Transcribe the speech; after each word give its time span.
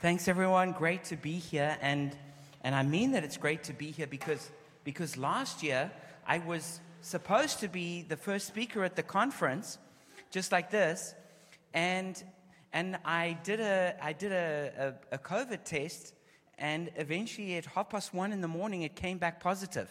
Thanks, 0.00 0.28
everyone. 0.28 0.70
Great 0.70 1.02
to 1.06 1.16
be 1.16 1.32
here. 1.32 1.76
And, 1.80 2.16
and 2.62 2.72
I 2.72 2.84
mean 2.84 3.10
that 3.12 3.24
it's 3.24 3.36
great 3.36 3.64
to 3.64 3.72
be 3.72 3.90
here 3.90 4.06
because, 4.06 4.48
because 4.84 5.16
last 5.16 5.60
year 5.60 5.90
I 6.24 6.38
was 6.38 6.78
supposed 7.00 7.58
to 7.60 7.68
be 7.68 8.02
the 8.02 8.16
first 8.16 8.46
speaker 8.46 8.84
at 8.84 8.94
the 8.94 9.02
conference, 9.02 9.76
just 10.30 10.52
like 10.52 10.70
this. 10.70 11.16
And, 11.74 12.22
and 12.72 12.96
I 13.04 13.38
did, 13.42 13.58
a, 13.58 13.96
I 14.00 14.12
did 14.12 14.30
a, 14.30 14.94
a, 15.10 15.16
a 15.16 15.18
COVID 15.18 15.64
test, 15.64 16.14
and 16.58 16.92
eventually 16.94 17.56
at 17.56 17.66
half 17.66 17.90
past 17.90 18.14
one 18.14 18.30
in 18.30 18.40
the 18.40 18.46
morning, 18.46 18.82
it 18.82 18.94
came 18.94 19.18
back 19.18 19.40
positive. 19.40 19.88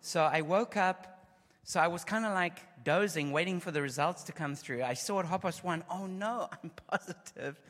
So 0.00 0.24
I 0.24 0.40
woke 0.40 0.76
up. 0.76 1.24
So 1.62 1.78
I 1.78 1.86
was 1.86 2.02
kind 2.02 2.24
of 2.26 2.32
like 2.32 2.58
dozing, 2.82 3.30
waiting 3.30 3.60
for 3.60 3.70
the 3.70 3.80
results 3.80 4.24
to 4.24 4.32
come 4.32 4.56
through. 4.56 4.82
I 4.82 4.94
saw 4.94 5.20
at 5.20 5.26
half 5.26 5.42
past 5.42 5.62
one, 5.62 5.84
oh 5.88 6.06
no, 6.06 6.48
I'm 6.50 6.72
positive. 6.90 7.60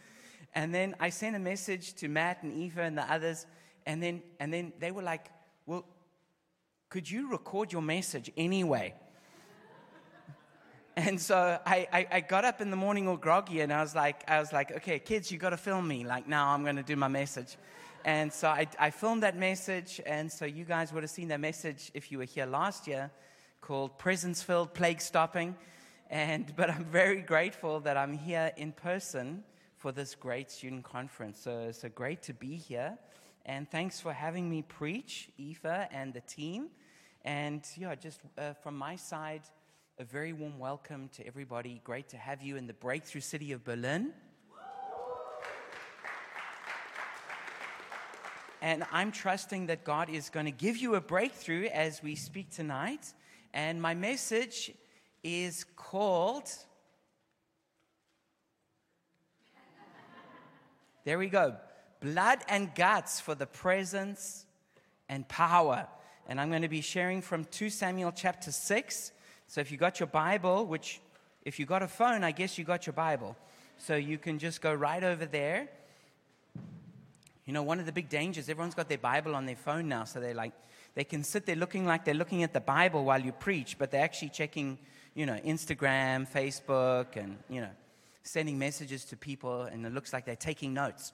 And 0.54 0.74
then 0.74 0.94
I 0.98 1.10
sent 1.10 1.36
a 1.36 1.38
message 1.38 1.94
to 1.94 2.08
Matt 2.08 2.42
and 2.42 2.52
Eva 2.52 2.82
and 2.82 2.96
the 2.96 3.12
others. 3.12 3.46
And 3.86 4.02
then, 4.02 4.22
and 4.40 4.52
then 4.52 4.72
they 4.78 4.90
were 4.90 5.02
like, 5.02 5.26
well, 5.66 5.84
could 6.88 7.10
you 7.10 7.30
record 7.30 7.72
your 7.72 7.82
message 7.82 8.30
anyway? 8.36 8.94
and 10.96 11.20
so 11.20 11.58
I, 11.64 11.86
I, 11.92 12.06
I, 12.10 12.20
got 12.20 12.44
up 12.44 12.60
in 12.60 12.70
the 12.70 12.76
morning 12.76 13.08
all 13.08 13.16
groggy 13.16 13.60
and 13.60 13.72
I 13.72 13.82
was 13.82 13.94
like, 13.94 14.24
I 14.28 14.40
was 14.40 14.52
like, 14.52 14.72
okay, 14.72 14.98
kids, 14.98 15.30
you 15.30 15.38
got 15.38 15.50
to 15.50 15.56
film 15.56 15.86
me. 15.86 16.04
Like 16.04 16.26
now 16.26 16.48
I'm 16.48 16.64
going 16.64 16.76
to 16.76 16.82
do 16.82 16.96
my 16.96 17.08
message. 17.08 17.56
And 18.04 18.32
so 18.32 18.48
I, 18.48 18.66
I 18.78 18.90
filmed 18.90 19.22
that 19.22 19.36
message. 19.36 20.00
And 20.06 20.32
so 20.32 20.44
you 20.44 20.64
guys 20.64 20.92
would 20.92 21.02
have 21.02 21.10
seen 21.10 21.28
that 21.28 21.40
message 21.40 21.90
if 21.94 22.10
you 22.10 22.18
were 22.18 22.24
here 22.24 22.46
last 22.46 22.86
year 22.86 23.10
called 23.60 23.98
Presence 23.98 24.42
Filled 24.42 24.72
Plague 24.72 25.00
Stopping. 25.00 25.56
And, 26.08 26.54
but 26.56 26.70
I'm 26.70 26.84
very 26.86 27.20
grateful 27.20 27.80
that 27.80 27.98
I'm 27.98 28.14
here 28.14 28.52
in 28.56 28.72
person 28.72 29.44
for 29.78 29.92
this 29.92 30.16
great 30.16 30.50
student 30.50 30.82
conference. 30.82 31.40
So, 31.40 31.66
it's 31.68 31.82
so 31.82 31.88
great 31.88 32.20
to 32.22 32.34
be 32.34 32.56
here. 32.56 32.98
And 33.46 33.70
thanks 33.70 34.00
for 34.00 34.12
having 34.12 34.50
me 34.50 34.62
preach, 34.62 35.30
Eva 35.38 35.88
and 35.92 36.12
the 36.12 36.20
team. 36.20 36.66
And 37.24 37.64
yeah, 37.76 37.94
just 37.94 38.20
uh, 38.36 38.54
from 38.54 38.76
my 38.76 38.96
side, 38.96 39.42
a 39.98 40.04
very 40.04 40.32
warm 40.32 40.58
welcome 40.58 41.08
to 41.14 41.26
everybody. 41.26 41.80
Great 41.84 42.08
to 42.08 42.16
have 42.16 42.42
you 42.42 42.56
in 42.56 42.66
the 42.66 42.74
breakthrough 42.74 43.20
city 43.20 43.52
of 43.52 43.64
Berlin. 43.64 44.12
And 48.60 48.84
I'm 48.90 49.12
trusting 49.12 49.66
that 49.66 49.84
God 49.84 50.10
is 50.10 50.28
going 50.28 50.46
to 50.46 50.52
give 50.52 50.76
you 50.76 50.96
a 50.96 51.00
breakthrough 51.00 51.66
as 51.66 52.02
we 52.02 52.16
speak 52.16 52.50
tonight. 52.50 53.14
And 53.54 53.80
my 53.80 53.94
message 53.94 54.72
is 55.22 55.64
called 55.76 56.50
There 61.08 61.18
we 61.18 61.30
go. 61.30 61.56
Blood 62.00 62.40
and 62.50 62.74
guts 62.74 63.18
for 63.18 63.34
the 63.34 63.46
presence 63.46 64.44
and 65.08 65.26
power. 65.26 65.86
And 66.28 66.38
I'm 66.38 66.50
going 66.50 66.60
to 66.60 66.68
be 66.68 66.82
sharing 66.82 67.22
from 67.22 67.46
2 67.46 67.70
Samuel 67.70 68.12
chapter 68.12 68.52
6. 68.52 69.12
So 69.46 69.62
if 69.62 69.72
you 69.72 69.78
got 69.78 70.00
your 70.00 70.08
Bible, 70.08 70.66
which 70.66 71.00
if 71.46 71.58
you 71.58 71.64
got 71.64 71.82
a 71.82 71.88
phone, 71.88 72.24
I 72.24 72.32
guess 72.32 72.58
you 72.58 72.64
got 72.66 72.84
your 72.86 72.92
Bible. 72.92 73.36
So 73.78 73.96
you 73.96 74.18
can 74.18 74.38
just 74.38 74.60
go 74.60 74.74
right 74.74 75.02
over 75.02 75.24
there. 75.24 75.70
You 77.46 77.54
know, 77.54 77.62
one 77.62 77.80
of 77.80 77.86
the 77.86 77.92
big 77.92 78.10
dangers, 78.10 78.50
everyone's 78.50 78.74
got 78.74 78.90
their 78.90 78.98
Bible 78.98 79.34
on 79.34 79.46
their 79.46 79.56
phone 79.56 79.88
now. 79.88 80.04
So 80.04 80.20
they're 80.20 80.34
like, 80.34 80.52
they 80.94 81.04
can 81.04 81.24
sit 81.24 81.46
there 81.46 81.56
looking 81.56 81.86
like 81.86 82.04
they're 82.04 82.12
looking 82.12 82.42
at 82.42 82.52
the 82.52 82.60
Bible 82.60 83.06
while 83.06 83.22
you 83.22 83.32
preach, 83.32 83.78
but 83.78 83.90
they're 83.90 84.04
actually 84.04 84.28
checking, 84.28 84.76
you 85.14 85.24
know, 85.24 85.38
Instagram, 85.42 86.30
Facebook, 86.30 87.16
and, 87.16 87.38
you 87.48 87.62
know, 87.62 87.70
sending 88.28 88.58
messages 88.58 89.04
to 89.06 89.16
people, 89.16 89.62
and 89.62 89.84
it 89.86 89.92
looks 89.92 90.12
like 90.12 90.24
they're 90.24 90.36
taking 90.36 90.74
notes. 90.74 91.12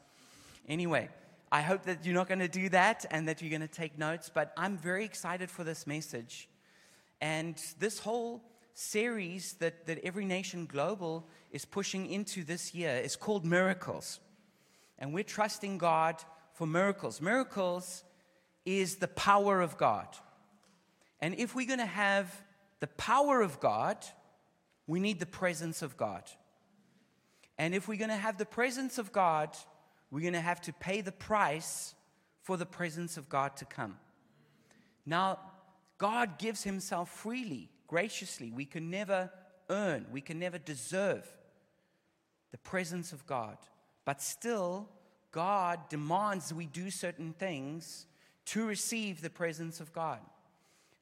Anyway, 0.68 1.08
I 1.52 1.62
hope 1.62 1.84
that 1.84 2.04
you're 2.04 2.14
not 2.14 2.28
going 2.28 2.40
to 2.40 2.48
do 2.48 2.68
that 2.70 3.06
and 3.10 3.28
that 3.28 3.40
you're 3.40 3.50
going 3.50 3.60
to 3.60 3.68
take 3.68 3.96
notes, 3.96 4.30
but 4.32 4.52
I'm 4.56 4.76
very 4.76 5.04
excited 5.04 5.50
for 5.50 5.62
this 5.62 5.86
message. 5.86 6.48
And 7.20 7.60
this 7.78 7.98
whole 7.98 8.42
series 8.74 9.52
that, 9.54 9.86
that 9.86 10.00
Every 10.04 10.24
Nation 10.24 10.66
Global 10.66 11.26
is 11.52 11.64
pushing 11.64 12.10
into 12.10 12.42
this 12.42 12.74
year 12.74 12.96
is 12.96 13.14
called 13.14 13.44
Miracles. 13.44 14.18
And 14.98 15.14
we're 15.14 15.24
trusting 15.24 15.78
God 15.78 16.16
for 16.54 16.66
miracles. 16.66 17.20
Miracles 17.20 18.04
is 18.64 18.96
the 18.96 19.08
power 19.08 19.60
of 19.60 19.76
God. 19.76 20.08
And 21.20 21.34
if 21.36 21.54
we're 21.54 21.66
going 21.66 21.78
to 21.78 21.86
have 21.86 22.42
the 22.80 22.86
power 22.86 23.40
of 23.40 23.60
God, 23.60 23.98
we 24.86 25.00
need 25.00 25.20
the 25.20 25.26
presence 25.26 25.82
of 25.82 25.96
God. 25.96 26.24
And 27.58 27.74
if 27.74 27.88
we're 27.88 27.98
going 27.98 28.10
to 28.10 28.16
have 28.16 28.38
the 28.38 28.46
presence 28.46 28.98
of 28.98 29.12
God, 29.12 29.56
we're 30.10 30.20
going 30.20 30.32
to 30.32 30.40
have 30.40 30.60
to 30.62 30.72
pay 30.72 31.00
the 31.00 31.12
price 31.12 31.94
for 32.42 32.56
the 32.56 32.66
presence 32.66 33.16
of 33.16 33.28
God 33.28 33.56
to 33.56 33.64
come. 33.64 33.96
Now, 35.06 35.38
God 35.98 36.38
gives 36.38 36.64
Himself 36.64 37.10
freely, 37.10 37.70
graciously. 37.86 38.50
We 38.50 38.64
can 38.64 38.90
never 38.90 39.30
earn, 39.70 40.06
we 40.12 40.20
can 40.20 40.38
never 40.38 40.58
deserve 40.58 41.26
the 42.50 42.58
presence 42.58 43.12
of 43.12 43.26
God. 43.26 43.56
But 44.04 44.20
still, 44.20 44.88
God 45.32 45.88
demands 45.88 46.52
we 46.52 46.66
do 46.66 46.90
certain 46.90 47.32
things 47.32 48.06
to 48.46 48.66
receive 48.66 49.22
the 49.22 49.30
presence 49.30 49.80
of 49.80 49.92
God. 49.92 50.20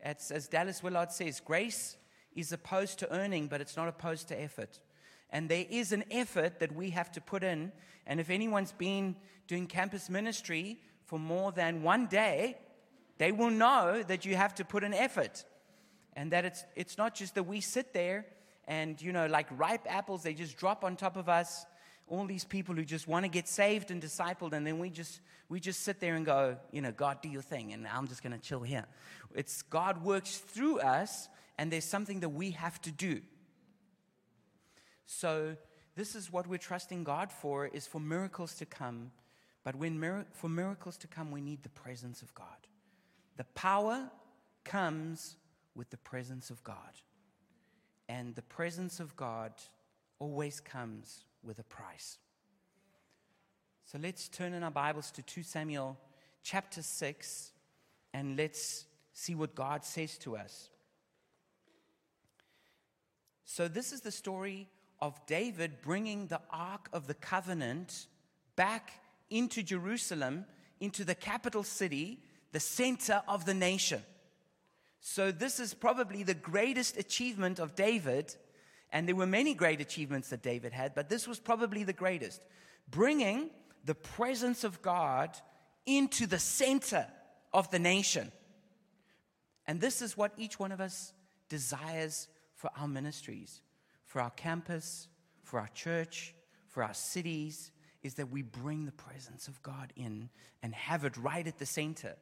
It's, 0.01 0.31
as 0.31 0.49
Dallas 0.49 0.83
Willard 0.83 1.13
says, 1.13 1.41
grace 1.41 1.97
is 2.35 2.53
opposed 2.53 2.99
to 3.01 3.13
earning, 3.13 3.49
but 3.49 3.61
it's 3.61 3.77
not 3.77 3.89
opposed 3.89 4.29
to 4.29 4.41
effort. 4.41 4.79
And 5.33 5.49
there 5.49 5.65
is 5.69 5.93
an 5.93 6.05
effort 6.11 6.61
that 6.61 6.73
we 6.73 6.91
have 6.91 7.11
to 7.13 7.21
put 7.21 7.43
in. 7.43 7.73
And 8.07 8.21
if 8.21 8.31
anyone's 8.31 8.73
been 8.73 9.17
doing 9.49 9.67
campus 9.67 10.11
ministry 10.11 10.79
for 11.07 11.19
more 11.19 11.51
than 11.53 11.83
one 11.83 12.07
day, 12.07 12.59
they 13.19 13.33
will 13.33 13.51
know 13.51 14.03
that 14.03 14.25
you 14.25 14.37
have 14.37 14.55
to 14.57 14.65
put 14.65 14.85
an 14.85 14.95
effort. 14.95 15.45
And 16.15 16.33
that 16.33 16.45
it's, 16.45 16.65
it's 16.77 16.99
not 16.99 17.15
just 17.15 17.35
that 17.35 17.45
we 17.45 17.61
sit 17.61 17.95
there 17.95 18.27
and, 18.69 19.01
you 19.01 19.13
know, 19.13 19.27
like 19.27 19.47
ripe 19.59 19.87
apples, 19.89 20.23
they 20.23 20.35
just 20.35 20.57
drop 20.57 20.85
on 20.85 20.97
top 20.97 21.17
of 21.17 21.29
us. 21.29 21.65
All 22.09 22.27
these 22.27 22.45
people 22.45 22.75
who 22.75 22.85
just 22.85 23.09
want 23.09 23.25
to 23.25 23.31
get 23.31 23.49
saved 23.49 23.91
and 23.91 24.03
discipled, 24.03 24.53
and 24.53 24.67
then 24.67 24.79
we 24.79 24.91
just 24.91 25.21
we 25.49 25.61
just 25.61 25.81
sit 25.81 26.01
there 26.01 26.15
and 26.15 26.27
go, 26.27 26.57
you 26.71 26.83
know, 26.83 26.93
God, 26.93 27.23
do 27.23 27.29
your 27.29 27.43
thing, 27.43 27.73
and 27.73 27.87
I'm 27.87 28.07
just 28.07 28.23
going 28.23 28.33
to 28.33 28.39
chill 28.39 28.61
here. 28.61 28.85
It's 29.35 29.63
God 29.63 30.03
works 30.03 30.37
through 30.37 30.81
us, 30.81 31.29
and 31.59 31.73
there's 31.73 31.85
something 31.85 32.21
that 32.21 32.31
we 32.31 32.51
have 32.51 32.81
to 32.83 32.91
do. 32.91 33.23
So, 35.15 35.57
this 35.95 36.15
is 36.15 36.33
what 36.33 36.47
we're 36.47 36.57
trusting 36.57 37.05
God 37.05 37.31
for 37.31 37.67
is 37.67 37.87
for 37.87 38.01
miracles 38.01 38.55
to 38.55 38.65
come. 38.67 39.13
But 39.63 39.77
when 39.77 40.01
mir- 40.01 40.27
for 40.33 40.49
miracles 40.49 40.97
to 40.99 41.07
come, 41.07 41.31
we 41.31 41.43
need 41.43 41.63
the 41.63 41.69
presence 41.69 42.23
of 42.23 42.35
God. 42.35 42.67
The 43.37 43.45
power 43.45 44.11
comes 44.65 45.37
with 45.75 45.91
the 45.91 45.99
presence 45.99 46.49
of 46.49 46.65
God. 46.65 46.95
And 48.09 48.35
the 48.35 48.43
presence 48.43 49.01
of 49.01 49.15
God 49.15 49.53
always 50.19 50.61
comes 50.61 51.27
with 51.43 51.59
a 51.59 51.65
price. 51.65 52.19
So 53.85 53.99
let's 53.99 54.29
turn 54.29 54.55
in 54.55 54.63
our 54.63 54.71
Bibles 54.71 55.11
to 55.13 55.23
2 55.23 55.43
Samuel 55.43 55.99
chapter 56.43 56.81
6 56.81 57.53
and 58.15 58.39
let's 58.39 58.87
see 59.13 59.35
what 59.35 59.55
God 59.55 59.85
says 59.85 60.17
to 60.19 60.39
us. 60.39 60.71
So, 63.45 63.69
this 63.69 63.93
is 63.93 64.01
the 64.01 64.11
story 64.11 64.71
of 65.03 65.21
David 65.27 65.83
bringing 65.83 66.29
the 66.29 66.41
Ark 66.49 66.89
of 66.93 67.09
the 67.09 67.15
Covenant 67.15 68.07
back 68.55 68.93
into 69.31 69.61
Jerusalem, 69.61 70.47
into 70.79 71.05
the 71.05 71.17
capital 71.17 71.65
city, 71.65 72.21
the 72.53 72.61
center 72.61 73.21
of 73.27 73.45
the 73.45 73.53
nation. 73.53 74.01
So, 75.01 75.33
this 75.33 75.59
is 75.59 75.75
probably 75.75 76.23
the 76.23 76.35
greatest 76.35 76.97
achievement 76.97 77.59
of 77.59 77.75
David. 77.75 78.37
And 78.93 79.09
there 79.09 79.17
were 79.17 79.27
many 79.27 79.55
great 79.55 79.81
achievements 79.81 80.29
that 80.29 80.43
David 80.43 80.73
had, 80.73 80.95
but 80.95 81.09
this 81.09 81.27
was 81.27 81.41
probably 81.41 81.83
the 81.83 81.93
greatest. 81.93 82.41
Bringing 82.89 83.51
the 83.85 83.97
presence 83.97 84.63
of 84.63 84.83
God 84.83 85.31
into 85.85 86.27
the 86.27 86.39
center 86.39 87.09
of 87.53 87.69
the 87.73 87.81
nation. 87.81 88.31
And 89.67 89.81
this 89.81 90.01
is 90.01 90.17
what 90.17 90.33
each 90.37 90.61
one 90.61 90.71
of 90.71 90.81
us 90.81 91.13
desires 91.49 92.29
for 92.55 92.71
our 92.77 92.87
ministries 92.87 93.63
for 94.13 94.21
our 94.21 94.31
campus, 94.33 95.09
for 95.43 95.59
our 95.59 95.69
church, 95.69 96.35
for 96.69 96.85
our 96.85 96.93
cities, 96.93 97.73
is 98.03 98.13
that 98.13 98.31
we 98.31 98.43
bring 98.43 98.85
the 98.85 98.93
presence 98.93 99.49
of 99.49 99.63
God 99.63 99.91
in 99.97 100.29
and 100.63 100.75
have 100.75 101.07
it 101.07 101.17
right 101.17 101.47
at 101.47 101.59
the 101.59 101.65
center. 101.65 102.15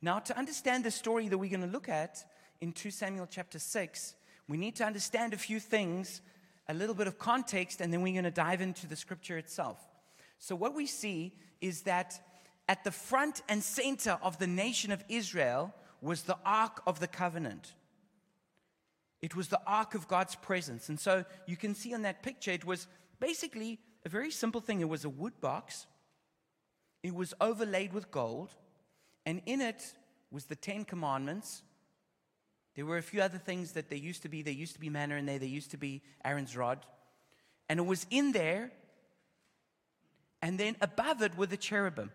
Now, 0.00 0.20
to 0.20 0.38
understand 0.38 0.84
the 0.84 0.90
story 0.90 1.28
that 1.28 1.36
we're 1.36 1.50
going 1.50 1.60
to 1.60 1.66
look 1.66 1.90
at 1.90 2.24
in 2.62 2.72
2 2.72 2.90
Samuel 2.90 3.28
chapter 3.30 3.58
6, 3.58 4.14
we 4.48 4.56
need 4.56 4.74
to 4.76 4.84
understand 4.84 5.34
a 5.34 5.36
few 5.36 5.60
things, 5.60 6.22
a 6.66 6.72
little 6.72 6.94
bit 6.94 7.06
of 7.06 7.18
context, 7.18 7.82
and 7.82 7.92
then 7.92 8.00
we're 8.00 8.14
going 8.14 8.24
to 8.24 8.30
dive 8.30 8.62
into 8.62 8.86
the 8.86 8.96
scripture 8.96 9.36
itself. 9.36 9.76
So, 10.38 10.56
what 10.56 10.74
we 10.74 10.86
see 10.86 11.34
is 11.60 11.82
that 11.82 12.18
at 12.70 12.84
the 12.84 12.90
front 12.90 13.42
and 13.50 13.62
center 13.62 14.18
of 14.22 14.38
the 14.38 14.46
nation 14.46 14.92
of 14.92 15.04
Israel 15.10 15.74
was 16.00 16.22
the 16.22 16.38
Ark 16.46 16.80
of 16.86 17.00
the 17.00 17.06
Covenant. 17.06 17.74
It 19.20 19.34
was 19.34 19.48
the 19.48 19.60
ark 19.66 19.94
of 19.94 20.06
God's 20.06 20.36
presence. 20.36 20.88
And 20.88 20.98
so 20.98 21.24
you 21.46 21.56
can 21.56 21.74
see 21.74 21.92
on 21.94 22.02
that 22.02 22.22
picture, 22.22 22.52
it 22.52 22.64
was 22.64 22.86
basically 23.18 23.80
a 24.06 24.08
very 24.08 24.30
simple 24.30 24.60
thing. 24.60 24.80
It 24.80 24.88
was 24.88 25.04
a 25.04 25.08
wood 25.08 25.40
box 25.40 25.86
It 27.02 27.14
was 27.14 27.32
overlaid 27.40 27.92
with 27.92 28.10
gold, 28.10 28.50
and 29.24 29.40
in 29.46 29.60
it 29.60 29.94
was 30.30 30.46
the 30.46 30.56
Ten 30.56 30.84
Commandments. 30.84 31.62
There 32.74 32.84
were 32.84 32.96
a 32.96 33.02
few 33.02 33.22
other 33.22 33.38
things 33.38 33.72
that 33.72 33.88
there 33.88 33.98
used 33.98 34.22
to 34.22 34.28
be. 34.28 34.42
There 34.42 34.52
used 34.52 34.74
to 34.74 34.80
be 34.80 34.90
manna 34.90 35.14
in 35.16 35.26
there, 35.26 35.38
there 35.38 35.48
used 35.48 35.70
to 35.70 35.76
be 35.76 36.02
Aaron's 36.24 36.56
rod. 36.56 36.84
And 37.68 37.78
it 37.78 37.86
was 37.86 38.06
in 38.10 38.32
there, 38.32 38.72
and 40.42 40.58
then 40.58 40.76
above 40.80 41.22
it 41.22 41.36
were 41.36 41.46
the 41.46 41.56
cherubim. 41.56 42.10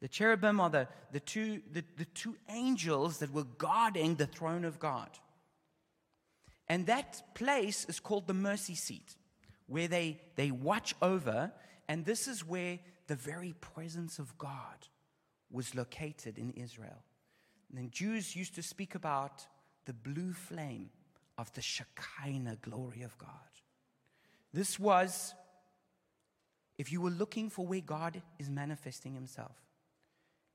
The 0.00 0.08
cherubim 0.08 0.60
are 0.60 0.70
the, 0.70 0.88
the, 1.12 1.20
two, 1.20 1.62
the, 1.72 1.84
the 1.96 2.04
two 2.06 2.36
angels 2.48 3.18
that 3.18 3.32
were 3.32 3.44
guarding 3.44 4.16
the 4.16 4.26
throne 4.26 4.64
of 4.64 4.78
God. 4.78 5.08
And 6.72 6.86
that 6.86 7.34
place 7.34 7.84
is 7.84 8.00
called 8.00 8.26
the 8.26 8.32
mercy 8.32 8.74
seat, 8.74 9.16
where 9.66 9.88
they, 9.88 10.18
they 10.36 10.50
watch 10.50 10.94
over. 11.02 11.52
And 11.86 12.06
this 12.06 12.26
is 12.26 12.48
where 12.48 12.78
the 13.08 13.14
very 13.14 13.52
presence 13.60 14.18
of 14.18 14.38
God 14.38 14.88
was 15.50 15.74
located 15.74 16.38
in 16.38 16.52
Israel. 16.52 17.04
And 17.68 17.76
then 17.76 17.90
Jews 17.90 18.34
used 18.34 18.54
to 18.54 18.62
speak 18.62 18.94
about 18.94 19.46
the 19.84 19.92
blue 19.92 20.32
flame 20.32 20.88
of 21.36 21.52
the 21.52 21.60
Shekinah 21.60 22.56
glory 22.62 23.02
of 23.02 23.18
God. 23.18 23.28
This 24.54 24.80
was, 24.80 25.34
if 26.78 26.90
you 26.90 27.02
were 27.02 27.10
looking 27.10 27.50
for 27.50 27.66
where 27.66 27.82
God 27.82 28.22
is 28.38 28.48
manifesting 28.48 29.12
himself, 29.12 29.60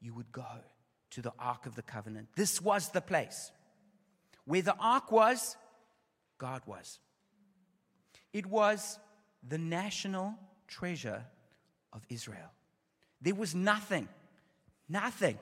you 0.02 0.16
would 0.16 0.32
go 0.32 0.64
to 1.12 1.22
the 1.22 1.34
Ark 1.38 1.68
of 1.68 1.76
the 1.76 1.84
Covenant. 1.84 2.30
This 2.36 2.60
was 2.60 2.90
the 2.90 3.02
place. 3.02 3.52
Where 4.46 4.64
the 4.64 4.78
Ark 4.80 5.12
was, 5.12 5.56
God 6.38 6.62
was. 6.66 7.00
It 8.34 8.46
was 8.46 9.00
the 9.48 9.58
national 9.58 10.36
treasure 10.68 11.24
of 11.94 12.06
Israel. 12.10 12.52
There 13.22 13.36
was 13.36 13.56
nothing, 13.56 14.08
nothing 14.88 15.40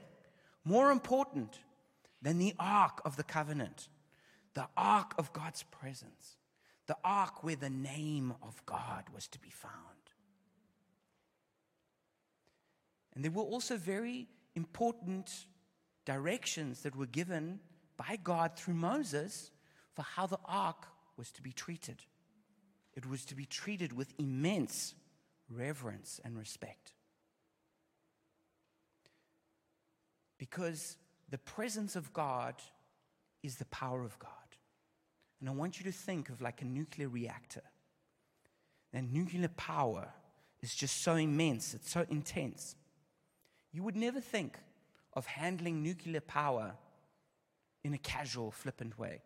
more 0.63 0.91
important 0.91 1.59
than 2.21 2.37
the 2.37 2.53
Ark 2.59 3.01
of 3.05 3.17
the 3.17 3.23
Covenant, 3.23 3.89
the 4.53 4.67
Ark 4.77 5.13
of 5.17 5.33
God's 5.33 5.63
presence, 5.63 6.37
the 6.87 6.97
Ark 7.03 7.43
where 7.43 7.55
the 7.55 7.69
name 7.69 8.33
of 8.41 8.65
God 8.65 9.03
was 9.13 9.27
to 9.29 9.39
be 9.39 9.49
found. 9.49 9.73
And 13.13 13.23
there 13.23 13.31
were 13.31 13.43
also 13.43 13.77
very 13.77 14.27
important 14.55 15.45
directions 16.05 16.81
that 16.81 16.95
were 16.95 17.05
given 17.05 17.59
by 17.97 18.17
God 18.21 18.57
through 18.57 18.73
Moses 18.73 19.51
for 19.95 20.03
how 20.03 20.27
the 20.27 20.39
ark 20.45 20.87
was 21.17 21.31
to 21.31 21.41
be 21.41 21.51
treated. 21.51 22.03
It 22.93 23.05
was 23.05 23.25
to 23.25 23.35
be 23.35 23.45
treated 23.45 23.93
with 23.93 24.13
immense 24.19 24.93
reverence 25.49 26.19
and 26.23 26.37
respect. 26.37 26.93
Because 30.37 30.97
the 31.29 31.37
presence 31.37 31.95
of 31.95 32.13
God 32.13 32.55
is 33.41 33.55
the 33.55 33.65
power 33.65 34.03
of 34.03 34.19
God. 34.19 34.29
And 35.39 35.49
I 35.49 35.53
want 35.53 35.79
you 35.79 35.85
to 35.85 35.91
think 35.91 36.29
of 36.29 36.41
like 36.41 36.61
a 36.61 36.65
nuclear 36.65 37.07
reactor. 37.07 37.63
And 38.93 39.13
nuclear 39.13 39.49
power 39.49 40.07
is 40.61 40.73
just 40.73 41.03
so 41.03 41.15
immense, 41.15 41.73
it's 41.73 41.91
so 41.91 42.05
intense. 42.09 42.75
You 43.71 43.83
would 43.83 43.95
never 43.95 44.21
think 44.21 44.57
of 45.13 45.25
handling 45.25 45.83
nuclear 45.83 46.21
power 46.21 46.73
in 47.83 47.93
a 47.93 47.97
casual, 47.97 48.51
flippant 48.51 48.97
way. 48.97 49.21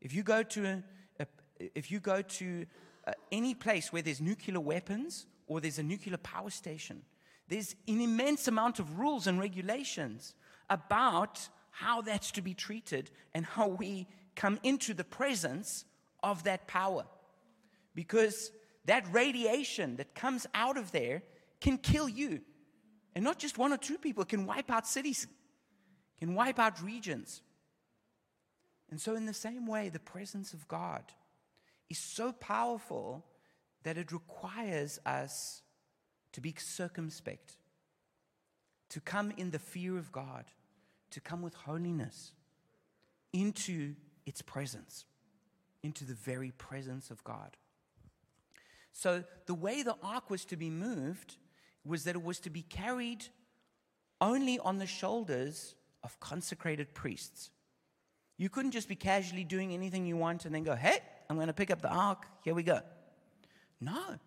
If 0.00 0.14
you 0.14 0.22
go 0.22 0.42
to, 0.42 0.66
a, 0.66 0.82
a, 1.20 1.26
if 1.74 1.90
you 1.90 2.00
go 2.00 2.22
to 2.22 2.66
a, 3.06 3.10
uh, 3.10 3.14
any 3.32 3.54
place 3.54 3.92
where 3.92 4.02
there's 4.02 4.20
nuclear 4.20 4.60
weapons 4.60 5.26
or 5.46 5.60
there's 5.60 5.78
a 5.78 5.82
nuclear 5.82 6.18
power 6.18 6.50
station, 6.50 7.02
there's 7.48 7.74
an 7.86 8.00
immense 8.00 8.48
amount 8.48 8.78
of 8.78 8.98
rules 8.98 9.26
and 9.26 9.40
regulations 9.40 10.34
about 10.68 11.48
how 11.70 12.02
that's 12.02 12.30
to 12.32 12.42
be 12.42 12.54
treated 12.54 13.10
and 13.34 13.46
how 13.46 13.68
we 13.68 14.06
come 14.36 14.58
into 14.62 14.94
the 14.94 15.04
presence 15.04 15.84
of 16.22 16.44
that 16.44 16.66
power. 16.66 17.04
Because 17.94 18.50
that 18.84 19.04
radiation 19.12 19.96
that 19.96 20.14
comes 20.14 20.46
out 20.54 20.76
of 20.76 20.92
there 20.92 21.22
can 21.60 21.78
kill 21.78 22.08
you. 22.08 22.40
And 23.14 23.24
not 23.24 23.38
just 23.38 23.58
one 23.58 23.72
or 23.72 23.76
two 23.76 23.98
people, 23.98 24.24
can 24.24 24.46
wipe 24.46 24.70
out 24.70 24.86
cities, 24.86 25.26
can 26.18 26.34
wipe 26.34 26.58
out 26.58 26.82
regions. 26.82 27.42
And 28.90 29.00
so, 29.00 29.14
in 29.14 29.26
the 29.26 29.34
same 29.34 29.66
way, 29.66 29.88
the 29.88 29.98
presence 29.98 30.52
of 30.52 30.66
God 30.68 31.02
is 31.90 31.98
so 31.98 32.32
powerful 32.32 33.24
that 33.82 33.98
it 33.98 34.12
requires 34.12 34.98
us 35.04 35.62
to 36.32 36.40
be 36.40 36.54
circumspect, 36.58 37.58
to 38.90 39.00
come 39.00 39.32
in 39.36 39.50
the 39.50 39.58
fear 39.58 39.96
of 39.98 40.12
God, 40.12 40.44
to 41.10 41.20
come 41.20 41.42
with 41.42 41.54
holiness 41.54 42.32
into 43.32 43.94
its 44.26 44.42
presence, 44.42 45.04
into 45.82 46.04
the 46.04 46.14
very 46.14 46.50
presence 46.52 47.10
of 47.10 47.22
God. 47.24 47.56
So, 48.92 49.24
the 49.46 49.54
way 49.54 49.82
the 49.82 49.96
ark 50.02 50.30
was 50.30 50.44
to 50.46 50.56
be 50.56 50.70
moved 50.70 51.36
was 51.84 52.04
that 52.04 52.16
it 52.16 52.22
was 52.22 52.40
to 52.40 52.50
be 52.50 52.62
carried 52.62 53.26
only 54.20 54.58
on 54.58 54.78
the 54.78 54.86
shoulders 54.86 55.74
of 56.02 56.18
consecrated 56.20 56.94
priests. 56.94 57.50
You 58.38 58.48
couldn't 58.48 58.70
just 58.70 58.88
be 58.88 58.96
casually 58.96 59.44
doing 59.44 59.74
anything 59.74 60.06
you 60.06 60.16
want 60.16 60.46
and 60.46 60.54
then 60.54 60.62
go, 60.62 60.74
hey, 60.74 60.98
I'm 61.28 61.36
going 61.36 61.48
to 61.48 61.52
pick 61.52 61.70
up 61.70 61.82
the 61.82 61.90
ark. 61.90 62.24
Here 62.42 62.54
we 62.54 62.62
go. 62.62 62.80
No, 63.80 64.18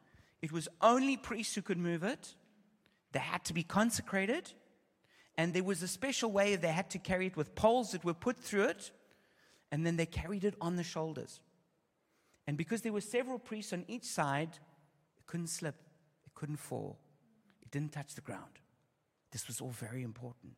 it 0.42 0.52
was 0.52 0.68
only 0.82 1.18
priests 1.18 1.56
who 1.56 1.62
could 1.62 1.80
move 1.80 2.04
it. 2.04 2.36
They 3.14 3.20
had 3.20 3.44
to 3.46 3.54
be 3.54 3.64
consecrated. 3.64 4.52
And 5.38 5.54
there 5.54 5.64
was 5.64 5.82
a 5.82 5.88
special 5.88 6.32
way 6.32 6.56
they 6.56 6.68
had 6.68 6.90
to 6.92 7.00
carry 7.00 7.26
it 7.28 7.36
with 7.36 7.56
poles 7.56 7.94
that 7.94 8.04
were 8.04 8.14
put 8.14 8.38
through 8.38 8.66
it. 8.66 8.92
And 9.72 9.86
then 9.86 9.96
they 9.96 10.06
carried 10.06 10.44
it 10.44 10.56
on 10.62 10.76
the 10.76 10.84
shoulders. 10.84 11.40
And 12.46 12.58
because 12.58 12.82
there 12.82 12.94
were 12.94 13.02
several 13.02 13.40
priests 13.40 13.74
on 13.74 13.86
each 13.88 14.04
side, 14.04 14.50
it 15.18 15.26
couldn't 15.26 15.48
slip, 15.48 15.76
it 16.26 16.34
couldn't 16.36 16.58
fall 16.58 17.00
it 17.72 17.80
didn't 17.80 17.94
touch 17.94 18.16
the 18.16 18.22
ground. 18.22 18.60
This 19.32 19.48
was 19.48 19.62
all 19.62 19.70
very 19.70 20.04
important. 20.04 20.56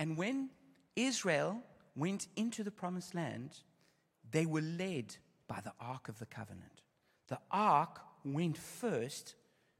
And 0.00 0.16
when 0.16 0.48
Israel 0.96 1.62
went 1.94 2.26
into 2.34 2.64
the 2.64 2.70
promised 2.70 3.14
land, 3.14 3.58
they 4.30 4.46
were 4.46 4.62
led 4.62 5.14
by 5.46 5.60
the 5.62 5.74
Ark 5.78 6.08
of 6.08 6.18
the 6.18 6.24
Covenant. 6.24 6.80
The 7.28 7.38
Ark 7.50 8.00
went 8.24 8.56
first 8.56 9.34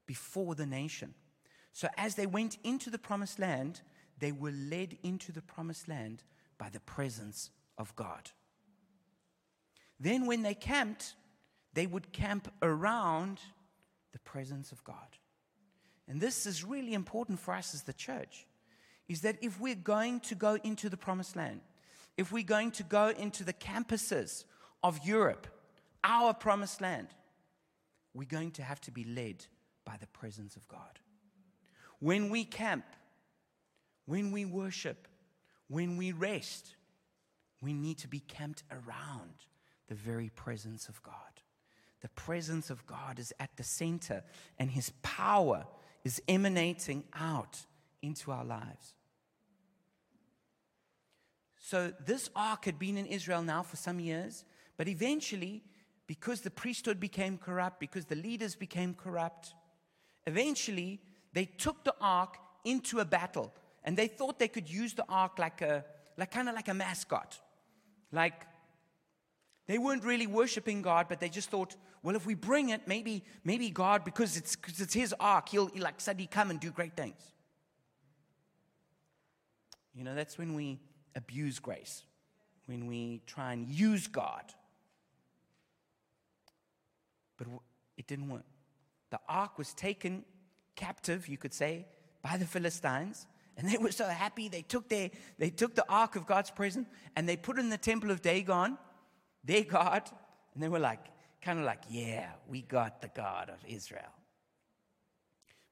before 0.05 0.55
the 0.55 0.67
nation. 0.67 1.15
So 1.73 1.89
as 1.97 2.17
they 2.17 2.27
went 2.27 2.59
into 2.65 2.91
the 2.91 2.99
promised 2.99 3.39
land, 3.39 3.81
they 4.19 4.31
were 4.31 4.50
led 4.50 4.99
into 5.03 5.33
the 5.33 5.41
promised 5.41 5.89
land 5.89 6.23
by 6.59 6.69
the 6.69 6.81
presence 6.81 7.49
of 7.79 7.97
God. 7.97 8.31
Then, 9.99 10.27
when 10.27 10.43
they 10.43 10.55
camped, 10.55 11.15
they 11.73 11.87
would 11.87 12.12
camp 12.12 12.53
around 12.61 13.41
the 14.12 14.19
presence 14.19 14.71
of 14.71 14.85
God. 14.85 15.17
And 16.07 16.21
this 16.21 16.45
is 16.45 16.62
really 16.62 16.93
important 16.93 17.41
for 17.41 17.55
us 17.55 17.75
as 17.75 17.85
the 17.85 17.95
church 17.95 18.47
is 19.11 19.23
that 19.23 19.37
if 19.43 19.61
we're 19.61 19.75
going 19.75 20.21
to 20.21 20.35
go 20.35 20.55
into 20.62 20.88
the 20.88 20.97
promised 20.97 21.35
land, 21.35 21.61
if 22.17 22.33
we're 22.33 22.43
going 22.43 22.71
to 22.71 22.83
go 22.83 23.09
into 23.09 23.45
the 23.45 23.52
campuses 23.52 24.45
of 24.83 25.05
Europe, 25.05 25.47
our 26.05 26.33
promised 26.33 26.81
land, 26.81 27.09
we're 28.14 28.25
going 28.25 28.52
to 28.52 28.62
have 28.62 28.81
to 28.81 28.90
be 28.90 29.05
led 29.05 29.45
by 29.85 29.97
the 30.00 30.07
presence 30.07 30.57
of 30.57 30.67
God. 30.69 30.99
When 31.99 32.31
we 32.31 32.45
camp, 32.45 32.85
when 34.07 34.31
we 34.31 34.45
worship, 34.45 35.09
when 35.69 35.97
we 35.97 36.12
rest, 36.12 36.76
we 37.61 37.73
need 37.73 37.99
to 37.99 38.09
be 38.09 38.21
camped 38.21 38.62
around 38.71 39.35
the 39.88 39.95
very 39.95 40.31
presence 40.31 40.88
of 40.88 41.02
God 41.02 41.14
the 42.00 42.09
presence 42.11 42.71
of 42.71 42.87
God 42.87 43.19
is 43.19 43.33
at 43.38 43.50
the 43.57 43.62
center 43.62 44.23
and 44.59 44.71
his 44.71 44.90
power 45.02 45.67
is 46.05 46.21
emanating 46.29 47.05
out 47.14 47.59
into 48.02 48.33
our 48.33 48.45
lives. 48.45 48.95
So, 51.71 51.93
this 52.05 52.29
ark 52.35 52.65
had 52.65 52.81
been 52.81 52.97
in 52.97 53.07
Israel 53.07 53.43
now 53.43 53.62
for 53.62 53.77
some 53.77 54.00
years, 54.00 54.45
but 54.77 54.89
eventually, 54.89 55.62
because 56.09 56.41
the 56.41 56.50
priesthood 56.50 56.99
became 56.99 57.39
corrupt, 57.39 57.79
because 57.79 58.07
the 58.07 58.17
leaders 58.17 58.57
became 58.57 58.93
corrupt, 58.93 59.55
eventually 60.27 61.00
they 61.33 61.45
took 61.45 61.85
the 61.85 61.95
ark 62.00 62.39
into 62.65 62.99
a 62.99 63.05
battle 63.05 63.55
and 63.85 63.97
they 63.97 64.09
thought 64.09 64.41
they 64.41 64.49
could 64.49 64.69
use 64.69 64.95
the 64.95 65.05
ark 65.09 65.39
like 65.39 65.62
a 65.62 65.85
like 66.17 66.33
kind 66.33 66.49
of 66.49 66.57
like 66.57 66.67
a 66.67 66.75
mascot 66.75 67.39
like 68.11 68.47
they 69.69 69.79
weren't 69.79 70.03
really 70.03 70.27
worshiping 70.27 70.83
God, 70.83 71.07
but 71.09 71.21
they 71.21 71.29
just 71.29 71.50
thought, 71.50 71.77
well, 72.03 72.17
if 72.17 72.27
we 72.27 72.35
bring 72.35 72.71
it, 72.71 72.89
maybe, 72.89 73.23
maybe 73.45 73.71
God, 73.71 74.05
because 74.05 74.37
it's, 74.37 74.57
because 74.57 74.81
it's 74.81 74.95
his 74.95 75.15
ark, 75.21 75.50
he'll, 75.50 75.69
he'll 75.69 75.85
like 75.85 76.00
suddenly 76.00 76.27
come 76.27 76.50
and 76.50 76.59
do 76.59 76.73
great 76.73 76.97
things. 76.97 77.23
You 79.95 80.03
know, 80.03 80.17
that's 80.17 80.37
when 80.37 80.55
we 80.55 80.81
abuse 81.14 81.59
grace, 81.59 82.05
when 82.67 82.87
we 82.87 83.23
try 83.26 83.52
and 83.52 83.69
use 83.69 84.07
God. 84.07 84.45
But 87.37 87.49
it 87.97 88.07
didn't 88.07 88.29
work. 88.29 88.45
the 89.11 89.21
ark 89.29 89.59
was 89.59 89.75
taken 89.75 90.25
captive, 90.76 91.29
you 91.29 91.37
could 91.37 91.52
say, 91.52 91.87
by 92.23 92.37
the 92.37 92.47
Philistines. 92.47 93.26
And 93.57 93.69
they 93.69 93.76
were 93.76 93.93
so 93.93 94.07
happy. 94.07 94.49
They 94.49 94.62
took, 94.62 94.88
their, 94.88 95.11
they 95.38 95.50
took 95.50 95.75
the 95.75 95.85
ark 95.88 96.17
of 96.17 96.26
God's 96.26 96.50
presence 96.50 96.88
and 97.17 97.29
they 97.29 97.37
put 97.37 97.59
it 97.59 97.61
in 97.61 97.69
the 97.69 97.76
temple 97.76 98.11
of 98.11 98.23
Dagon, 98.23 98.79
their 99.45 99.64
God. 99.64 100.02
And 100.55 100.62
they 100.62 100.69
were 100.69 100.79
like, 100.79 101.00
kind 101.43 101.59
of 101.59 101.64
like, 101.64 101.81
yeah, 101.90 102.31
we 102.49 102.62
got 102.62 103.02
the 103.02 103.09
God 103.09 103.50
of 103.50 103.59
Israel. 103.67 104.14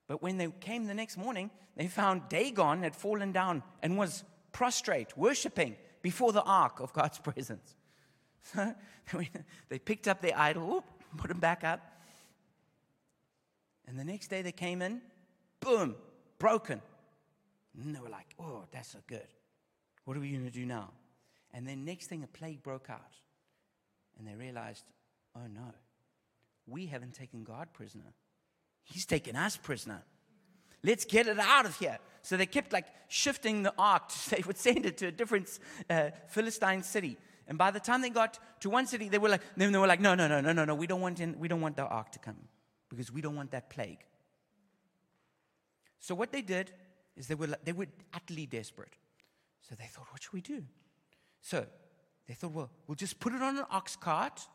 But 0.07 0.23
when 0.23 0.38
they 0.38 0.49
came 0.61 0.87
the 0.87 0.95
next 0.95 1.16
morning, 1.16 1.50
they 1.76 1.87
found 1.87 2.28
Dagon 2.28 2.83
had 2.83 2.97
fallen 2.97 3.33
down 3.33 3.62
and 3.83 3.97
was 3.97 4.25
prostrate, 4.59 5.17
worshiping 5.17 5.77
before 6.03 6.33
the 6.33 6.43
ark 6.43 6.81
of 6.81 6.93
God's 6.93 7.19
presence. 7.29 7.77
So 8.43 8.75
they 9.69 9.79
picked 9.79 10.09
up 10.09 10.21
their 10.21 10.37
idol, 10.37 10.85
put 11.17 11.31
him 11.31 11.38
back 11.38 11.62
up. 11.62 11.81
And 13.87 13.97
the 13.97 14.03
next 14.03 14.27
day 14.27 14.43
they 14.43 14.50
came 14.50 14.83
in, 14.83 15.00
boom, 15.61 15.95
broken. 16.41 16.83
And 17.81 17.95
they 17.95 18.00
were 18.00 18.09
like, 18.09 18.35
oh, 18.41 18.65
that's 18.73 18.88
so 18.88 18.99
good. 19.07 19.29
What 20.05 20.17
are 20.17 20.21
we 20.21 20.33
going 20.33 20.45
to 20.45 20.50
do 20.50 20.67
now? 20.67 20.91
And 21.55 21.65
then 21.65 21.85
next 21.85 22.09
thing, 22.09 22.25
a 22.25 22.27
plague 22.27 22.61
broke 22.65 22.91
out. 22.91 23.15
And 24.19 24.27
they 24.27 24.35
realized, 24.35 24.83
oh 25.37 25.47
no, 25.55 25.73
we 26.67 26.87
haven't 26.87 27.15
taken 27.15 27.45
God 27.45 27.69
prisoner. 27.73 28.12
He's 28.83 29.07
taken 29.07 29.37
us 29.37 29.57
prisoner. 29.57 30.03
Let's 30.82 31.04
get 31.04 31.26
it 31.26 31.38
out 31.38 31.66
of 31.66 31.76
here. 31.78 31.99
So 32.23 32.37
they 32.37 32.47
kept 32.47 32.73
like 32.73 32.87
shifting 33.08 33.62
the 33.62 33.73
ark. 33.78 34.11
They 34.30 34.42
would 34.47 34.58
send 34.58 34.87
it 34.87 34.99
to 34.99 35.06
a 35.06 35.12
different 35.12 35.58
uh, 35.88 36.11
Philistine 36.28 36.82
city. 36.82 37.16
And 37.47 37.56
by 37.56 37.70
the 37.70 37.80
time 37.80 38.02
they 38.02 38.11
got 38.11 38.38
to 38.61 38.70
one 38.70 38.87
city, 38.87 39.08
they 39.08 39.18
were 39.18 39.30
like, 39.30 39.42
then 39.56 39.73
they 39.73 39.78
were 39.78 39.87
like, 39.87 40.00
no, 40.00 40.14
no, 40.14 40.28
no, 40.28 40.40
no, 40.40 40.52
no, 40.52 40.64
no. 40.64 40.75
We 40.75 40.87
don't 40.87 41.00
want 41.00 41.20
in, 41.20 41.38
we 41.38 41.49
don't 41.49 41.62
want 41.62 41.76
the 41.76 41.87
ark 41.87 42.12
to 42.12 42.18
come 42.18 42.37
because 42.90 43.11
we 43.11 43.20
don't 43.23 43.35
want 43.35 43.50
that 43.52 43.70
plague. 43.70 44.04
So 46.00 46.14
what 46.14 46.32
they 46.32 46.42
did 46.42 46.73
is 47.16 47.26
they 47.26 47.35
were 47.35 47.49
they 47.64 47.73
were 47.73 47.87
utterly 48.14 48.47
desperate. 48.47 48.94
So 49.68 49.75
they 49.75 49.87
thought, 49.87 50.06
what 50.11 50.23
should 50.23 50.32
we 50.32 50.40
do? 50.40 50.62
So 51.40 51.66
they 52.26 52.35
thought, 52.35 52.52
well, 52.52 52.70
we'll 52.87 52.94
just 52.94 53.18
put 53.18 53.32
it 53.32 53.42
on 53.42 53.56
an 53.56 53.64
ox 53.70 53.97
cart 53.97 54.47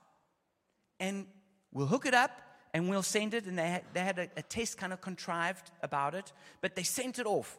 and 0.99 1.25
we'll 1.71 1.87
hook 1.87 2.05
it 2.05 2.13
up 2.13 2.31
and 2.73 2.89
we'll 2.89 3.03
send 3.03 3.33
it. 3.33 3.45
And 3.45 3.57
they 3.57 3.67
had, 3.67 3.83
they 3.93 3.99
had 3.99 4.19
a, 4.19 4.29
a 4.37 4.41
test 4.41 4.77
kind 4.77 4.93
of 4.93 5.01
contrived 5.01 5.71
about 5.81 6.15
it, 6.15 6.33
but 6.61 6.75
they 6.75 6.83
sent 6.83 7.19
it 7.19 7.25
off 7.25 7.57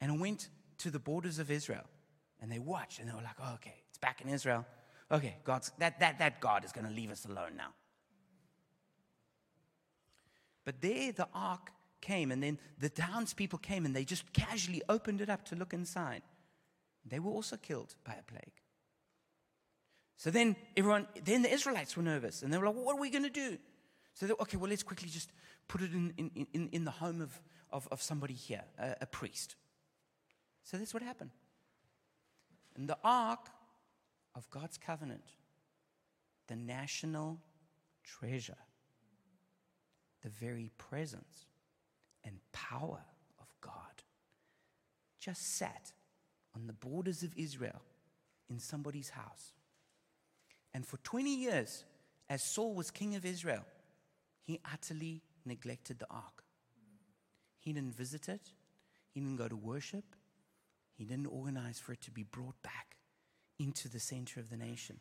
and 0.00 0.14
it 0.14 0.20
went 0.20 0.48
to 0.78 0.90
the 0.90 0.98
borders 0.98 1.38
of 1.38 1.50
Israel. 1.50 1.84
And 2.40 2.50
they 2.50 2.58
watched 2.58 2.98
and 2.98 3.08
they 3.08 3.14
were 3.14 3.22
like, 3.22 3.36
oh, 3.40 3.54
okay, 3.54 3.74
it's 3.88 3.98
back 3.98 4.20
in 4.20 4.28
Israel. 4.28 4.66
Okay, 5.10 5.36
God's, 5.44 5.70
that, 5.78 6.00
that, 6.00 6.18
that 6.18 6.40
God 6.40 6.64
is 6.64 6.72
going 6.72 6.86
to 6.86 6.92
leave 6.92 7.10
us 7.10 7.24
alone 7.24 7.56
now. 7.56 7.68
But 10.64 10.80
there 10.80 11.12
the 11.12 11.28
ark 11.34 11.70
came, 12.00 12.30
and 12.30 12.42
then 12.42 12.58
the 12.78 12.88
townspeople 12.88 13.58
came 13.60 13.84
and 13.84 13.94
they 13.94 14.04
just 14.04 14.32
casually 14.32 14.82
opened 14.88 15.20
it 15.20 15.30
up 15.30 15.44
to 15.46 15.56
look 15.56 15.72
inside. 15.72 16.22
They 17.04 17.18
were 17.18 17.30
also 17.30 17.56
killed 17.56 17.94
by 18.04 18.14
a 18.14 18.22
plague. 18.22 18.52
So 20.16 20.30
then 20.30 20.56
everyone, 20.76 21.08
then 21.24 21.42
the 21.42 21.52
Israelites 21.52 21.96
were 21.96 22.02
nervous 22.02 22.42
and 22.42 22.52
they 22.52 22.58
were 22.58 22.66
like, 22.66 22.76
what 22.76 22.96
are 22.96 23.00
we 23.00 23.10
going 23.10 23.24
to 23.24 23.30
do? 23.30 23.58
So 24.14 24.36
okay, 24.40 24.56
well, 24.56 24.70
let's 24.70 24.82
quickly 24.82 25.08
just 25.08 25.30
put 25.68 25.80
it 25.80 25.92
in, 25.92 26.12
in, 26.16 26.46
in, 26.52 26.68
in 26.72 26.84
the 26.84 26.90
home 26.90 27.20
of, 27.20 27.40
of, 27.70 27.88
of 27.90 28.02
somebody 28.02 28.34
here, 28.34 28.62
a, 28.78 28.96
a 29.02 29.06
priest. 29.06 29.56
So 30.64 30.76
that's 30.76 30.94
what 30.94 31.02
happened. 31.02 31.30
And 32.76 32.88
the 32.88 32.98
ark 33.02 33.48
of 34.34 34.48
God's 34.50 34.78
covenant, 34.78 35.24
the 36.46 36.56
national 36.56 37.40
treasure, 38.04 38.56
the 40.22 40.28
very 40.28 40.70
presence 40.78 41.46
and 42.24 42.36
power 42.52 43.00
of 43.40 43.46
God, 43.60 44.02
just 45.18 45.56
sat 45.56 45.92
on 46.54 46.66
the 46.66 46.72
borders 46.72 47.22
of 47.22 47.32
Israel 47.36 47.82
in 48.48 48.58
somebody's 48.58 49.10
house. 49.10 49.52
And 50.74 50.86
for 50.86 50.96
20 50.98 51.34
years, 51.34 51.84
as 52.28 52.42
Saul 52.42 52.74
was 52.74 52.90
king 52.90 53.14
of 53.14 53.26
Israel, 53.26 53.64
he 54.42 54.60
utterly 54.72 55.22
neglected 55.44 55.98
the 55.98 56.06
ark. 56.10 56.44
He 57.58 57.72
didn't 57.72 57.94
visit 57.94 58.28
it, 58.28 58.52
he 59.10 59.20
didn't 59.20 59.36
go 59.36 59.48
to 59.48 59.56
worship, 59.56 60.04
he 60.94 61.04
didn't 61.04 61.26
organize 61.26 61.78
for 61.78 61.92
it 61.92 62.00
to 62.02 62.10
be 62.10 62.22
brought 62.22 62.60
back 62.62 62.96
into 63.58 63.88
the 63.88 64.00
center 64.00 64.40
of 64.40 64.50
the 64.50 64.56
nation. 64.56 64.98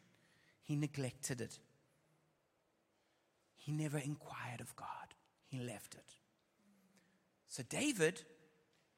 He 0.61 0.75
neglected 0.75 1.41
it. 1.41 1.59
He 3.57 3.71
never 3.71 3.97
inquired 3.97 4.61
of 4.61 4.75
God, 4.75 5.15
he 5.47 5.59
left 5.59 5.95
it. 5.95 6.15
So, 7.47 7.63
David, 7.67 8.23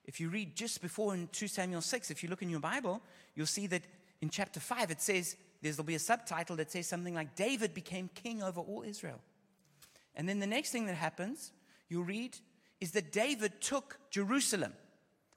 if 0.06 0.20
you 0.20 0.30
read 0.30 0.56
just 0.56 0.82
before 0.82 1.14
in 1.14 1.28
2 1.32 1.48
Samuel 1.48 1.82
6, 1.82 2.12
if 2.12 2.22
you 2.22 2.30
look 2.30 2.42
in 2.42 2.50
your 2.50 2.60
Bible, 2.60 3.02
you'll 3.36 3.46
see 3.46 3.68
that 3.68 3.84
in 4.22 4.30
chapter 4.30 4.60
5 4.60 4.92
it 4.92 5.02
says, 5.02 5.36
there'll 5.62 5.84
be 5.84 5.96
a 5.96 6.00
subtitle 6.00 6.56
that 6.58 6.72
says 6.72 6.88
something 6.88 7.16
like, 7.16 7.36
David 7.36 7.74
became 7.74 8.10
king 8.14 8.44
over 8.44 8.60
all 8.60 8.84
Israel. 8.86 9.20
And 10.16 10.28
then 10.30 10.40
the 10.40 10.48
next 10.48 10.72
thing 10.72 10.86
that 10.88 10.96
happens, 10.96 11.52
you'll 11.90 12.04
read, 12.04 12.38
is 12.80 12.92
that 12.92 13.12
David 13.12 13.62
took 13.62 13.98
Jerusalem, 14.12 14.74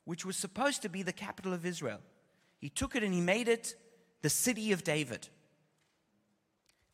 which 0.04 0.24
was 0.24 0.36
supposed 0.36 0.82
to 0.82 0.88
be 0.88 1.02
the 1.02 1.12
capital 1.12 1.52
of 1.52 1.64
Israel. 1.64 2.00
He 2.58 2.68
took 2.68 2.96
it 2.96 3.02
and 3.02 3.14
he 3.14 3.20
made 3.20 3.48
it 3.48 3.74
the 4.22 4.30
city 4.30 4.72
of 4.72 4.84
David. 4.84 5.28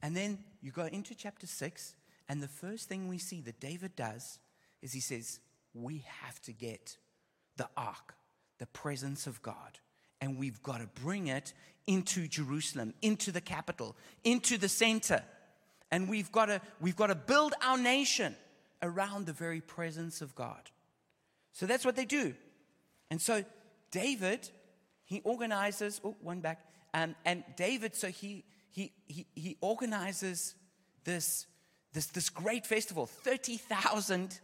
And 0.02 0.16
then 0.16 0.38
you 0.60 0.72
go 0.72 0.86
into 0.86 1.14
chapter 1.14 1.46
6, 1.46 1.94
and 2.28 2.42
the 2.42 2.48
first 2.48 2.88
thing 2.88 3.08
we 3.08 3.18
see 3.18 3.40
that 3.42 3.60
David 3.60 3.96
does 3.96 4.38
is 4.80 4.92
he 4.92 5.00
says, 5.00 5.40
we 5.74 6.04
have 6.22 6.40
to 6.42 6.52
get 6.52 6.96
the 7.56 7.68
ark, 7.76 8.14
the 8.58 8.66
presence 8.66 9.26
of 9.26 9.42
God, 9.42 9.78
and 10.20 10.38
we've 10.38 10.62
got 10.62 10.80
to 10.80 10.88
bring 11.02 11.28
it 11.28 11.52
into 11.86 12.28
Jerusalem, 12.28 12.94
into 13.02 13.32
the 13.32 13.40
capital, 13.40 13.96
into 14.24 14.56
the 14.58 14.68
center. 14.68 15.22
And 15.92 16.08
we've 16.08 16.32
got 16.32 16.46
to, 16.46 16.60
we've 16.80 16.96
got 16.96 17.08
to 17.08 17.14
build 17.14 17.52
our 17.62 17.76
nation 17.76 18.34
around 18.82 19.26
the 19.26 19.32
very 19.32 19.60
presence 19.60 20.22
of 20.22 20.34
God. 20.34 20.70
So 21.52 21.66
that's 21.66 21.84
what 21.84 21.94
they 21.94 22.06
do. 22.06 22.34
And 23.10 23.20
so 23.20 23.44
David, 23.90 24.50
he 25.04 25.20
organizes, 25.20 26.00
oh, 26.02 26.16
one 26.20 26.40
back. 26.40 26.64
Um, 26.94 27.14
and 27.26 27.44
David, 27.56 27.94
so 27.94 28.08
he, 28.08 28.44
he, 28.70 28.92
he, 29.06 29.26
he 29.34 29.58
organizes 29.60 30.54
this, 31.04 31.46
this, 31.92 32.06
this 32.06 32.30
great 32.30 32.66
festival 32.66 33.06
30,000 33.06 34.40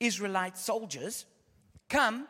Israelite 0.00 0.58
soldiers 0.58 1.24
come, 1.88 2.28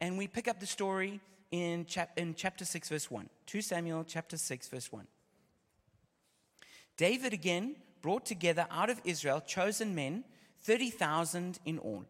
and 0.00 0.18
we 0.18 0.26
pick 0.26 0.46
up 0.46 0.60
the 0.60 0.66
story 0.66 1.20
in, 1.50 1.86
chap- 1.86 2.18
in 2.18 2.34
chapter 2.34 2.66
6, 2.66 2.88
verse 2.90 3.10
1. 3.10 3.30
2 3.46 3.62
Samuel 3.62 4.04
chapter 4.06 4.36
6, 4.36 4.68
verse 4.68 4.92
1. 4.92 5.06
David 6.98 7.32
again 7.32 7.76
brought 8.02 8.24
together 8.24 8.66
out 8.70 8.90
of 8.90 9.00
Israel 9.04 9.40
chosen 9.40 9.94
men, 9.94 10.24
30,000 10.62 11.58
in 11.64 11.78
all. 11.78 12.04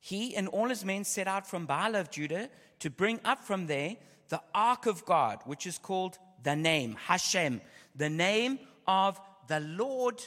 He 0.00 0.34
and 0.34 0.48
all 0.48 0.68
his 0.68 0.84
men 0.84 1.04
set 1.04 1.28
out 1.28 1.46
from 1.46 1.66
Baal 1.66 1.94
of 1.94 2.10
Judah 2.10 2.48
to 2.78 2.90
bring 2.90 3.20
up 3.24 3.44
from 3.44 3.66
there 3.66 3.96
the 4.28 4.40
ark 4.54 4.86
of 4.86 5.04
God, 5.04 5.40
which 5.44 5.66
is 5.66 5.76
called 5.76 6.18
the 6.42 6.56
name, 6.56 6.96
Hashem, 7.06 7.60
the 7.94 8.08
name 8.08 8.58
of 8.86 9.20
the 9.48 9.60
Lord 9.60 10.22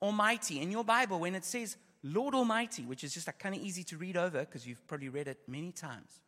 Almighty. 0.00 0.60
In 0.60 0.70
your 0.70 0.84
Bible, 0.84 1.18
when 1.18 1.34
it 1.34 1.44
says 1.44 1.76
Lord 2.02 2.34
Almighty, 2.34 2.84
which 2.84 3.02
is 3.02 3.12
just 3.12 3.26
like 3.26 3.38
kind 3.38 3.54
of 3.54 3.60
easy 3.60 3.82
to 3.84 3.96
read 3.96 4.16
over 4.16 4.40
because 4.40 4.66
you've 4.66 4.86
probably 4.86 5.08
read 5.08 5.26
it 5.26 5.38
many 5.48 5.72
times. 5.72 6.20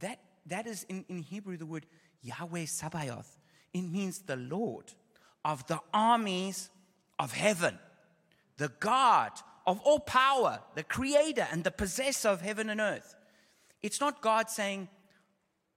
That, 0.00 0.18
that 0.46 0.66
is 0.66 0.84
in, 0.84 1.04
in 1.08 1.18
Hebrew 1.18 1.56
the 1.56 1.66
word 1.66 1.86
Yahweh 2.22 2.66
Sabaoth. 2.66 3.38
It 3.72 3.82
means 3.82 4.20
the 4.20 4.36
Lord 4.36 4.92
of 5.44 5.66
the 5.68 5.78
armies 5.94 6.70
of 7.20 7.32
heaven, 7.32 7.78
the 8.56 8.72
God 8.80 9.30
of 9.66 9.78
all 9.80 10.00
power, 10.00 10.60
the 10.74 10.82
creator 10.82 11.46
and 11.52 11.62
the 11.62 11.70
possessor 11.70 12.30
of 12.30 12.40
heaven 12.40 12.70
and 12.70 12.80
earth. 12.80 13.14
It's 13.82 14.00
not 14.00 14.22
God 14.22 14.50
saying, 14.50 14.88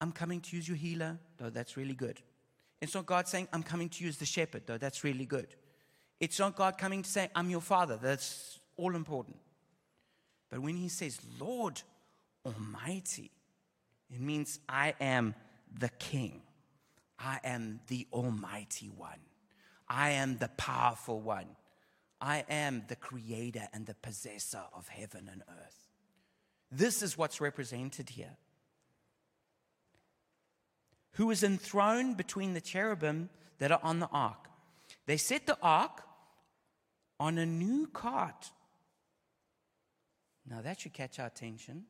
I'm 0.02 0.12
coming 0.12 0.42
to 0.42 0.56
use 0.56 0.68
your 0.68 0.78
healer, 0.78 1.20
though 1.38 1.50
that's 1.50 1.78
really 1.78 1.94
good. 1.94 2.22
It's 2.82 2.96
not 2.96 3.06
God 3.06 3.28
saying, 3.28 3.50
I'm 3.54 3.64
coming 3.64 3.90
to 3.90 4.04
use 4.04 4.18
the 4.18 4.26
shepherd, 4.26 4.64
though 4.66 4.78
that's 4.78 5.04
really 5.04 5.26
good. 5.26 5.56
It's 6.20 6.40
not 6.40 6.56
God 6.56 6.78
coming 6.78 7.04
to 7.04 7.10
say, 7.10 7.30
I'm 7.36 7.50
your 7.50 7.62
father, 7.62 8.00
that's 8.02 8.60
all 8.78 8.96
important. 8.96 9.38
But 10.50 10.60
when 10.60 10.78
he 10.78 10.88
says, 10.88 11.20
Lord 11.40 11.82
Almighty, 12.46 13.32
it 14.10 14.22
means 14.22 14.60
I 14.68 14.94
am 15.00 15.36
the 15.78 15.90
King. 16.00 16.42
I 17.20 17.40
am 17.44 17.80
the 17.88 18.08
Almighty 18.14 18.88
One. 18.88 19.20
I 19.94 20.12
am 20.12 20.38
the 20.38 20.50
powerful 20.50 21.22
one. 21.22 21.56
I 22.20 22.46
am 22.50 22.84
the 22.88 22.96
creator 22.96 23.68
and 23.74 23.86
the 23.86 23.94
possessor 23.94 24.64
of 24.74 24.88
heaven 24.88 25.30
and 25.32 25.44
earth. 25.48 25.88
This 26.72 27.04
is 27.04 27.18
what's 27.18 27.40
represented 27.40 28.10
here. 28.10 28.38
Who 31.14 31.30
is 31.30 31.44
enthroned 31.44 32.18
between 32.18 32.54
the 32.54 32.62
cherubim 32.62 33.30
that 33.60 33.72
are 33.72 33.80
on 33.84 34.00
the 34.00 34.10
ark? 34.12 34.48
They 35.06 35.18
set 35.18 35.46
the 35.46 35.60
ark 35.62 36.02
on 37.20 37.38
a 37.38 37.46
new 37.46 37.88
cart 37.88 38.52
Now 40.50 40.62
that 40.62 40.82
should 40.82 40.94
catch 40.94 41.20
our 41.20 41.28
attention 41.28 41.86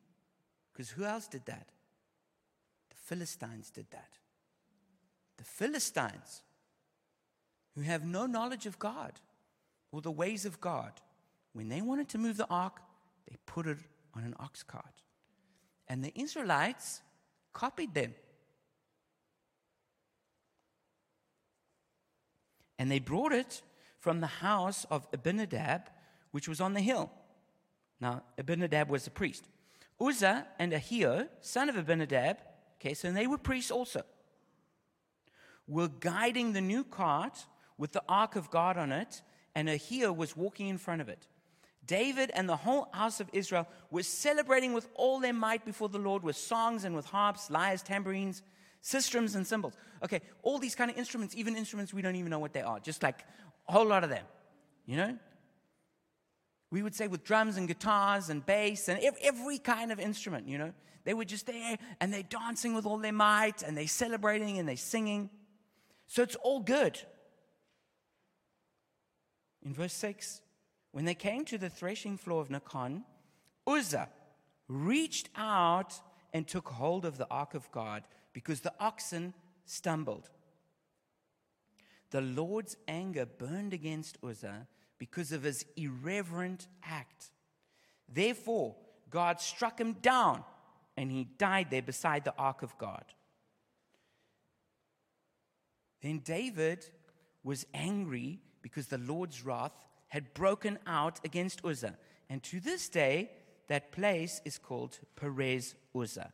because 0.72 0.90
who 0.90 1.04
else 1.04 1.26
did 1.26 1.46
that? 1.46 1.70
The 2.90 2.96
Philistines 2.96 3.70
did 3.70 3.86
that. 3.90 4.18
The 5.38 5.44
Philistines, 5.44 6.43
who 7.74 7.82
have 7.82 8.04
no 8.04 8.26
knowledge 8.26 8.66
of 8.66 8.78
God 8.78 9.12
or 9.92 10.00
the 10.00 10.10
ways 10.10 10.44
of 10.44 10.60
God, 10.60 10.92
when 11.52 11.68
they 11.68 11.80
wanted 11.80 12.08
to 12.10 12.18
move 12.18 12.36
the 12.36 12.48
ark, 12.48 12.80
they 13.28 13.36
put 13.46 13.66
it 13.66 13.78
on 14.14 14.24
an 14.24 14.34
ox 14.38 14.62
cart. 14.62 15.02
And 15.88 16.04
the 16.04 16.12
Israelites 16.14 17.02
copied 17.52 17.94
them. 17.94 18.14
And 22.78 22.90
they 22.90 22.98
brought 22.98 23.32
it 23.32 23.62
from 24.00 24.20
the 24.20 24.26
house 24.26 24.84
of 24.90 25.06
Abinadab, 25.12 25.88
which 26.32 26.48
was 26.48 26.60
on 26.60 26.74
the 26.74 26.80
hill. 26.80 27.10
Now, 28.00 28.22
Abinadab 28.36 28.90
was 28.90 29.06
a 29.06 29.10
priest. 29.10 29.44
Uzzah 30.00 30.46
and 30.58 30.72
Ahio, 30.72 31.28
son 31.40 31.68
of 31.68 31.76
Abinadab, 31.76 32.38
okay, 32.80 32.94
so 32.94 33.10
they 33.12 33.26
were 33.26 33.38
priests 33.38 33.70
also, 33.70 34.02
were 35.66 35.88
guiding 35.88 36.52
the 36.52 36.60
new 36.60 36.84
cart 36.84 37.46
with 37.78 37.92
the 37.92 38.02
ark 38.08 38.36
of 38.36 38.50
God 38.50 38.76
on 38.76 38.92
it, 38.92 39.22
and 39.54 39.68
Ahio 39.68 40.14
was 40.14 40.36
walking 40.36 40.68
in 40.68 40.78
front 40.78 41.00
of 41.00 41.08
it. 41.08 41.26
David 41.86 42.30
and 42.34 42.48
the 42.48 42.56
whole 42.56 42.88
house 42.92 43.20
of 43.20 43.28
Israel 43.32 43.68
were 43.90 44.02
celebrating 44.02 44.72
with 44.72 44.88
all 44.94 45.20
their 45.20 45.32
might 45.32 45.64
before 45.64 45.88
the 45.88 45.98
Lord 45.98 46.22
with 46.22 46.36
songs 46.36 46.84
and 46.84 46.96
with 46.96 47.06
harps, 47.06 47.50
lyres, 47.50 47.82
tambourines, 47.82 48.42
sistrums, 48.82 49.34
and 49.34 49.46
cymbals. 49.46 49.74
Okay, 50.02 50.20
all 50.42 50.58
these 50.58 50.74
kind 50.74 50.90
of 50.90 50.96
instruments, 50.96 51.34
even 51.36 51.56
instruments 51.56 51.92
we 51.92 52.02
don't 52.02 52.16
even 52.16 52.30
know 52.30 52.38
what 52.38 52.52
they 52.52 52.62
are, 52.62 52.80
just 52.80 53.02
like 53.02 53.24
a 53.68 53.72
whole 53.72 53.86
lot 53.86 54.04
of 54.04 54.10
them, 54.10 54.24
you 54.86 54.96
know? 54.96 55.16
We 56.70 56.82
would 56.82 56.94
say 56.94 57.06
with 57.06 57.22
drums 57.24 57.56
and 57.56 57.68
guitars 57.68 58.30
and 58.30 58.44
bass 58.44 58.88
and 58.88 59.00
every 59.22 59.58
kind 59.58 59.92
of 59.92 60.00
instrument, 60.00 60.48
you 60.48 60.58
know? 60.58 60.72
They 61.04 61.14
were 61.14 61.24
just 61.24 61.46
there 61.46 61.76
and 62.00 62.12
they're 62.12 62.22
dancing 62.22 62.74
with 62.74 62.86
all 62.86 62.98
their 62.98 63.12
might 63.12 63.62
and 63.62 63.76
they're 63.76 63.86
celebrating 63.86 64.58
and 64.58 64.66
they're 64.66 64.76
singing. 64.76 65.28
So 66.06 66.22
it's 66.22 66.36
all 66.36 66.60
good. 66.60 66.98
In 69.64 69.72
verse 69.72 69.94
6, 69.94 70.42
when 70.92 71.04
they 71.04 71.14
came 71.14 71.44
to 71.46 71.58
the 71.58 71.70
threshing 71.70 72.16
floor 72.16 72.40
of 72.40 72.48
Nacon, 72.48 73.02
Uzzah 73.66 74.08
reached 74.68 75.28
out 75.36 75.94
and 76.32 76.46
took 76.46 76.68
hold 76.68 77.04
of 77.04 77.18
the 77.18 77.28
ark 77.30 77.54
of 77.54 77.70
God 77.70 78.04
because 78.32 78.60
the 78.60 78.74
oxen 78.78 79.34
stumbled. 79.64 80.30
The 82.10 82.20
Lord's 82.20 82.76
anger 82.86 83.26
burned 83.26 83.72
against 83.72 84.18
Uzzah 84.22 84.68
because 84.98 85.32
of 85.32 85.42
his 85.42 85.64
irreverent 85.76 86.68
act. 86.82 87.30
Therefore, 88.08 88.76
God 89.10 89.40
struck 89.40 89.80
him 89.80 89.94
down 89.94 90.44
and 90.96 91.10
he 91.10 91.24
died 91.24 91.68
there 91.70 91.82
beside 91.82 92.24
the 92.24 92.34
ark 92.38 92.62
of 92.62 92.76
God. 92.78 93.04
Then 96.02 96.18
David 96.18 96.84
was 97.42 97.66
angry 97.72 98.40
because 98.64 98.86
the 98.86 98.96
Lord's 98.96 99.44
wrath 99.44 99.78
had 100.08 100.32
broken 100.32 100.78
out 100.86 101.20
against 101.22 101.62
Uzzah. 101.66 101.98
And 102.30 102.42
to 102.44 102.60
this 102.60 102.88
day, 102.88 103.30
that 103.68 103.92
place 103.92 104.40
is 104.46 104.56
called 104.56 104.98
Perez 105.16 105.74
Uzzah. 105.94 106.32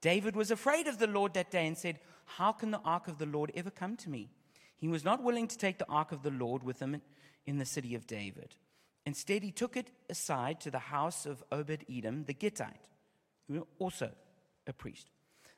David 0.00 0.34
was 0.34 0.50
afraid 0.50 0.88
of 0.88 0.98
the 0.98 1.06
Lord 1.06 1.32
that 1.34 1.52
day 1.52 1.68
and 1.68 1.78
said, 1.78 2.00
How 2.24 2.50
can 2.50 2.72
the 2.72 2.80
ark 2.84 3.06
of 3.06 3.18
the 3.18 3.26
Lord 3.26 3.52
ever 3.54 3.70
come 3.70 3.96
to 3.98 4.10
me? 4.10 4.30
He 4.76 4.88
was 4.88 5.04
not 5.04 5.22
willing 5.22 5.46
to 5.46 5.56
take 5.56 5.78
the 5.78 5.88
ark 5.88 6.10
of 6.10 6.24
the 6.24 6.32
Lord 6.32 6.64
with 6.64 6.80
him 6.80 7.00
in 7.46 7.58
the 7.58 7.64
city 7.64 7.94
of 7.94 8.08
David. 8.08 8.56
Instead, 9.06 9.44
he 9.44 9.52
took 9.52 9.76
it 9.76 9.92
aside 10.08 10.60
to 10.62 10.72
the 10.72 10.78
house 10.80 11.24
of 11.24 11.44
Obed 11.52 11.84
Edom 11.88 12.24
the 12.24 12.34
Gittite, 12.34 12.88
who 13.46 13.54
was 13.54 13.62
also 13.78 14.10
a 14.66 14.72
priest. 14.72 15.08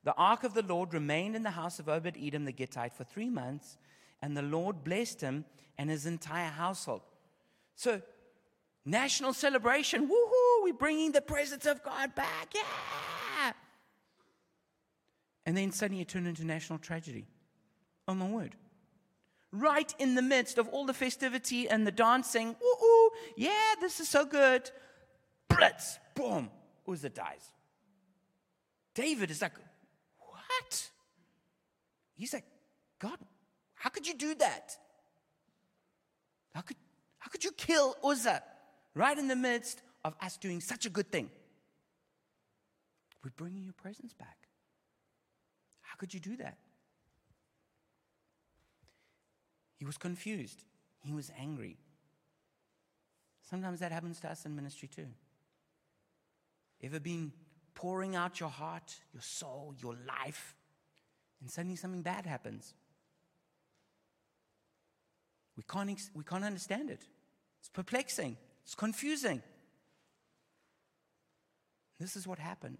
The 0.04 0.14
ark 0.16 0.44
of 0.44 0.52
the 0.52 0.62
Lord 0.62 0.92
remained 0.92 1.36
in 1.36 1.42
the 1.42 1.52
house 1.52 1.78
of 1.78 1.88
Obed 1.88 2.18
Edom 2.20 2.44
the 2.44 2.52
Gittite 2.52 2.92
for 2.92 3.04
three 3.04 3.30
months, 3.30 3.78
and 4.22 4.36
the 4.36 4.42
Lord 4.42 4.84
blessed 4.84 5.20
him 5.20 5.44
and 5.76 5.90
his 5.90 6.06
entire 6.06 6.50
household. 6.50 7.02
So, 7.74 8.00
national 8.84 9.32
celebration. 9.32 10.08
Woohoo! 10.08 10.62
We're 10.62 10.74
bringing 10.74 11.12
the 11.12 11.20
presence 11.20 11.66
of 11.66 11.82
God 11.82 12.14
back. 12.14 12.54
Yeah! 12.54 13.52
And 15.44 15.56
then 15.56 15.72
suddenly 15.72 16.02
it 16.02 16.08
turned 16.08 16.28
into 16.28 16.44
national 16.44 16.78
tragedy. 16.78 17.26
Oh 18.06 18.14
my 18.14 18.28
word. 18.28 18.54
Right 19.50 19.92
in 19.98 20.14
the 20.14 20.22
midst 20.22 20.56
of 20.56 20.68
all 20.68 20.86
the 20.86 20.94
festivity 20.94 21.68
and 21.68 21.86
the 21.86 21.92
dancing, 21.92 22.54
woohoo! 22.54 23.08
Yeah, 23.36 23.74
this 23.80 24.00
is 24.00 24.08
so 24.08 24.24
good. 24.24 24.70
Blitz! 25.48 25.98
Boom! 26.14 26.48
Uzzah 26.88 27.10
dies. 27.10 27.52
David 28.94 29.30
is 29.30 29.42
like, 29.42 29.52
what? 30.18 30.90
He's 32.14 32.32
like, 32.32 32.44
God, 32.98 33.18
how 33.82 33.90
could 33.90 34.06
you 34.06 34.14
do 34.14 34.32
that? 34.36 34.76
How 36.54 36.60
could, 36.60 36.76
how 37.18 37.28
could 37.28 37.42
you 37.42 37.50
kill 37.50 37.96
Uzzah 38.04 38.40
right 38.94 39.18
in 39.18 39.26
the 39.26 39.34
midst 39.34 39.82
of 40.04 40.14
us 40.20 40.36
doing 40.36 40.60
such 40.60 40.86
a 40.86 40.88
good 40.88 41.10
thing? 41.10 41.28
We're 43.24 43.32
bringing 43.36 43.64
your 43.64 43.72
presence 43.72 44.14
back. 44.14 44.38
How 45.80 45.96
could 45.96 46.14
you 46.14 46.20
do 46.20 46.36
that? 46.36 46.58
He 49.74 49.84
was 49.84 49.98
confused. 49.98 50.62
He 51.00 51.12
was 51.12 51.32
angry. 51.36 51.76
Sometimes 53.50 53.80
that 53.80 53.90
happens 53.90 54.20
to 54.20 54.30
us 54.30 54.46
in 54.46 54.54
ministry 54.54 54.86
too. 54.86 55.08
Ever 56.84 57.00
been 57.00 57.32
pouring 57.74 58.14
out 58.14 58.38
your 58.38 58.48
heart, 58.48 58.94
your 59.12 59.22
soul, 59.22 59.74
your 59.82 59.96
life, 60.06 60.54
and 61.40 61.50
suddenly 61.50 61.74
something 61.74 62.02
bad 62.02 62.26
happens? 62.26 62.74
We 65.56 65.62
can't, 65.62 66.00
we 66.14 66.24
can't 66.24 66.44
understand 66.44 66.90
it. 66.90 67.06
It's 67.60 67.68
perplexing, 67.68 68.36
it's 68.64 68.74
confusing. 68.74 69.42
This 72.00 72.16
is 72.16 72.26
what 72.26 72.38
happened. 72.38 72.78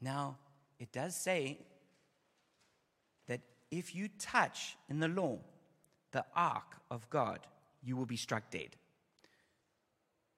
Now, 0.00 0.36
it 0.78 0.90
does 0.92 1.14
say 1.14 1.58
that 3.26 3.40
if 3.70 3.94
you 3.94 4.08
touch 4.18 4.76
in 4.88 5.00
the 5.00 5.08
law 5.08 5.38
the 6.12 6.24
ark 6.34 6.76
of 6.90 7.08
God, 7.10 7.40
you 7.82 7.96
will 7.96 8.06
be 8.06 8.16
struck 8.16 8.50
dead. 8.50 8.76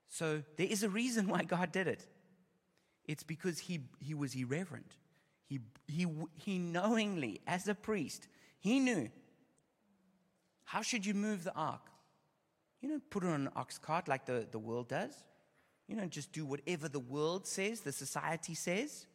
So 0.09 0.43
there 0.57 0.67
is 0.67 0.83
a 0.83 0.89
reason 0.89 1.29
why 1.29 1.45
God 1.45 1.73
did 1.73 1.87
it. 1.87 2.07
It's 3.07 3.23
because 3.23 3.59
he, 3.59 3.81
he 4.01 4.15
was 4.15 4.35
irreverent. 4.35 4.97
He, 5.47 5.61
he, 5.87 6.07
he 6.35 6.59
knowingly, 6.59 7.41
as 7.47 7.69
a 7.69 7.75
priest, 7.75 8.29
he 8.59 8.79
knew 8.81 9.09
how 10.71 10.83
should 10.83 11.05
you 11.05 11.15
move 11.15 11.43
the 11.43 11.53
ark? 11.55 11.81
You 12.81 12.91
don't 12.91 13.11
put 13.11 13.25
it 13.25 13.27
on 13.27 13.41
an 13.41 13.49
ox 13.57 13.77
cart 13.77 14.07
like 14.07 14.25
the, 14.25 14.47
the 14.53 14.59
world 14.61 14.89
does. 14.89 15.13
You 15.89 15.97
don't 15.97 16.13
just 16.13 16.31
do 16.31 16.47
whatever 16.47 16.89
the 16.89 17.01
world 17.01 17.45
says, 17.45 17.81
the 17.81 17.91
society 17.91 18.55
says. 18.55 19.07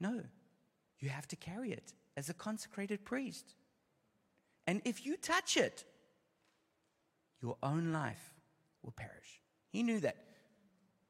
No, 0.00 0.20
you 0.98 1.08
have 1.08 1.28
to 1.28 1.36
carry 1.36 1.70
it 1.70 1.92
as 2.16 2.28
a 2.28 2.34
consecrated 2.34 3.04
priest. 3.04 3.54
And 4.66 4.82
if 4.84 5.06
you 5.06 5.16
touch 5.16 5.56
it, 5.56 5.84
your 7.40 7.56
own 7.62 7.92
life 7.92 8.34
will 8.82 8.94
perish. 8.96 9.40
He 9.68 9.84
knew 9.84 10.00
that. 10.00 10.16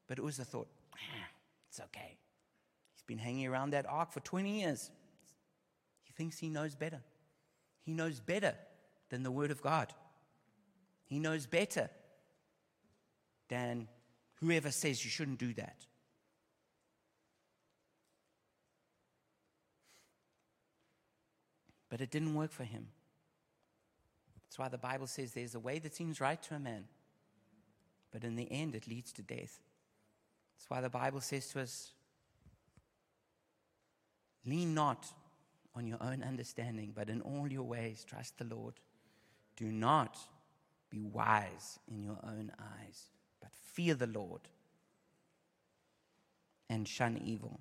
But 0.07 0.19
it 0.19 0.23
was 0.23 0.37
a 0.37 0.45
thought, 0.45 0.67
ah, 0.93 1.27
it's 1.67 1.79
okay. 1.79 2.15
He's 2.93 3.01
been 3.07 3.17
hanging 3.17 3.47
around 3.47 3.71
that 3.71 3.87
ark 3.89 4.11
for 4.11 4.19
20 4.19 4.59
years. 4.61 4.91
He 6.03 6.13
thinks 6.13 6.37
he 6.37 6.49
knows 6.49 6.75
better. 6.75 7.01
He 7.81 7.91
knows 7.91 8.19
better 8.19 8.53
than 9.09 9.23
the 9.23 9.31
Word 9.31 9.51
of 9.51 9.61
God. 9.61 9.93
He 11.05 11.19
knows 11.19 11.45
better 11.45 11.89
than 13.49 13.87
whoever 14.35 14.71
says 14.71 15.03
you 15.03 15.09
shouldn't 15.09 15.39
do 15.39 15.53
that. 15.53 15.85
But 21.89 22.01
it 22.01 22.11
didn't 22.11 22.35
work 22.35 22.51
for 22.51 22.63
him. 22.63 22.87
That's 24.45 24.59
why 24.59 24.69
the 24.69 24.77
Bible 24.77 25.07
says 25.07 25.33
there's 25.33 25.55
a 25.55 25.59
way 25.59 25.79
that 25.79 25.95
seems 25.95 26.21
right 26.21 26.41
to 26.43 26.55
a 26.55 26.59
man, 26.59 26.85
but 28.11 28.23
in 28.23 28.35
the 28.35 28.49
end 28.51 28.75
it 28.75 28.87
leads 28.87 29.11
to 29.13 29.23
death. 29.23 29.59
That's 30.55 30.69
why 30.69 30.81
the 30.81 30.89
Bible 30.89 31.21
says 31.21 31.47
to 31.49 31.61
us 31.61 31.91
lean 34.45 34.73
not 34.73 35.07
on 35.75 35.87
your 35.87 36.01
own 36.01 36.23
understanding, 36.23 36.93
but 36.95 37.09
in 37.09 37.21
all 37.21 37.47
your 37.51 37.63
ways 37.63 38.03
trust 38.03 38.37
the 38.37 38.45
Lord. 38.45 38.75
Do 39.59 39.65
not 39.65 40.17
be 40.89 41.03
wise 41.03 41.79
in 41.91 42.01
your 42.01 42.17
own 42.23 42.51
eyes, 42.57 43.09
but 43.41 43.51
fear 43.73 43.93
the 43.93 44.07
Lord 44.07 44.41
and 46.69 46.87
shun 46.87 47.19
evil. 47.25 47.59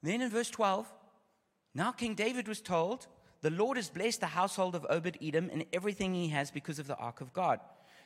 Then 0.00 0.20
in 0.20 0.30
verse 0.30 0.48
12, 0.48 0.86
now 1.74 1.90
King 1.90 2.14
David 2.14 2.46
was 2.46 2.60
told, 2.60 3.08
The 3.40 3.50
Lord 3.50 3.78
has 3.78 3.90
blessed 3.90 4.20
the 4.20 4.26
household 4.26 4.76
of 4.76 4.86
Obed 4.88 5.18
Edom 5.20 5.50
and 5.52 5.64
everything 5.72 6.14
he 6.14 6.28
has 6.28 6.52
because 6.52 6.78
of 6.78 6.86
the 6.86 6.96
ark 6.96 7.20
of 7.20 7.32
God. 7.32 7.58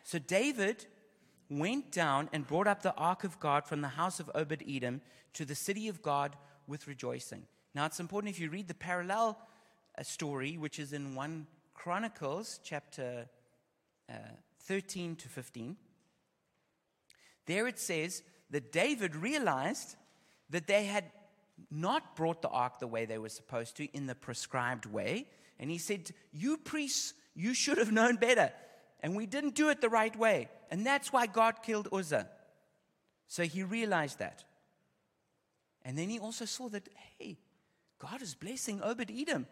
So 0.03 0.19
David 0.19 0.87
went 1.51 1.93
down 1.93 2.31
and 2.33 2.47
brought 2.47 2.67
up 2.67 2.83
the 2.83 2.95
ark 2.95 3.25
of 3.25 3.39
God 3.41 3.67
from 3.67 3.83
the 3.83 3.89
house 3.89 4.21
of 4.21 4.31
Obed 4.35 4.65
Edom 4.67 5.03
to 5.35 5.45
the 5.45 5.55
city 5.55 5.89
of 5.89 6.01
God 6.01 6.35
with 6.67 6.87
rejoicing. 6.87 7.43
Now, 7.75 7.85
it's 7.85 8.01
important 8.01 8.33
if 8.33 8.41
you 8.41 8.49
read 8.49 8.69
the 8.69 8.75
parallel 8.75 9.39
uh, 9.99 10.03
story, 10.03 10.57
which 10.57 10.79
is 10.79 10.95
in 10.95 11.15
1 11.15 11.47
Chronicles 11.75 12.61
chapter 12.65 13.27
uh, 14.09 14.15
13 14.61 15.17
to 15.17 15.29
15. 15.29 15.77
There 17.47 17.67
it 17.67 17.79
says 17.79 18.23
that 18.51 18.73
David 18.73 19.17
realized 19.17 19.97
that 20.51 20.67
they 20.67 20.85
had 20.85 21.05
not 21.71 22.17
brought 22.17 22.43
the 22.43 22.49
ark 22.49 22.79
the 22.79 22.87
way 22.87 23.05
they 23.05 23.19
were 23.19 23.29
supposed 23.29 23.77
to 23.77 23.85
in 23.97 24.07
the 24.07 24.15
prescribed 24.15 24.87
way. 24.87 25.27
And 25.59 25.71
he 25.71 25.79
said, 25.79 26.11
You 26.33 26.57
priests, 26.57 27.15
you 27.35 27.55
should 27.55 27.79
have 27.79 27.93
known 27.93 28.17
better. 28.17 28.51
And 29.01 29.15
we 29.15 29.27
didn't 29.27 29.55
do 29.55 29.69
it 29.69 29.81
the 29.81 29.89
right 29.91 30.17
way. 30.17 30.49
And 30.71 30.87
that's 30.87 31.13
why 31.13 31.27
God 31.27 31.63
killed 31.63 31.89
Uzzah. 31.93 32.29
So 33.27 33.43
he 33.43 33.63
realized 33.63 34.19
that. 34.19 34.45
And 35.85 35.99
then 35.99 36.09
he 36.09 36.19
also 36.19 36.47
saw 36.47 36.69
that, 36.71 36.89
hey, 37.19 37.37
God 37.99 38.23
is 38.23 38.35
blessing 38.35 38.81
Obed 38.83 39.11
Edom 39.15 39.47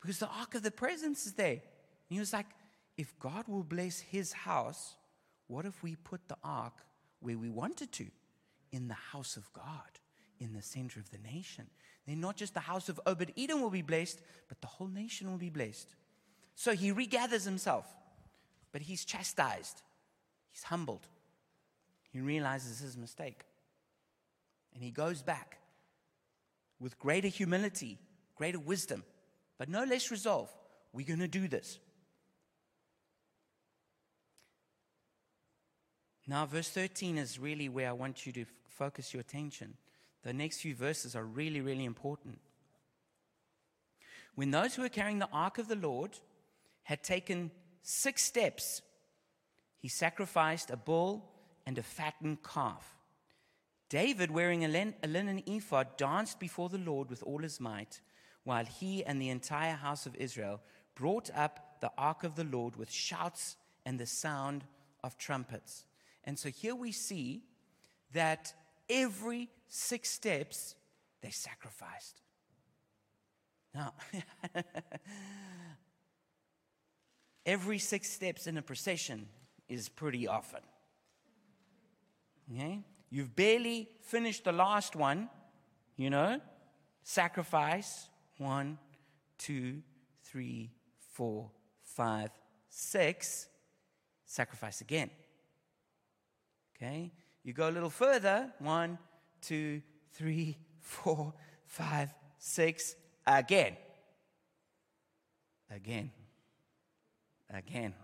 because 0.00 0.18
the 0.18 0.28
ark 0.28 0.54
of 0.54 0.62
the 0.62 0.70
presence 0.70 1.26
is 1.26 1.32
there. 1.32 1.50
And 1.50 1.60
he 2.08 2.18
was 2.18 2.32
like, 2.32 2.46
if 2.96 3.18
God 3.18 3.46
will 3.48 3.64
bless 3.64 4.00
his 4.00 4.32
house, 4.32 4.96
what 5.48 5.64
if 5.64 5.82
we 5.82 5.96
put 5.96 6.28
the 6.28 6.36
ark 6.42 6.74
where 7.20 7.38
we 7.38 7.50
wanted 7.50 7.92
to? 7.92 8.06
In 8.72 8.88
the 8.88 8.94
house 8.94 9.36
of 9.36 9.52
God, 9.52 10.00
in 10.40 10.52
the 10.52 10.62
center 10.62 11.00
of 11.00 11.10
the 11.10 11.18
nation. 11.18 11.66
Then 12.06 12.20
not 12.20 12.36
just 12.36 12.54
the 12.54 12.60
house 12.60 12.88
of 12.88 13.00
Obed 13.06 13.32
Edom 13.36 13.60
will 13.60 13.70
be 13.70 13.82
blessed, 13.82 14.20
but 14.48 14.60
the 14.60 14.66
whole 14.66 14.88
nation 14.88 15.30
will 15.30 15.38
be 15.38 15.50
blessed. 15.50 15.94
So 16.54 16.72
he 16.72 16.92
regathers 16.92 17.44
himself, 17.44 17.86
but 18.72 18.82
he's 18.82 19.04
chastised, 19.04 19.82
he's 20.50 20.62
humbled. 20.62 21.06
He 22.12 22.20
realizes 22.20 22.78
his 22.78 22.96
mistake. 22.96 23.44
And 24.72 24.82
he 24.82 24.90
goes 24.90 25.20
back 25.20 25.58
with 26.80 26.98
greater 26.98 27.28
humility, 27.28 27.98
greater 28.36 28.58
wisdom, 28.58 29.04
but 29.58 29.68
no 29.68 29.84
less 29.84 30.10
resolve. 30.10 30.50
We're 30.92 31.06
going 31.06 31.20
to 31.20 31.28
do 31.28 31.48
this. 31.48 31.78
Now, 36.26 36.44
verse 36.46 36.68
13 36.68 37.18
is 37.18 37.38
really 37.38 37.68
where 37.68 37.88
I 37.88 37.92
want 37.92 38.26
you 38.26 38.32
to 38.32 38.40
f- 38.42 38.48
focus 38.68 39.14
your 39.14 39.20
attention. 39.20 39.74
The 40.24 40.32
next 40.32 40.60
few 40.60 40.74
verses 40.74 41.14
are 41.14 41.24
really, 41.24 41.60
really 41.60 41.84
important. 41.84 42.38
When 44.34 44.50
those 44.50 44.74
who 44.74 44.82
were 44.82 44.88
carrying 44.88 45.20
the 45.20 45.28
ark 45.32 45.58
of 45.58 45.68
the 45.68 45.76
Lord 45.76 46.18
had 46.82 47.04
taken 47.04 47.52
six 47.82 48.24
steps, 48.24 48.82
he 49.78 49.88
sacrificed 49.88 50.70
a 50.70 50.76
bull 50.76 51.30
and 51.64 51.78
a 51.78 51.82
fattened 51.82 52.42
calf. 52.42 52.96
David, 53.88 54.32
wearing 54.32 54.64
a, 54.64 54.68
linen 54.68 55.42
ephod, 55.46 55.96
danced 55.96 56.40
before 56.40 56.68
the 56.68 56.78
Lord 56.78 57.08
with 57.08 57.22
all 57.22 57.38
his 57.38 57.60
might, 57.60 58.00
while 58.46 58.64
he 58.64 59.04
and 59.04 59.20
the 59.20 59.28
entire 59.28 59.74
house 59.74 60.06
of 60.06 60.14
Israel 60.14 60.60
brought 60.94 61.30
up 61.34 61.80
the 61.80 61.90
ark 61.98 62.22
of 62.22 62.36
the 62.36 62.44
Lord 62.44 62.76
with 62.76 62.92
shouts 62.92 63.56
and 63.84 63.98
the 63.98 64.06
sound 64.06 64.62
of 65.02 65.18
trumpets. 65.18 65.84
And 66.22 66.38
so 66.38 66.48
here 66.48 66.76
we 66.76 66.92
see 66.92 67.42
that 68.12 68.54
every 68.88 69.48
six 69.66 70.10
steps 70.10 70.76
they 71.22 71.30
sacrificed. 71.30 72.20
Now, 73.74 73.94
every 77.46 77.80
six 77.80 78.08
steps 78.08 78.46
in 78.46 78.58
a 78.58 78.62
procession 78.62 79.26
is 79.68 79.88
pretty 79.88 80.28
often. 80.28 80.60
Okay? 82.54 82.84
You've 83.10 83.34
barely 83.34 83.88
finished 84.02 84.44
the 84.44 84.52
last 84.52 84.94
one, 84.94 85.30
you 85.96 86.10
know? 86.10 86.40
Sacrifice. 87.02 88.08
One, 88.38 88.78
two, 89.38 89.82
three, 90.24 90.70
four, 91.12 91.50
five, 91.82 92.30
six. 92.68 93.48
Sacrifice 94.24 94.80
again. 94.80 95.10
Okay? 96.76 97.12
You 97.42 97.52
go 97.52 97.68
a 97.68 97.70
little 97.70 97.90
further. 97.90 98.52
One, 98.58 98.98
two, 99.40 99.82
three, 100.12 100.58
four, 100.80 101.32
five, 101.64 102.12
six. 102.38 102.96
Again. 103.26 103.76
Again. 105.74 106.10
Again. 107.50 107.94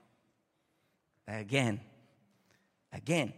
Again. 1.29 1.81
Again. 2.93 3.33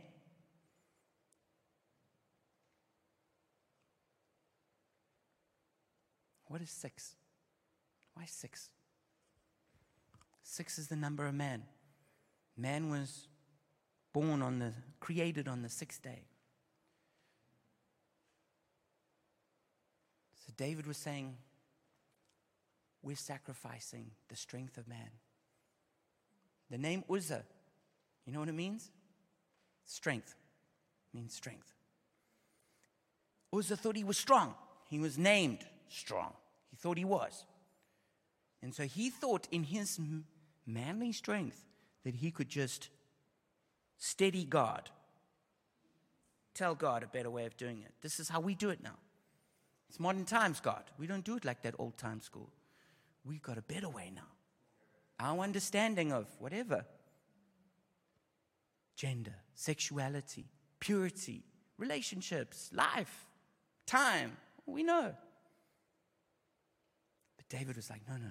What 6.54 6.62
is 6.62 6.70
six? 6.70 7.16
Why 8.14 8.26
six? 8.26 8.70
Six 10.44 10.78
is 10.78 10.86
the 10.86 10.94
number 10.94 11.26
of 11.26 11.34
man. 11.34 11.64
Man 12.56 12.90
was 12.90 13.26
born 14.12 14.40
on 14.40 14.60
the, 14.60 14.72
created 15.00 15.48
on 15.48 15.62
the 15.62 15.68
sixth 15.68 16.00
day. 16.00 16.22
So 20.46 20.52
David 20.56 20.86
was 20.86 20.96
saying, 20.96 21.34
We're 23.02 23.16
sacrificing 23.16 24.12
the 24.28 24.36
strength 24.36 24.78
of 24.78 24.86
man. 24.86 25.10
The 26.70 26.78
name 26.78 27.02
Uzzah, 27.10 27.42
you 28.24 28.32
know 28.32 28.38
what 28.38 28.48
it 28.48 28.54
means? 28.54 28.92
Strength. 29.86 30.36
It 31.12 31.16
means 31.16 31.34
strength. 31.34 31.74
Uzzah 33.52 33.76
thought 33.76 33.96
he 33.96 34.04
was 34.04 34.16
strong. 34.16 34.54
He 34.88 35.00
was 35.00 35.18
named 35.18 35.58
strong. 35.88 36.32
He 36.74 36.76
thought 36.80 36.98
he 36.98 37.04
was. 37.04 37.46
And 38.60 38.74
so 38.74 38.82
he 38.82 39.08
thought 39.08 39.46
in 39.52 39.62
his 39.62 40.00
manly 40.66 41.12
strength 41.12 41.64
that 42.02 42.16
he 42.16 42.32
could 42.32 42.48
just 42.48 42.88
steady 43.96 44.44
God. 44.44 44.90
Tell 46.52 46.74
God 46.74 47.04
a 47.04 47.06
better 47.06 47.30
way 47.30 47.46
of 47.46 47.56
doing 47.56 47.78
it. 47.78 47.92
This 48.02 48.18
is 48.18 48.28
how 48.28 48.40
we 48.40 48.56
do 48.56 48.70
it 48.70 48.82
now. 48.82 48.96
It's 49.88 50.00
modern 50.00 50.24
times, 50.24 50.58
God. 50.58 50.82
We 50.98 51.06
don't 51.06 51.24
do 51.24 51.36
it 51.36 51.44
like 51.44 51.62
that 51.62 51.76
old 51.78 51.96
time 51.96 52.20
school. 52.20 52.50
We've 53.24 53.42
got 53.42 53.56
a 53.56 53.62
better 53.62 53.88
way 53.88 54.10
now. 54.12 54.32
Our 55.20 55.44
understanding 55.44 56.10
of 56.10 56.26
whatever 56.40 56.84
gender, 58.96 59.36
sexuality, 59.54 60.46
purity, 60.80 61.44
relationships, 61.78 62.70
life, 62.72 63.26
time, 63.86 64.36
we 64.66 64.82
know. 64.82 65.14
David 67.56 67.76
was 67.76 67.88
like, 67.88 68.00
no, 68.08 68.16
no, 68.16 68.30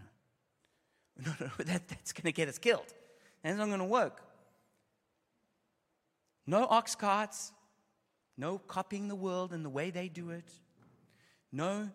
no, 1.25 1.33
no, 1.39 1.45
no 1.45 1.63
that, 1.63 1.87
that's 1.87 2.11
going 2.11 2.25
to 2.25 2.33
get 2.33 2.49
us 2.49 2.57
killed. 2.57 2.93
That's 3.41 3.57
not 3.57 3.67
going 3.67 3.79
to 3.79 3.85
work. 3.85 4.21
No 6.45 6.65
ox 6.69 6.93
carts, 6.93 7.53
no 8.37 8.57
copying 8.57 9.07
the 9.07 9.15
world 9.15 9.53
and 9.53 9.63
the 9.63 9.69
way 9.69 9.91
they 9.91 10.09
do 10.09 10.31
it. 10.31 10.51
No, 11.53 11.89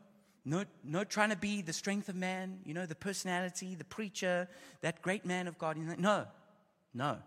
no, 0.47 0.65
no 0.83 1.05
trying 1.05 1.29
to 1.29 1.37
be 1.37 1.61
the 1.61 1.73
strength 1.75 2.09
of 2.09 2.17
man, 2.17 2.61
you 2.65 2.73
know, 2.73 2.87
the 2.87 2.95
personality, 2.95 3.75
the 3.75 3.85
preacher, 3.85 4.49
that 4.81 5.03
great 5.03 5.27
man 5.27 5.47
of 5.49 5.59
God. 5.59 5.77
No, 5.77 6.27
no. 6.95 7.19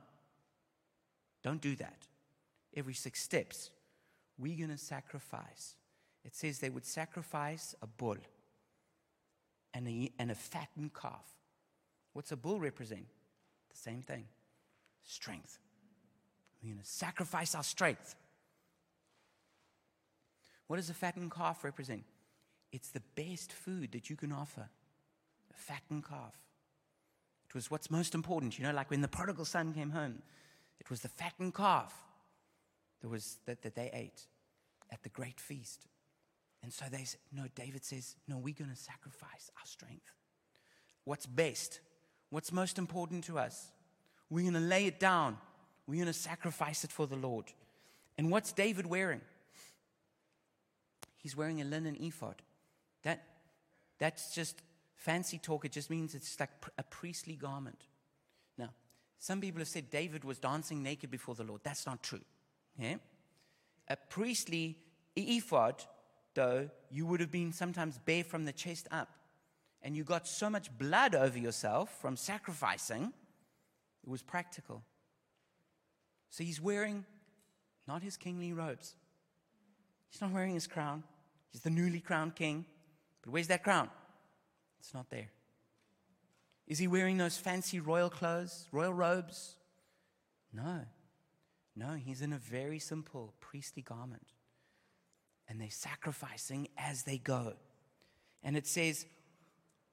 Don't 1.44 1.62
do 1.62 1.76
that. 1.76 2.08
Every 2.76 2.96
six 2.96 3.22
steps, 3.22 3.70
we're 4.40 4.58
going 4.58 4.76
to 4.76 4.84
sacrifice. 4.84 5.76
It 6.26 6.36
says 6.36 6.58
they 6.58 6.70
would 6.72 6.86
sacrifice 6.86 7.76
a 7.84 7.88
bull 7.88 8.18
and 9.74 9.88
a, 9.88 10.12
and 10.20 10.32
a 10.32 10.36
fattened 10.36 10.94
calf. 10.94 11.26
What's 12.14 12.32
a 12.32 12.38
bull 12.38 12.60
represent? 12.60 13.06
The 13.70 13.78
same 13.78 14.02
thing 14.02 14.26
strength. 15.04 15.58
We're 16.62 16.70
going 16.70 16.80
to 16.80 16.86
sacrifice 16.86 17.56
our 17.56 17.64
strength. 17.64 18.16
What 20.68 20.78
does 20.78 20.90
a 20.90 20.94
fattened 20.94 21.32
calf 21.32 21.64
represent? 21.64 22.04
It's 22.72 22.90
the 22.90 23.02
best 23.16 23.52
food 23.52 23.92
that 23.92 24.10
you 24.10 24.16
can 24.16 24.32
offer 24.32 24.70
a 25.50 25.58
fattened 25.58 26.08
calf. 26.08 26.36
It 27.50 27.56
was 27.56 27.70
what's 27.70 27.92
most 27.92 28.16
important, 28.16 28.58
you 28.58 28.64
know, 28.64 28.72
like 28.72 28.90
when 28.90 29.02
the 29.02 29.08
prodigal 29.10 29.44
son 29.44 29.74
came 29.74 29.90
home, 29.90 30.22
it 30.80 30.90
was 30.90 31.02
the 31.02 31.10
fattened 31.10 31.54
calf 31.54 31.94
that, 33.02 33.10
was, 33.10 33.40
that, 33.46 33.62
that 33.64 33.76
they 33.76 33.90
ate 33.92 34.28
at 34.92 35.04
the 35.04 35.10
great 35.10 35.40
feast. 35.40 35.88
And 36.64 36.72
so 36.72 36.86
they 36.92 37.04
said, 37.04 37.20
No, 37.32 37.46
David 37.56 37.84
says, 37.84 38.16
No, 38.28 38.38
we're 38.38 38.56
going 38.56 38.70
to 38.70 38.76
sacrifice 38.76 39.50
our 39.58 39.66
strength. 39.66 40.14
What's 41.04 41.26
best? 41.26 41.80
What's 42.30 42.52
most 42.52 42.78
important 42.78 43.24
to 43.26 43.40
us? 43.40 43.72
We're 44.30 44.50
going 44.50 44.54
to 44.54 44.60
lay 44.60 44.86
it 44.86 45.00
down 45.00 45.38
we're 45.92 45.96
going 45.96 46.08
to 46.08 46.14
sacrifice 46.14 46.86
it 46.86 46.92
for 46.92 47.06
the 47.06 47.18
Lord. 47.18 47.46
And 48.18 48.32
what's 48.32 48.54
David 48.54 48.86
wearing? 48.86 49.20
He's 51.18 51.36
wearing 51.36 51.60
a 51.60 51.66
linen 51.66 51.98
ephod. 52.00 52.36
That, 53.04 53.24
that's 54.00 54.34
just 54.34 54.62
fancy 54.96 55.38
talk. 55.38 55.66
It 55.66 55.74
just 55.74 55.90
means 55.90 56.16
it's 56.16 56.40
like 56.40 56.50
a 56.78 56.84
priestly 56.84 57.36
garment. 57.36 57.88
Now, 58.58 58.70
Some 59.20 59.42
people 59.42 59.60
have 59.60 59.68
said 59.68 59.90
David 59.90 60.24
was 60.24 60.40
dancing 60.40 60.82
naked 60.82 61.12
before 61.12 61.36
the 61.36 61.44
Lord. 61.44 61.62
That's 61.64 61.86
not 61.86 62.02
true. 62.02 62.22
Yeah? 62.80 62.96
A 63.90 63.98
priestly 64.10 64.78
ephod, 65.16 65.84
though, 66.34 66.70
you 66.90 67.06
would 67.06 67.20
have 67.20 67.32
been 67.32 67.52
sometimes 67.54 67.98
bare 67.98 68.24
from 68.24 68.46
the 68.46 68.52
chest 68.52 68.88
up. 68.92 69.10
And 69.82 69.96
you 69.96 70.04
got 70.04 70.28
so 70.28 70.50
much 70.50 70.76
blood 70.78 71.16
over 71.16 71.38
yourself 71.38 72.00
from 72.02 72.16
sacrificing, 72.16 73.14
it 74.04 74.10
was 74.10 74.22
practical. 74.22 74.84
So 76.30 76.44
he's 76.44 76.62
wearing 76.62 77.06
not 77.88 78.04
his 78.04 78.18
kingly 78.18 78.54
robes. 78.54 78.96
He's 80.10 80.22
not 80.22 80.32
wearing 80.32 80.54
his 80.54 80.68
crown. 80.68 81.04
He's 81.52 81.62
the 81.62 81.70
newly 81.70 82.00
crowned 82.00 82.36
king. 82.36 82.66
But 83.22 83.32
where's 83.32 83.48
that 83.48 83.64
crown? 83.64 83.90
It's 84.80 84.94
not 84.94 85.10
there. 85.10 85.30
Is 86.68 86.80
he 86.80 86.88
wearing 86.88 87.18
those 87.18 87.38
fancy 87.38 87.80
royal 87.80 88.10
clothes, 88.10 88.68
royal 88.72 88.94
robes? 88.94 89.56
No. 90.54 90.82
No, 91.76 91.94
he's 91.94 92.22
in 92.22 92.34
a 92.34 92.38
very 92.38 92.80
simple 92.80 93.34
priestly 93.40 93.82
garment. 93.82 94.28
And 95.52 95.60
they're 95.60 95.70
sacrificing 95.70 96.70
as 96.78 97.04
they 97.04 97.18
go. 97.18 97.56
And 98.42 98.56
it 98.56 98.66
says, 98.66 99.06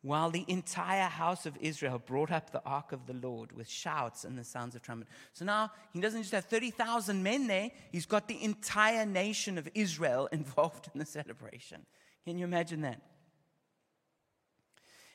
while 0.03 0.31
the 0.31 0.45
entire 0.47 1.09
house 1.09 1.47
of 1.47 1.57
Israel 1.61 1.99
brought 1.99 2.31
up 2.31 2.53
the 2.53 2.63
ark 2.65 2.93
of 2.93 3.07
the 3.07 3.15
Lord 3.15 3.51
with 3.51 3.69
shouts 3.69 4.23
and 4.23 4.39
the 4.39 4.45
sounds 4.45 4.77
of 4.77 4.83
trumpet. 4.83 5.09
So 5.33 5.45
now 5.45 5.73
he 5.93 6.01
doesn't 6.01 6.23
just 6.23 6.33
have 6.33 6.45
30,000 6.45 7.25
men 7.25 7.49
there, 7.49 7.73
he's 7.91 8.07
got 8.07 8.29
the 8.29 8.41
entire 8.41 9.05
nation 9.05 9.59
of 9.59 9.69
Israel 9.75 10.29
involved 10.33 10.89
in 10.95 11.01
the 11.01 11.05
celebration. 11.05 11.85
Can 12.25 12.39
you 12.39 12.45
imagine 12.45 12.83
that? 12.83 13.03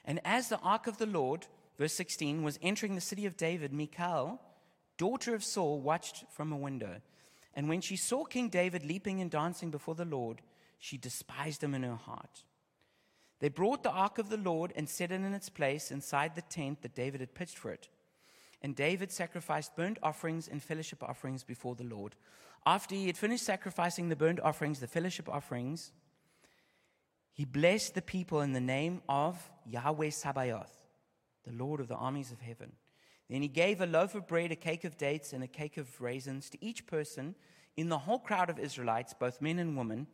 And 0.04 0.20
as 0.26 0.50
the 0.50 0.60
ark 0.60 0.88
of 0.88 0.98
the 0.98 1.06
Lord, 1.06 1.48
verse 1.80 1.94
16, 1.94 2.44
was 2.44 2.60
entering 2.62 2.96
the 2.96 3.02
city 3.02 3.26
of 3.26 3.38
David, 3.38 3.72
Michal, 3.72 4.42
daughter 4.98 5.34
of 5.36 5.46
Saul, 5.46 5.80
watched 5.80 6.26
from 6.32 6.52
a 6.52 6.58
window. 6.58 7.00
And 7.54 7.70
when 7.70 7.82
she 7.82 7.96
saw 7.96 8.24
King 8.24 8.50
David 8.50 8.86
leaping 8.86 9.22
and 9.22 9.30
dancing 9.30 9.70
before 9.72 9.96
the 9.96 10.06
Lord, 10.06 10.42
she 10.80 10.98
despised 10.98 11.64
him 11.64 11.74
in 11.74 11.84
her 11.84 11.96
heart. 11.96 12.44
They 13.40 13.50
brought 13.50 13.84
the 13.84 13.92
ark 13.92 14.18
of 14.18 14.30
the 14.30 14.38
Lord 14.38 14.72
and 14.76 14.88
set 14.88 15.12
it 15.12 15.16
in 15.16 15.34
its 15.34 15.50
place 15.50 15.92
inside 15.92 16.36
the 16.36 16.42
tent 16.42 16.82
that 16.82 16.96
David 16.96 17.20
had 17.20 17.36
pitched 17.36 17.58
for 17.58 17.72
it. 17.72 17.90
And 18.62 18.76
David 18.76 19.12
sacrificed 19.12 19.76
burnt 19.76 19.98
offerings 20.02 20.48
and 20.48 20.64
fellowship 20.64 21.04
offerings 21.04 21.44
before 21.44 21.76
the 21.76 21.84
Lord. 21.84 22.16
After 22.66 22.96
he 22.96 23.08
had 23.08 23.18
finished 23.18 23.44
sacrificing 23.44 24.08
the 24.08 24.16
burnt 24.16 24.40
offerings, 24.40 24.80
the 24.80 24.88
fellowship 24.88 25.28
offerings, 25.28 25.92
he 27.34 27.46
blessed 27.46 27.96
the 27.96 28.02
people 28.02 28.42
in 28.42 28.54
the 28.54 28.62
name 28.62 29.02
of 29.10 29.52
Yahweh 29.66 30.12
Sabaoth, 30.12 30.78
the 31.44 31.52
Lord 31.52 31.82
of 31.82 31.90
the 31.90 31.96
armies 31.96 32.32
of 32.32 32.40
heaven. 32.40 32.72
Then 33.30 33.42
he 33.42 33.48
gave 33.48 33.82
a 33.82 33.86
loaf 33.86 34.16
of 34.16 34.28
bread, 34.28 34.52
a 34.52 34.56
cake 34.56 34.84
of 34.84 34.98
dates, 34.98 35.34
and 35.34 35.44
a 35.44 35.48
cake 35.48 35.78
of 35.78 36.02
raisins 36.02 36.50
to 36.52 36.64
each 36.64 36.86
person 36.86 37.36
in 37.78 37.90
the 37.90 37.98
whole 37.98 38.20
crowd 38.20 38.50
of 38.50 38.60
Israelites, 38.60 39.14
both 39.18 39.42
men 39.42 39.60
and 39.60 39.78
women. 39.78 40.08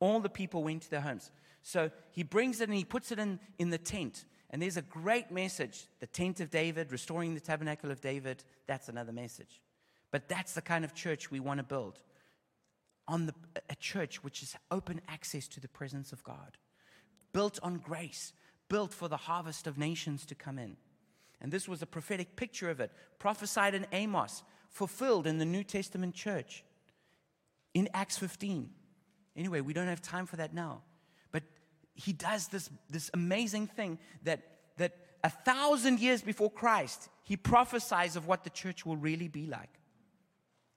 All 0.00 0.20
the 0.20 0.28
people 0.28 0.62
went 0.62 0.82
to 0.82 0.90
their 0.90 1.00
homes. 1.00 1.30
So 1.62 1.90
he 2.10 2.22
brings 2.22 2.60
it 2.60 2.68
and 2.68 2.76
he 2.76 2.84
puts 2.84 3.12
it 3.12 3.18
in, 3.18 3.38
in 3.58 3.70
the 3.70 3.78
tent. 3.78 4.24
And 4.50 4.60
there's 4.60 4.76
a 4.76 4.82
great 4.82 5.30
message 5.30 5.88
the 6.00 6.06
tent 6.06 6.40
of 6.40 6.50
David, 6.50 6.92
restoring 6.92 7.34
the 7.34 7.40
tabernacle 7.40 7.90
of 7.90 8.00
David. 8.00 8.44
That's 8.66 8.88
another 8.88 9.12
message. 9.12 9.62
But 10.10 10.28
that's 10.28 10.52
the 10.52 10.62
kind 10.62 10.84
of 10.84 10.94
church 10.94 11.30
we 11.30 11.40
want 11.40 11.58
to 11.58 11.64
build. 11.64 12.00
On 13.08 13.26
the, 13.26 13.34
a 13.70 13.74
church 13.74 14.22
which 14.22 14.42
is 14.42 14.54
open 14.70 15.00
access 15.08 15.48
to 15.48 15.60
the 15.60 15.68
presence 15.68 16.12
of 16.12 16.22
God, 16.22 16.58
built 17.32 17.58
on 17.62 17.78
grace, 17.78 18.32
built 18.68 18.92
for 18.92 19.08
the 19.08 19.16
harvest 19.16 19.66
of 19.66 19.78
nations 19.78 20.26
to 20.26 20.34
come 20.34 20.58
in. 20.58 20.76
And 21.42 21.52
this 21.52 21.68
was 21.68 21.82
a 21.82 21.86
prophetic 21.86 22.36
picture 22.36 22.70
of 22.70 22.80
it, 22.80 22.92
prophesied 23.18 23.74
in 23.74 23.84
Amos, 23.92 24.44
fulfilled 24.70 25.26
in 25.26 25.38
the 25.38 25.44
New 25.44 25.64
Testament 25.64 26.14
church 26.14 26.64
in 27.74 27.88
Acts 27.92 28.16
15. 28.16 28.70
Anyway, 29.36 29.60
we 29.60 29.72
don't 29.72 29.88
have 29.88 30.00
time 30.00 30.26
for 30.26 30.36
that 30.36 30.54
now 30.54 30.82
But 31.32 31.42
he 31.94 32.12
does 32.12 32.48
this, 32.48 32.70
this 32.88 33.10
amazing 33.12 33.66
thing 33.66 33.98
that, 34.22 34.42
that 34.76 34.96
a 35.24 35.30
thousand 35.30 35.98
years 35.98 36.22
before 36.22 36.50
Christ, 36.50 37.08
he 37.24 37.36
prophesies 37.36 38.14
of 38.14 38.26
what 38.26 38.44
the 38.44 38.50
church 38.50 38.86
will 38.86 38.96
really 38.96 39.28
be 39.28 39.46
like. 39.46 39.70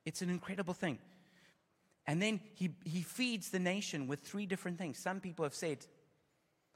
It's 0.04 0.22
an 0.22 0.30
incredible 0.30 0.74
thing. 0.74 0.98
And 2.08 2.22
then 2.22 2.40
he, 2.54 2.72
he 2.86 3.02
feeds 3.02 3.50
the 3.50 3.60
nation 3.60 4.08
with 4.08 4.22
three 4.22 4.46
different 4.46 4.78
things. 4.78 4.98
Some 4.98 5.20
people 5.20 5.44
have 5.44 5.56
said, 5.56 5.86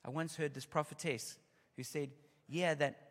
I 0.06 0.10
once 0.10 0.36
heard 0.36 0.54
this 0.54 0.66
prophetess 0.66 1.38
who 1.76 1.84
said, 1.84 2.10
Yeah, 2.48 2.74
that 2.76 3.09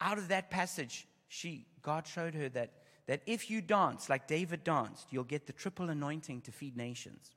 out 0.00 0.18
of 0.18 0.28
that 0.28 0.50
passage, 0.50 1.06
she, 1.28 1.66
God 1.82 2.06
showed 2.06 2.34
her 2.34 2.48
that, 2.50 2.70
that 3.06 3.22
if 3.26 3.50
you 3.50 3.60
dance 3.60 4.08
like 4.08 4.26
David 4.26 4.64
danced, 4.64 5.06
you'll 5.10 5.24
get 5.24 5.46
the 5.46 5.52
triple 5.52 5.90
anointing 5.90 6.42
to 6.42 6.52
feed 6.52 6.76
nations. 6.76 7.30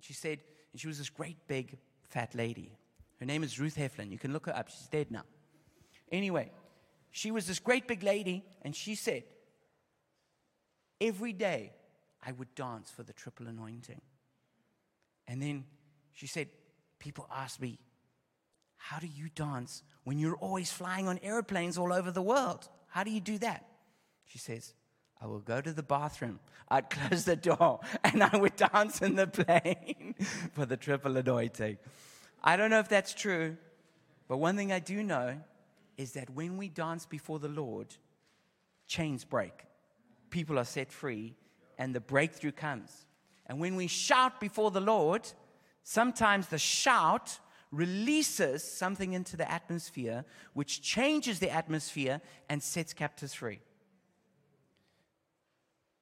She 0.00 0.12
said, 0.12 0.38
and 0.72 0.80
she 0.80 0.86
was 0.86 0.98
this 0.98 1.10
great 1.10 1.36
big 1.48 1.78
fat 2.02 2.34
lady. 2.34 2.72
Her 3.20 3.26
name 3.26 3.42
is 3.42 3.58
Ruth 3.58 3.76
Heflin. 3.76 4.10
You 4.10 4.18
can 4.18 4.32
look 4.32 4.46
her 4.46 4.56
up. 4.56 4.68
She's 4.68 4.88
dead 4.88 5.10
now. 5.10 5.24
Anyway, 6.10 6.50
she 7.10 7.30
was 7.30 7.46
this 7.46 7.58
great 7.58 7.88
big 7.88 8.02
lady, 8.02 8.44
and 8.62 8.74
she 8.74 8.94
said, 8.94 9.24
Every 11.00 11.32
day 11.32 11.72
I 12.24 12.32
would 12.32 12.54
dance 12.54 12.90
for 12.90 13.02
the 13.02 13.12
triple 13.12 13.46
anointing. 13.46 14.00
And 15.26 15.42
then 15.42 15.64
she 16.12 16.26
said, 16.26 16.48
People 16.98 17.28
ask 17.32 17.60
me, 17.60 17.78
How 18.88 18.98
do 18.98 19.06
you 19.06 19.28
dance 19.34 19.82
when 20.04 20.18
you're 20.18 20.36
always 20.36 20.72
flying 20.72 21.08
on 21.08 21.18
airplanes 21.22 21.76
all 21.76 21.92
over 21.92 22.10
the 22.10 22.22
world? 22.22 22.66
How 22.86 23.04
do 23.04 23.10
you 23.10 23.20
do 23.20 23.36
that? 23.40 23.66
She 24.24 24.38
says, 24.38 24.72
I 25.20 25.26
will 25.26 25.40
go 25.40 25.60
to 25.60 25.74
the 25.74 25.82
bathroom. 25.82 26.40
I'd 26.70 26.88
close 26.98 27.26
the 27.26 27.36
door 27.36 27.80
and 28.02 28.22
I 28.22 28.34
would 28.34 28.56
dance 28.56 29.02
in 29.02 29.14
the 29.14 29.26
plane 29.26 30.14
for 30.54 30.64
the 30.64 30.78
triple 30.78 31.18
anointing. 31.18 31.76
I 32.42 32.56
don't 32.56 32.70
know 32.70 32.78
if 32.78 32.88
that's 32.88 33.12
true, 33.12 33.58
but 34.26 34.38
one 34.38 34.56
thing 34.56 34.72
I 34.72 34.78
do 34.78 35.02
know 35.02 35.38
is 35.98 36.12
that 36.12 36.30
when 36.30 36.56
we 36.56 36.70
dance 36.70 37.04
before 37.04 37.40
the 37.40 37.48
Lord, 37.48 37.88
chains 38.86 39.22
break, 39.22 39.66
people 40.30 40.58
are 40.58 40.64
set 40.64 40.90
free, 40.90 41.36
and 41.76 41.94
the 41.94 42.00
breakthrough 42.00 42.52
comes. 42.52 43.04
And 43.44 43.60
when 43.60 43.76
we 43.76 43.86
shout 43.86 44.40
before 44.40 44.70
the 44.70 44.80
Lord, 44.80 45.30
sometimes 45.82 46.46
the 46.46 46.56
shout 46.56 47.38
releases 47.70 48.62
something 48.62 49.12
into 49.12 49.36
the 49.36 49.50
atmosphere, 49.50 50.24
which 50.54 50.80
changes 50.80 51.38
the 51.38 51.50
atmosphere 51.50 52.20
and 52.48 52.62
sets 52.62 52.92
captives 52.92 53.34
free. 53.34 53.60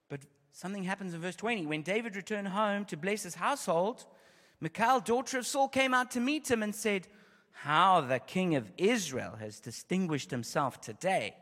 But 0.09 0.21
something 0.53 0.85
happens 0.85 1.15
in 1.15 1.21
verse 1.21 1.37
20. 1.37 1.67
When 1.67 1.83
David 1.83 2.15
returned 2.15 2.49
home 2.49 2.85
to 2.87 2.97
bless 2.97 3.25
his 3.25 3.35
household, 3.35 4.07
Michal, 4.61 5.01
daughter 5.01 5.39
of 5.39 5.47
Saul, 5.47 5.69
came 5.69 5.93
out 5.93 6.11
to 6.13 6.21
meet 6.21 6.51
him 6.51 6.63
and 6.63 6.75
said, 6.75 7.09
How 7.53 8.01
the 8.01 8.21
king 8.21 8.55
of 8.55 8.71
Israel 8.79 9.37
has 9.39 9.61
distinguished 9.61 10.31
himself 10.31 10.81
today, 10.81 11.35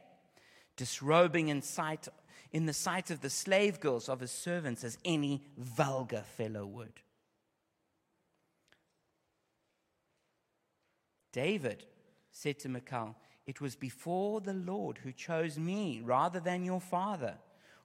disrobing 0.77 1.49
in, 1.49 1.63
sight, 1.63 2.09
in 2.51 2.67
the 2.67 2.73
sight 2.73 3.11
of 3.11 3.21
the 3.21 3.31
slave 3.31 3.79
girls 3.79 4.09
of 4.09 4.21
his 4.21 4.33
servants 4.33 4.83
as 4.83 4.99
any 5.05 5.45
vulgar 5.59 6.25
fellow 6.37 6.67
would. 6.67 7.01
David 11.35 11.85
said 12.31 12.61
to 12.61 12.69
Michal, 12.69 13.17
It 13.45 13.61
was 13.61 13.75
before 13.75 14.41
the 14.41 14.55
Lord 14.55 14.99
who 14.99 15.11
chose 15.11 15.59
me 15.59 16.01
rather 16.05 16.39
than 16.39 16.65
your 16.65 16.81
father 16.81 17.35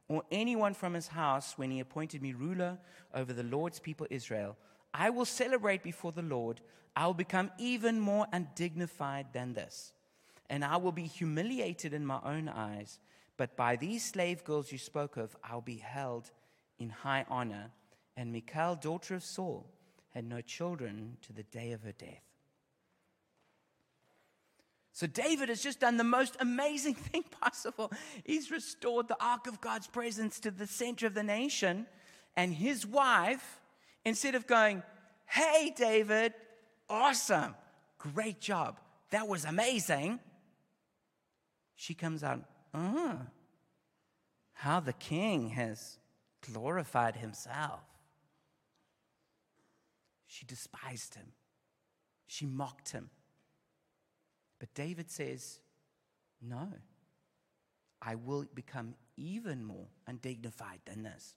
or 0.08 0.24
anyone 0.32 0.76
from 0.76 0.94
his 0.94 1.08
house 1.08 1.58
when 1.58 1.72
he 1.72 1.80
appointed 1.80 2.22
me 2.22 2.34
ruler 2.34 2.78
over 3.12 3.34
the 3.34 3.44
Lord's 3.44 3.80
people 3.80 4.06
Israel. 4.12 4.56
I 4.94 5.10
will 5.10 5.26
celebrate 5.26 5.82
before 5.82 6.12
the 6.12 6.22
Lord. 6.22 6.62
I 6.96 7.08
will 7.08 7.16
become 7.16 7.50
even 7.58 8.00
more 8.00 8.28
undignified 8.32 9.34
than 9.34 9.54
this. 9.54 9.94
And 10.48 10.64
I 10.64 10.78
will 10.78 10.92
be 10.92 11.08
humiliated 11.08 11.92
in 11.92 12.06
my 12.06 12.20
own 12.24 12.50
eyes. 12.50 13.00
But 13.36 13.58
by 13.58 13.78
these 13.78 14.06
slave 14.06 14.44
girls 14.44 14.72
you 14.72 14.78
spoke 14.78 15.18
of, 15.18 15.36
I'll 15.44 15.62
be 15.62 15.78
held 15.78 16.30
in 16.78 16.90
high 16.90 17.26
honor. 17.28 17.72
And 18.16 18.32
Michal, 18.32 18.76
daughter 18.76 19.16
of 19.16 19.24
Saul, 19.24 19.66
had 20.14 20.26
no 20.26 20.42
children 20.42 21.18
to 21.24 21.34
the 21.34 21.44
day 21.44 21.72
of 21.72 21.82
her 21.82 21.94
death. 21.94 22.29
So 24.92 25.08
David 25.08 25.50
has 25.50 25.62
just 25.62 25.80
done 25.80 25.98
the 25.98 26.04
most 26.04 26.36
amazing 26.40 26.96
thing 27.12 27.24
possible. 27.24 27.92
He's 28.24 28.52
restored 28.52 29.08
the 29.08 29.18
ark 29.24 29.48
of 29.48 29.62
God's 29.62 29.88
presence 29.88 30.40
to 30.42 30.52
the 30.52 30.68
center 30.68 31.08
of 31.08 31.14
the 31.14 31.24
nation, 31.24 31.88
and 32.36 32.54
his 32.54 32.86
wife 32.86 33.60
Instead 34.06 34.36
of 34.36 34.48
going, 34.48 34.82
hey, 35.26 35.74
David, 35.76 36.34
awesome, 36.90 37.56
great 37.98 38.40
job, 38.40 38.80
that 39.12 39.28
was 39.28 39.46
amazing, 39.46 40.20
she 41.76 41.94
comes 41.94 42.24
out, 42.24 42.44
uh, 42.74 43.16
how 44.54 44.80
the 44.80 44.94
king 44.94 45.50
has 45.50 45.98
glorified 46.42 47.18
himself. 47.18 47.82
She 50.28 50.46
despised 50.46 51.16
him, 51.16 51.34
she 52.28 52.46
mocked 52.46 52.90
him. 52.90 53.10
But 54.60 54.74
David 54.74 55.10
says, 55.10 55.60
no, 56.42 56.68
I 58.02 58.16
will 58.16 58.46
become 58.54 58.96
even 59.18 59.64
more 59.64 59.88
undignified 60.08 60.80
than 60.86 61.04
this. 61.04 61.36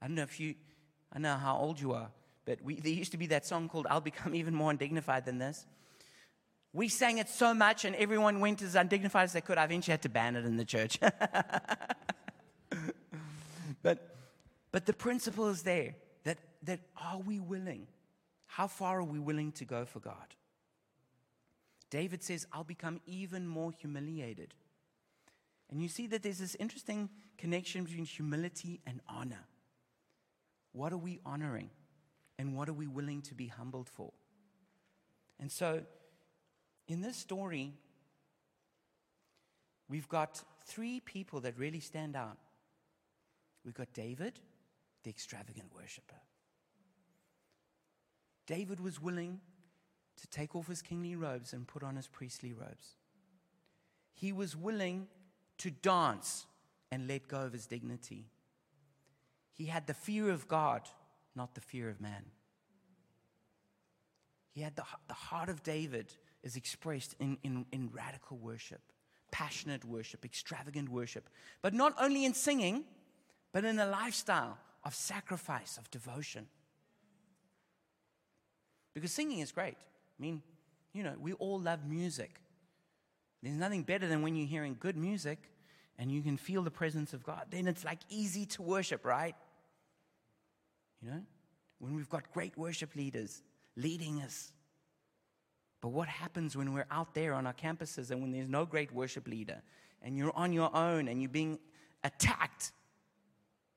I 0.00 0.06
don't 0.06 0.16
know 0.16 0.22
if 0.22 0.40
you, 0.40 0.54
I 1.12 1.18
know 1.18 1.36
how 1.36 1.58
old 1.58 1.80
you 1.80 1.92
are, 1.92 2.10
but 2.44 2.62
we, 2.62 2.80
there 2.80 2.92
used 2.92 3.12
to 3.12 3.18
be 3.18 3.26
that 3.26 3.46
song 3.46 3.68
called 3.68 3.86
I'll 3.90 4.00
Become 4.00 4.34
Even 4.34 4.54
More 4.54 4.70
Undignified 4.70 5.24
Than 5.24 5.38
This. 5.38 5.66
We 6.72 6.88
sang 6.88 7.18
it 7.18 7.28
so 7.28 7.54
much, 7.54 7.84
and 7.84 7.96
everyone 7.96 8.40
went 8.40 8.62
as 8.62 8.74
undignified 8.74 9.24
as 9.24 9.32
they 9.32 9.40
could. 9.40 9.58
I 9.58 9.64
eventually 9.64 9.92
had 9.92 10.02
to 10.02 10.08
ban 10.08 10.36
it 10.36 10.44
in 10.44 10.56
the 10.56 10.64
church. 10.64 10.98
but, 13.82 14.16
but 14.70 14.86
the 14.86 14.92
principle 14.92 15.48
is 15.48 15.62
there 15.62 15.94
that, 16.24 16.38
that 16.62 16.80
are 16.96 17.18
we 17.18 17.40
willing? 17.40 17.86
How 18.46 18.66
far 18.66 19.00
are 19.00 19.04
we 19.04 19.18
willing 19.18 19.52
to 19.52 19.64
go 19.64 19.86
for 19.86 20.00
God? 20.00 20.34
David 21.90 22.22
says, 22.22 22.46
I'll 22.52 22.64
become 22.64 23.00
even 23.06 23.46
more 23.46 23.72
humiliated. 23.72 24.54
And 25.70 25.82
you 25.82 25.88
see 25.88 26.06
that 26.08 26.22
there's 26.22 26.38
this 26.38 26.54
interesting 26.56 27.08
connection 27.36 27.84
between 27.84 28.04
humility 28.04 28.80
and 28.86 29.00
honor. 29.08 29.46
What 30.72 30.92
are 30.92 30.98
we 30.98 31.20
honoring? 31.24 31.70
And 32.38 32.54
what 32.54 32.68
are 32.68 32.74
we 32.74 32.86
willing 32.86 33.22
to 33.22 33.34
be 33.34 33.48
humbled 33.48 33.88
for? 33.88 34.12
And 35.40 35.50
so, 35.50 35.82
in 36.86 37.00
this 37.00 37.16
story, 37.16 37.74
we've 39.88 40.08
got 40.08 40.42
three 40.64 41.00
people 41.00 41.40
that 41.40 41.58
really 41.58 41.80
stand 41.80 42.16
out. 42.16 42.38
We've 43.64 43.74
got 43.74 43.92
David, 43.92 44.40
the 45.02 45.10
extravagant 45.10 45.74
worshiper. 45.74 46.20
David 48.46 48.80
was 48.80 49.00
willing 49.00 49.40
to 50.20 50.26
take 50.28 50.54
off 50.54 50.66
his 50.66 50.82
kingly 50.82 51.16
robes 51.16 51.52
and 51.52 51.66
put 51.66 51.82
on 51.82 51.96
his 51.96 52.08
priestly 52.08 52.52
robes. 52.52 52.96
He 54.14 54.32
was 54.32 54.56
willing 54.56 55.06
to 55.58 55.70
dance 55.70 56.46
and 56.90 57.06
let 57.06 57.28
go 57.28 57.40
of 57.42 57.52
his 57.52 57.66
dignity. 57.66 58.26
He 59.52 59.66
had 59.66 59.86
the 59.86 59.94
fear 59.94 60.30
of 60.30 60.48
God, 60.48 60.82
not 61.34 61.54
the 61.54 61.60
fear 61.60 61.88
of 61.88 62.00
man. 62.00 62.24
He 64.52 64.62
had 64.62 64.76
the, 64.76 64.84
the 65.06 65.14
heart 65.14 65.48
of 65.48 65.62
David 65.62 66.12
is 66.42 66.56
expressed 66.56 67.14
in, 67.20 67.38
in, 67.42 67.66
in 67.72 67.90
radical 67.92 68.38
worship, 68.38 68.80
passionate 69.30 69.84
worship, 69.84 70.24
extravagant 70.24 70.88
worship. 70.88 71.28
But 71.62 71.74
not 71.74 71.94
only 72.00 72.24
in 72.24 72.34
singing, 72.34 72.84
but 73.52 73.64
in 73.64 73.78
a 73.78 73.86
lifestyle 73.86 74.58
of 74.84 74.94
sacrifice, 74.94 75.76
of 75.76 75.90
devotion. 75.90 76.46
Because 78.94 79.12
singing 79.12 79.40
is 79.40 79.52
great. 79.52 79.76
I 80.18 80.22
mean, 80.22 80.42
you 80.92 81.02
know, 81.02 81.14
we 81.18 81.32
all 81.34 81.60
love 81.60 81.86
music. 81.86 82.40
There's 83.42 83.56
nothing 83.56 83.82
better 83.82 84.08
than 84.08 84.22
when 84.22 84.34
you're 84.34 84.48
hearing 84.48 84.76
good 84.78 84.96
music 84.96 85.38
and 85.98 86.10
you 86.10 86.22
can 86.22 86.36
feel 86.36 86.62
the 86.62 86.70
presence 86.70 87.12
of 87.12 87.22
God. 87.22 87.46
Then 87.50 87.66
it's 87.66 87.84
like 87.84 88.00
easy 88.08 88.46
to 88.46 88.62
worship, 88.62 89.04
right? 89.04 89.34
You 91.02 91.10
know, 91.10 91.22
when 91.78 91.94
we've 91.94 92.08
got 92.08 92.32
great 92.32 92.56
worship 92.56 92.96
leaders 92.96 93.42
leading 93.76 94.20
us. 94.22 94.52
But 95.80 95.88
what 95.88 96.08
happens 96.08 96.56
when 96.56 96.72
we're 96.72 96.86
out 96.90 97.14
there 97.14 97.34
on 97.34 97.46
our 97.46 97.52
campuses 97.52 98.10
and 98.10 98.20
when 98.20 98.32
there's 98.32 98.48
no 98.48 98.66
great 98.66 98.92
worship 98.92 99.28
leader 99.28 99.62
and 100.02 100.16
you're 100.16 100.34
on 100.34 100.52
your 100.52 100.74
own 100.74 101.06
and 101.06 101.22
you're 101.22 101.30
being 101.30 101.58
attacked? 102.02 102.72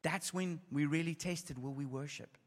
That's 0.01 0.33
when 0.33 0.59
we 0.71 0.85
really 0.85 1.13
tested 1.13 1.61
will 1.61 1.73
we 1.73 1.85
worship? 1.85 2.37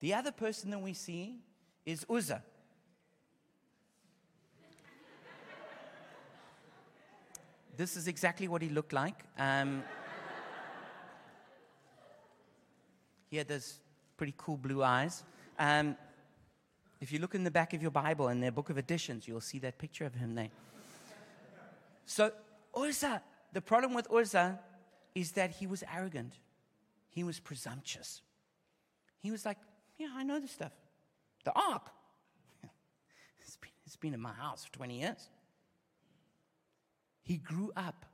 The 0.00 0.14
other 0.14 0.30
person 0.30 0.70
that 0.70 0.80
we 0.80 0.92
see 0.92 1.40
is 1.84 2.04
Uzzah. 2.08 2.42
this 7.76 7.96
is 7.96 8.08
exactly 8.08 8.48
what 8.48 8.62
he 8.62 8.68
looked 8.68 8.92
like. 8.92 9.24
Um, 9.38 9.82
he 13.28 13.36
had 13.36 13.48
those 13.48 13.80
pretty 14.16 14.34
cool 14.36 14.56
blue 14.56 14.82
eyes. 14.82 15.24
Um, 15.58 15.96
if 17.00 17.12
you 17.12 17.18
look 17.18 17.34
in 17.34 17.44
the 17.44 17.50
back 17.50 17.74
of 17.74 17.82
your 17.82 17.90
Bible 17.90 18.28
in 18.28 18.40
their 18.40 18.52
book 18.52 18.70
of 18.70 18.78
editions, 18.78 19.26
you'll 19.26 19.40
see 19.40 19.58
that 19.60 19.78
picture 19.78 20.04
of 20.04 20.14
him 20.14 20.34
there. 20.34 20.50
So, 22.06 22.30
Uzzah, 22.76 23.22
the 23.52 23.60
problem 23.60 23.94
with 23.94 24.10
Uzzah 24.10 24.60
is 25.14 25.32
that 25.32 25.50
he 25.50 25.66
was 25.66 25.82
arrogant, 25.92 26.34
he 27.10 27.24
was 27.24 27.40
presumptuous. 27.40 28.22
He 29.20 29.30
was 29.30 29.44
like, 29.44 29.58
Yeah, 29.98 30.08
I 30.14 30.22
know 30.22 30.38
this 30.38 30.52
stuff. 30.52 30.72
The 31.44 31.52
ark. 31.52 31.90
it's, 33.40 33.56
been, 33.56 33.70
it's 33.86 33.96
been 33.96 34.14
in 34.14 34.20
my 34.20 34.32
house 34.32 34.64
for 34.64 34.72
20 34.72 35.00
years. 35.00 35.28
He 37.22 37.36
grew 37.36 37.72
up 37.76 38.04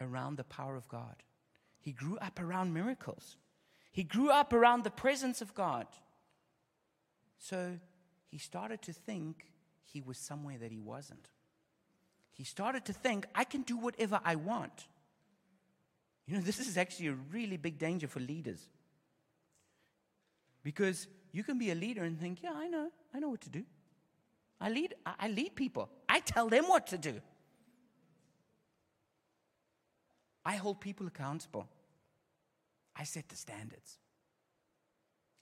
around 0.00 0.36
the 0.36 0.44
power 0.44 0.76
of 0.76 0.88
God. 0.88 1.16
He 1.80 1.92
grew 1.92 2.18
up 2.18 2.40
around 2.40 2.74
miracles. 2.74 3.36
He 3.92 4.04
grew 4.04 4.30
up 4.30 4.52
around 4.52 4.84
the 4.84 4.90
presence 4.90 5.40
of 5.40 5.54
God. 5.54 5.86
So 7.38 7.78
he 8.28 8.38
started 8.38 8.82
to 8.82 8.92
think 8.92 9.46
he 9.82 10.00
was 10.00 10.18
somewhere 10.18 10.58
that 10.58 10.70
he 10.70 10.78
wasn't. 10.78 11.28
He 12.32 12.44
started 12.44 12.84
to 12.86 12.92
think, 12.92 13.26
I 13.34 13.44
can 13.44 13.62
do 13.62 13.76
whatever 13.76 14.20
I 14.24 14.36
want. 14.36 14.86
You 16.26 16.36
know, 16.36 16.42
this 16.42 16.60
is 16.60 16.76
actually 16.78 17.08
a 17.08 17.16
really 17.32 17.56
big 17.56 17.78
danger 17.78 18.06
for 18.06 18.20
leaders. 18.20 18.68
Because 20.62 21.08
you 21.32 21.44
can 21.44 21.58
be 21.58 21.70
a 21.70 21.74
leader 21.74 22.04
and 22.04 22.18
think, 22.18 22.42
yeah, 22.42 22.52
I 22.54 22.68
know, 22.68 22.88
I 23.14 23.18
know 23.18 23.28
what 23.28 23.40
to 23.42 23.50
do. 23.50 23.64
I 24.60 24.68
lead, 24.68 24.94
I 25.06 25.28
lead 25.28 25.54
people. 25.54 25.88
I 26.08 26.20
tell 26.20 26.48
them 26.48 26.64
what 26.68 26.88
to 26.88 26.98
do. 26.98 27.20
I 30.44 30.56
hold 30.56 30.80
people 30.80 31.06
accountable. 31.06 31.68
I 32.96 33.04
set 33.04 33.28
the 33.28 33.36
standards. 33.36 33.98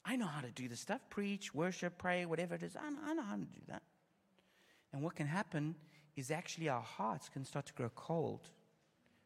I 0.05 0.17
know 0.17 0.27
how 0.27 0.41
to 0.41 0.51
do 0.51 0.69
the 0.69 0.77
stuff 0.77 1.01
preach, 1.11 1.55
worship, 1.55 1.99
pray, 1.99 2.25
whatever 2.25 2.55
it 2.55 2.63
is. 2.63 2.77
I 2.77 2.91
know, 2.91 2.99
I 3.05 3.15
know 3.15 3.23
how 3.23 3.37
to 3.37 3.43
do 3.43 3.61
that. 3.69 3.83
And 4.93 5.03
what 5.03 5.15
can 5.15 5.27
happen 5.27 5.75
is 6.17 6.31
actually 6.31 6.69
our 6.69 6.83
hearts 6.83 7.29
can 7.29 7.45
start 7.45 7.67
to 7.67 7.75
grow 7.75 7.91
cold, 7.95 8.49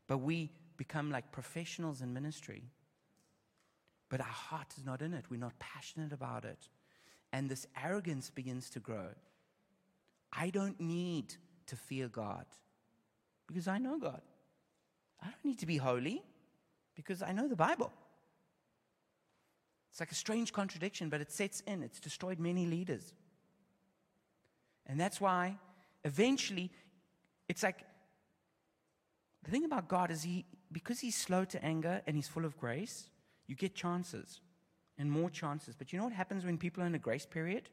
but 0.08 0.18
we 0.18 0.50
become 0.76 1.10
like 1.10 1.30
professionals 1.30 2.02
in 2.02 2.12
ministry 2.12 2.64
but 4.12 4.20
our 4.20 4.26
heart 4.26 4.66
is 4.76 4.84
not 4.84 5.00
in 5.00 5.14
it. 5.14 5.24
We're 5.30 5.40
not 5.40 5.58
passionate 5.58 6.12
about 6.12 6.44
it. 6.44 6.68
And 7.32 7.48
this 7.48 7.66
arrogance 7.82 8.28
begins 8.28 8.68
to 8.70 8.78
grow. 8.78 9.06
I 10.30 10.50
don't 10.50 10.78
need 10.78 11.34
to 11.68 11.76
fear 11.76 12.08
God 12.08 12.44
because 13.46 13.66
I 13.66 13.78
know 13.78 13.98
God. 13.98 14.20
I 15.22 15.28
don't 15.28 15.42
need 15.42 15.60
to 15.60 15.66
be 15.66 15.78
holy 15.78 16.22
because 16.94 17.22
I 17.22 17.32
know 17.32 17.48
the 17.48 17.56
Bible. 17.56 17.90
It's 19.90 20.00
like 20.00 20.12
a 20.12 20.14
strange 20.14 20.52
contradiction, 20.52 21.08
but 21.08 21.22
it 21.22 21.32
sets 21.32 21.60
in. 21.60 21.82
It's 21.82 21.98
destroyed 21.98 22.38
many 22.38 22.66
leaders. 22.66 23.14
And 24.84 25.00
that's 25.00 25.22
why 25.22 25.56
eventually 26.04 26.70
it's 27.48 27.62
like 27.62 27.78
the 29.42 29.50
thing 29.50 29.64
about 29.64 29.88
God 29.88 30.10
is 30.10 30.22
he 30.22 30.44
because 30.70 31.00
he's 31.00 31.16
slow 31.16 31.46
to 31.46 31.64
anger 31.64 32.02
and 32.06 32.14
he's 32.14 32.28
full 32.28 32.44
of 32.44 32.58
grace, 32.58 33.08
you 33.52 33.56
get 33.56 33.74
chances 33.74 34.40
and 34.96 35.12
more 35.12 35.28
chances. 35.28 35.74
But 35.76 35.92
you 35.92 35.98
know 35.98 36.06
what 36.06 36.14
happens 36.14 36.42
when 36.42 36.56
people 36.56 36.82
are 36.82 36.86
in 36.86 36.94
a 36.94 36.98
grace 36.98 37.26
period? 37.26 37.68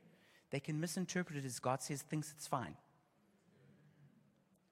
They 0.51 0.59
can 0.59 0.77
misinterpret 0.77 1.37
it 1.37 1.45
as 1.45 1.57
God 1.57 1.81
says, 1.81 2.01
thinks 2.01 2.33
it's 2.35 2.47
fine. 2.47 2.75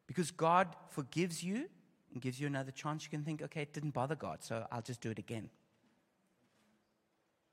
Because 0.05 0.31
God 0.31 0.67
forgives 0.89 1.41
you 1.41 1.69
and 2.11 2.21
gives 2.21 2.41
you 2.41 2.47
another 2.47 2.71
chance, 2.71 3.05
you 3.05 3.09
can 3.09 3.23
think, 3.23 3.41
okay, 3.41 3.61
it 3.61 3.71
didn't 3.71 3.91
bother 3.91 4.15
God, 4.15 4.43
so 4.43 4.67
I'll 4.69 4.81
just 4.81 4.99
do 4.99 5.09
it 5.09 5.17
again. 5.17 5.49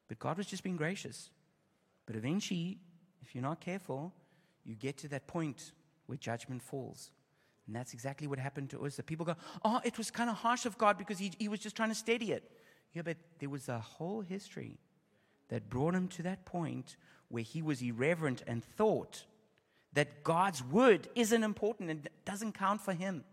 But 0.09 0.19
God 0.19 0.37
was 0.37 0.49
just 0.49 0.65
being 0.65 0.77
gracious. 0.77 1.31
But 2.07 2.17
eventually, 2.17 2.79
if 3.23 3.37
you're 3.37 3.43
not 3.43 3.61
careful, 3.61 4.13
you 4.65 4.75
get 4.75 4.97
to 4.99 5.09
that 5.09 5.29
point 5.29 5.71
where 6.07 6.19
judgment 6.19 6.61
falls. 6.61 7.13
And 7.69 7.77
that's 7.77 7.95
exactly 7.95 8.27
what 8.27 8.41
happened 8.41 8.71
to 8.71 8.85
Uzzah. 8.85 8.97
The 8.97 9.03
people 9.05 9.25
go, 9.25 9.37
oh, 9.65 9.81
it 9.85 9.97
was 9.97 10.11
kind 10.11 10.29
of 10.29 10.35
harsh 10.37 10.67
of 10.67 10.77
God 10.77 10.99
because 10.99 11.21
he, 11.21 11.33
he 11.39 11.47
was 11.47 11.61
just 11.61 11.77
trying 11.77 11.91
to 11.91 11.95
steady 11.95 12.33
it. 12.33 12.51
Yeah, 12.95 13.03
but 13.03 13.17
there 13.41 13.51
was 13.51 13.69
a 13.69 13.81
whole 13.81 14.21
history 14.21 14.79
that 15.49 15.69
brought 15.69 15.95
him 15.95 16.09
to 16.09 16.23
that 16.23 16.45
point 16.45 16.97
where 17.29 17.43
he 17.43 17.61
was 17.61 17.83
irreverent 17.83 18.43
and 18.47 18.65
thought 18.65 19.25
that 19.93 20.23
God's 20.23 20.63
word 20.63 21.09
isn't 21.15 21.43
important 21.43 21.91
and 21.91 22.09
doesn't 22.25 22.53
count 22.53 22.81
for 22.81 22.93
him. 22.93 23.25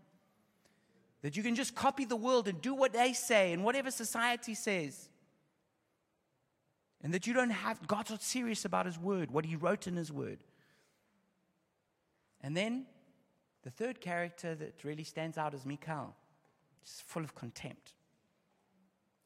That 1.22 1.36
you 1.36 1.42
can 1.44 1.54
just 1.54 1.74
copy 1.76 2.04
the 2.04 2.16
world 2.16 2.48
and 2.48 2.60
do 2.60 2.74
what 2.74 2.92
they 2.92 3.12
say 3.12 3.52
and 3.52 3.64
whatever 3.64 3.90
society 3.90 4.54
says. 4.54 5.08
And 7.02 7.14
that 7.14 7.26
you 7.26 7.32
don't 7.32 7.50
have, 7.50 7.86
God's 7.86 8.10
not 8.10 8.22
serious 8.22 8.64
about 8.64 8.86
his 8.86 8.98
word, 8.98 9.30
what 9.30 9.44
he 9.44 9.56
wrote 9.56 9.86
in 9.86 9.96
his 9.96 10.12
word. 10.12 10.38
And 12.40 12.56
then 12.56 12.86
the 13.62 13.70
third 13.70 14.00
character 14.00 14.56
that 14.56 14.82
really 14.82 15.04
stands 15.04 15.38
out 15.38 15.54
is 15.54 15.64
Michal, 15.64 16.14
just 16.84 17.02
full 17.02 17.22
of 17.22 17.34
contempt. 17.34 17.92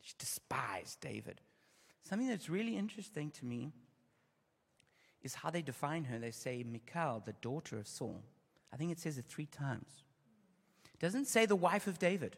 She 0.07 0.15
despised 0.21 1.01
David. 1.01 1.41
Something 2.05 2.29
that's 2.29 2.49
really 2.49 2.77
interesting 2.77 3.33
to 3.33 3.45
me 3.45 3.73
is 5.21 5.35
how 5.35 5.51
they 5.51 5.63
define 5.63 6.05
her. 6.05 6.21
They 6.21 6.31
say, 6.31 6.63
Michal, 6.65 7.25
the 7.27 7.33
daughter 7.33 7.77
of 7.77 7.89
Saul. 7.89 8.23
I 8.73 8.77
think 8.77 8.93
it 8.93 9.01
says 9.01 9.19
it 9.19 9.25
three 9.25 9.47
times. 9.47 10.05
It 10.95 11.01
doesn't 11.01 11.25
say 11.25 11.45
the 11.45 11.57
wife 11.57 11.89
of 11.89 11.99
David. 11.99 12.37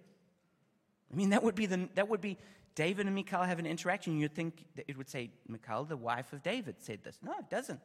I 1.13 1.15
mean, 1.15 1.29
that 1.29 1.43
would 1.43 1.55
be, 1.55 1.67
the, 1.67 1.91
that 1.95 2.09
would 2.09 2.23
be 2.23 2.39
David 2.75 3.05
and 3.05 3.15
Michal 3.15 3.43
have 3.43 3.59
an 3.59 3.67
interaction. 3.67 4.19
You'd 4.19 4.35
think 4.35 4.65
it 4.87 4.97
would 4.97 5.11
say, 5.11 5.29
Michal, 5.47 5.85
the 5.85 5.99
wife 5.99 6.33
of 6.33 6.43
David, 6.43 6.77
said 6.79 7.05
this. 7.05 7.19
No, 7.23 7.33
it 7.33 7.51
doesn't. 7.51 7.77
It 7.77 7.81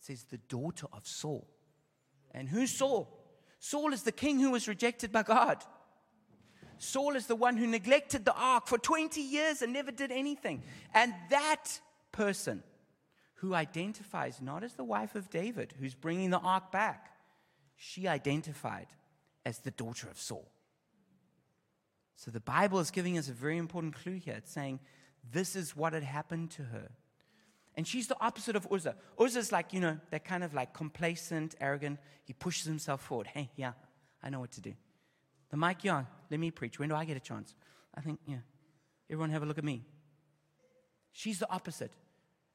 says 0.00 0.24
the 0.24 0.38
daughter 0.38 0.88
of 0.92 1.06
Saul. 1.06 1.46
And 2.32 2.48
who's 2.48 2.72
Saul? 2.72 3.16
Saul 3.60 3.92
is 3.92 4.02
the 4.02 4.10
king 4.10 4.40
who 4.40 4.50
was 4.50 4.66
rejected 4.66 5.12
by 5.12 5.22
God. 5.22 5.64
Saul 6.78 7.16
is 7.16 7.26
the 7.26 7.36
one 7.36 7.56
who 7.56 7.66
neglected 7.66 8.24
the 8.24 8.34
ark 8.34 8.66
for 8.66 8.78
20 8.78 9.20
years 9.20 9.62
and 9.62 9.72
never 9.72 9.90
did 9.90 10.10
anything. 10.10 10.62
And 10.94 11.12
that 11.30 11.80
person 12.12 12.62
who 13.36 13.54
identifies 13.54 14.40
not 14.40 14.64
as 14.64 14.74
the 14.74 14.84
wife 14.84 15.14
of 15.14 15.30
David, 15.30 15.74
who's 15.78 15.94
bringing 15.94 16.30
the 16.30 16.38
ark 16.38 16.72
back, 16.72 17.12
she 17.76 18.08
identified 18.08 18.86
as 19.44 19.58
the 19.58 19.70
daughter 19.70 20.08
of 20.10 20.18
Saul. 20.18 20.50
So 22.16 22.30
the 22.30 22.40
Bible 22.40 22.80
is 22.80 22.90
giving 22.90 23.16
us 23.16 23.28
a 23.28 23.32
very 23.32 23.58
important 23.58 23.94
clue 23.94 24.14
here. 24.14 24.34
It's 24.38 24.50
saying 24.50 24.80
this 25.30 25.54
is 25.54 25.76
what 25.76 25.92
had 25.92 26.02
happened 26.02 26.50
to 26.52 26.62
her. 26.62 26.90
And 27.76 27.86
she's 27.86 28.08
the 28.08 28.16
opposite 28.20 28.56
of 28.56 28.66
Uzzah. 28.72 28.96
Uzzah's 29.20 29.52
like, 29.52 29.72
you 29.72 29.78
know, 29.78 29.98
that 30.10 30.24
kind 30.24 30.42
of 30.42 30.52
like 30.52 30.74
complacent, 30.74 31.54
arrogant. 31.60 32.00
He 32.24 32.32
pushes 32.32 32.66
himself 32.66 33.02
forward. 33.02 33.28
Hey, 33.28 33.50
yeah, 33.54 33.72
I 34.20 34.30
know 34.30 34.40
what 34.40 34.50
to 34.52 34.60
do. 34.60 34.74
The 35.50 35.56
mic, 35.56 35.84
yeah, 35.84 36.04
let 36.30 36.40
me 36.40 36.50
preach. 36.50 36.78
When 36.78 36.88
do 36.88 36.94
I 36.94 37.04
get 37.04 37.16
a 37.16 37.20
chance? 37.20 37.54
I 37.94 38.00
think, 38.00 38.20
yeah, 38.26 38.38
everyone 39.10 39.30
have 39.30 39.42
a 39.42 39.46
look 39.46 39.58
at 39.58 39.64
me. 39.64 39.84
She's 41.12 41.38
the 41.38 41.50
opposite. 41.50 41.92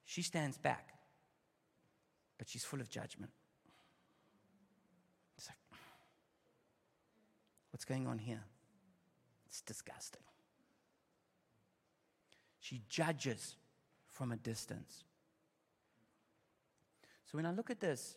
She 0.06 0.22
stands 0.22 0.58
back, 0.58 0.94
but 2.38 2.48
she's 2.48 2.64
full 2.64 2.82
of 2.82 2.90
judgment. 2.90 3.32
It's 5.38 5.48
like, 5.48 5.58
what's 7.72 7.86
going 7.86 8.08
on 8.08 8.20
here? 8.20 8.44
It's 9.48 9.62
disgusting. 9.62 10.22
She 12.60 12.82
judges 12.88 13.56
from 14.12 14.32
a 14.32 14.38
distance. 14.38 15.04
So 17.26 17.38
when 17.38 17.46
I 17.46 17.52
look 17.52 17.70
at 17.70 17.80
this, 17.80 18.16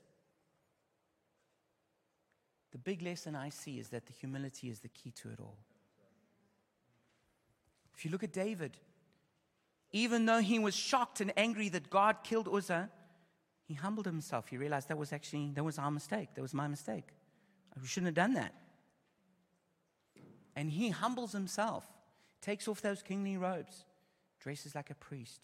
the 2.77 2.83
big 2.83 3.01
lesson 3.01 3.35
I 3.35 3.49
see 3.49 3.79
is 3.79 3.89
that 3.89 4.05
the 4.05 4.13
humility 4.13 4.69
is 4.69 4.81
the 4.81 4.89
key 4.89 5.11
to 5.23 5.31
it 5.31 5.41
all. 5.41 5.57
If 7.97 8.05
you 8.05 8.11
look 8.11 8.23
at 8.23 8.35
David, 8.35 8.77
even 9.93 10.27
though 10.27 10.41
he 10.41 10.59
was 10.59 10.77
shocked 10.77 11.23
and 11.23 11.33
angry 11.39 11.71
that 11.71 11.89
God 11.89 12.17
killed 12.23 12.47
Uzzah, 12.47 12.91
he 13.65 13.73
humbled 13.73 14.05
himself. 14.05 14.49
He 14.49 14.59
realized 14.59 14.89
that 14.89 14.99
was 14.99 15.11
actually 15.15 15.53
that 15.55 15.65
was 15.65 15.79
our 15.79 15.91
mistake. 15.91 16.35
That 16.35 16.43
was 16.43 16.53
my 16.53 16.69
mistake. 16.69 17.05
We 17.81 17.87
shouldn't 17.87 18.09
have 18.09 18.15
done 18.15 18.35
that. 18.35 18.53
And 20.55 20.71
he 20.71 20.91
humbles 20.91 21.33
himself, 21.33 21.87
takes 22.43 22.69
off 22.69 22.83
those 22.83 23.03
kingly 23.03 23.39
robes, 23.39 23.87
dresses 24.39 24.75
like 24.75 24.91
a 24.91 24.95
priest. 24.97 25.41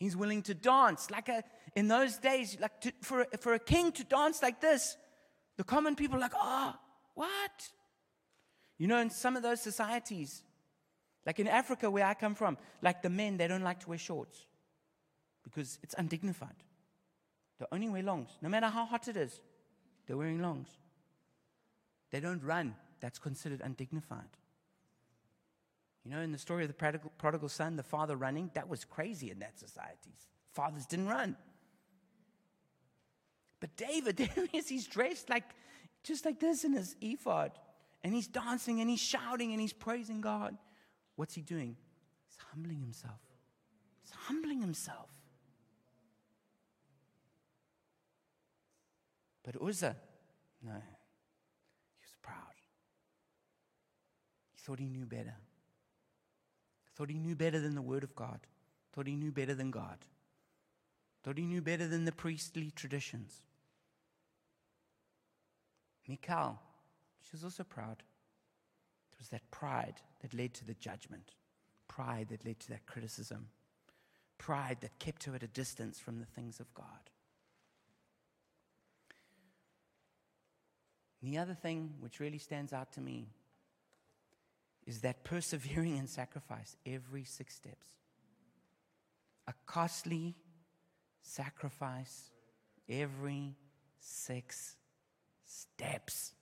He's 0.00 0.16
willing 0.16 0.42
to 0.42 0.54
dance 0.54 1.12
like 1.12 1.28
a 1.28 1.44
in 1.76 1.86
those 1.86 2.16
days, 2.16 2.58
like 2.60 2.80
to, 2.80 2.92
for 3.02 3.24
for 3.38 3.54
a 3.54 3.60
king 3.60 3.92
to 3.92 4.02
dance 4.02 4.42
like 4.42 4.60
this 4.60 4.96
the 5.58 5.64
common 5.64 5.96
people 5.96 6.16
are 6.16 6.20
like, 6.20 6.34
oh, 6.36 6.74
what? 7.14 7.68
You 8.78 8.86
know, 8.86 8.98
in 8.98 9.10
some 9.10 9.36
of 9.36 9.42
those 9.42 9.60
societies, 9.60 10.42
like 11.26 11.40
in 11.40 11.48
Africa 11.48 11.90
where 11.90 12.06
I 12.06 12.14
come 12.14 12.36
from, 12.36 12.56
like 12.80 13.02
the 13.02 13.10
men, 13.10 13.36
they 13.36 13.48
don't 13.48 13.64
like 13.64 13.80
to 13.80 13.88
wear 13.88 13.98
shorts 13.98 14.46
because 15.42 15.78
it's 15.82 15.96
undignified. 15.98 16.62
They 17.58 17.66
only 17.72 17.88
wear 17.88 18.04
longs. 18.04 18.30
No 18.40 18.48
matter 18.48 18.68
how 18.68 18.86
hot 18.86 19.08
it 19.08 19.16
is, 19.16 19.40
they're 20.06 20.16
wearing 20.16 20.40
longs. 20.40 20.68
They 22.12 22.20
don't 22.20 22.42
run. 22.42 22.76
That's 23.00 23.18
considered 23.18 23.60
undignified. 23.62 24.30
You 26.04 26.12
know, 26.12 26.20
in 26.20 26.30
the 26.30 26.38
story 26.38 26.62
of 26.62 26.68
the 26.68 26.74
prodigal, 26.74 27.10
prodigal 27.18 27.48
son, 27.48 27.74
the 27.74 27.82
father 27.82 28.16
running, 28.16 28.52
that 28.54 28.68
was 28.68 28.84
crazy 28.84 29.32
in 29.32 29.40
that 29.40 29.58
society. 29.58 30.14
Fathers 30.52 30.86
didn't 30.86 31.08
run. 31.08 31.36
But 33.60 33.76
David, 33.76 34.16
there 34.18 34.46
he 34.50 34.58
is, 34.58 34.68
he's 34.68 34.86
dressed 34.86 35.28
like 35.28 35.44
just 36.02 36.24
like 36.24 36.40
this 36.40 36.64
in 36.64 36.72
his 36.72 36.96
ephod. 37.00 37.52
And 38.04 38.14
he's 38.14 38.28
dancing 38.28 38.80
and 38.80 38.88
he's 38.88 39.00
shouting 39.00 39.52
and 39.52 39.60
he's 39.60 39.72
praising 39.72 40.20
God. 40.20 40.56
What's 41.16 41.34
he 41.34 41.42
doing? 41.42 41.76
He's 42.26 42.38
humbling 42.52 42.80
himself. 42.80 43.20
He's 44.02 44.12
humbling 44.26 44.60
himself. 44.60 45.10
But 49.42 49.60
Uzzah, 49.60 49.96
no, 50.62 50.72
he 50.72 52.02
was 52.02 52.14
proud. 52.22 52.36
He 54.54 54.60
thought 54.62 54.78
he 54.78 54.88
knew 54.88 55.06
better. 55.06 55.34
Thought 56.94 57.10
he 57.10 57.18
knew 57.18 57.34
better 57.34 57.58
than 57.58 57.74
the 57.74 57.82
Word 57.82 58.04
of 58.04 58.14
God. 58.14 58.40
Thought 58.92 59.06
he 59.06 59.16
knew 59.16 59.32
better 59.32 59.54
than 59.54 59.70
God. 59.70 59.98
Thought 61.24 61.38
he 61.38 61.46
knew 61.46 61.62
better 61.62 61.88
than 61.88 62.04
the 62.04 62.12
priestly 62.12 62.70
traditions. 62.70 63.42
Michal, 66.08 66.58
she 67.22 67.30
was 67.32 67.44
also 67.44 67.62
proud. 67.64 68.02
It 69.12 69.18
was 69.18 69.28
that 69.28 69.50
pride 69.50 70.00
that 70.22 70.34
led 70.34 70.54
to 70.54 70.64
the 70.64 70.74
judgment, 70.74 71.32
pride 71.86 72.28
that 72.30 72.46
led 72.46 72.58
to 72.60 72.68
that 72.70 72.86
criticism, 72.86 73.48
pride 74.38 74.78
that 74.80 74.98
kept 74.98 75.24
her 75.24 75.34
at 75.34 75.42
a 75.42 75.48
distance 75.48 75.98
from 75.98 76.18
the 76.18 76.24
things 76.24 76.60
of 76.60 76.72
God. 76.74 77.10
And 81.20 81.32
the 81.32 81.38
other 81.38 81.54
thing 81.54 81.94
which 82.00 82.20
really 82.20 82.38
stands 82.38 82.72
out 82.72 82.92
to 82.92 83.00
me 83.00 83.28
is 84.86 85.00
that 85.00 85.24
persevering 85.24 85.96
in 85.96 86.06
sacrifice 86.06 86.76
every 86.86 87.24
six 87.24 87.54
steps. 87.56 87.88
A 89.46 89.54
costly 89.66 90.36
sacrifice 91.20 92.30
every 92.88 93.54
six 93.98 94.76
steps. 95.48 96.32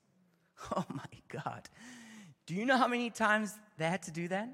Oh 0.75 0.87
my 0.89 1.05
God. 1.29 1.69
Do 2.47 2.55
you 2.55 2.65
know 2.65 2.79
how 2.79 2.89
many 2.89 3.11
times 3.11 3.59
they 3.77 3.85
had 3.85 4.03
to 4.05 4.11
do 4.11 4.27
that? 4.29 4.49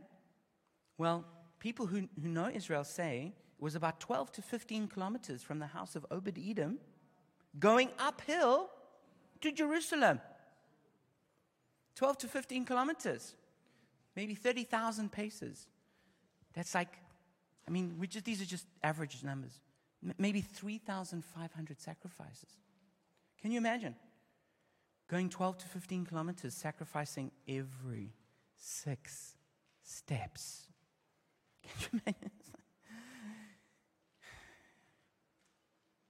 Well, 0.98 1.24
people 1.61 1.86
who, 1.86 2.09
who 2.20 2.28
know 2.28 2.50
Israel 2.53 2.82
say 2.82 3.34
it 3.57 3.62
was 3.62 3.76
about 3.76 4.00
12 4.00 4.32
to 4.32 4.42
15 4.42 4.88
kilometers 4.88 5.42
from 5.42 5.61
the 5.61 5.66
house 5.66 5.94
of 5.94 6.05
Obed 6.11 6.38
Edom 6.38 6.78
going 7.59 7.90
uphill 8.00 8.68
to 9.42 9.53
Jerusalem. 9.53 10.20
12 11.94 12.18
to 12.18 12.28
15 12.28 12.64
kilometers, 12.64 13.34
maybe 14.16 14.34
30,000 14.34 15.12
paces. 15.12 15.66
That's 16.55 16.74
like, 16.74 16.98
I 17.68 17.70
mean, 17.70 17.96
we 17.98 18.07
just, 18.07 18.24
these 18.24 18.40
are 18.40 18.46
just 18.46 18.66
average 18.82 19.22
numbers. 19.22 19.61
M- 20.03 20.14
maybe 20.18 20.40
3,500 20.40 21.80
sacrifices. 21.80 22.59
Can 23.40 23.53
you 23.53 23.59
imagine? 23.59 23.94
Going 25.12 25.28
12 25.28 25.58
to 25.58 25.68
15 25.68 26.06
kilometers, 26.06 26.54
sacrificing 26.54 27.30
every 27.46 28.14
six 28.56 29.36
steps. 29.82 30.68
Can 31.62 31.70
you 31.82 32.00
imagine? 32.06 32.30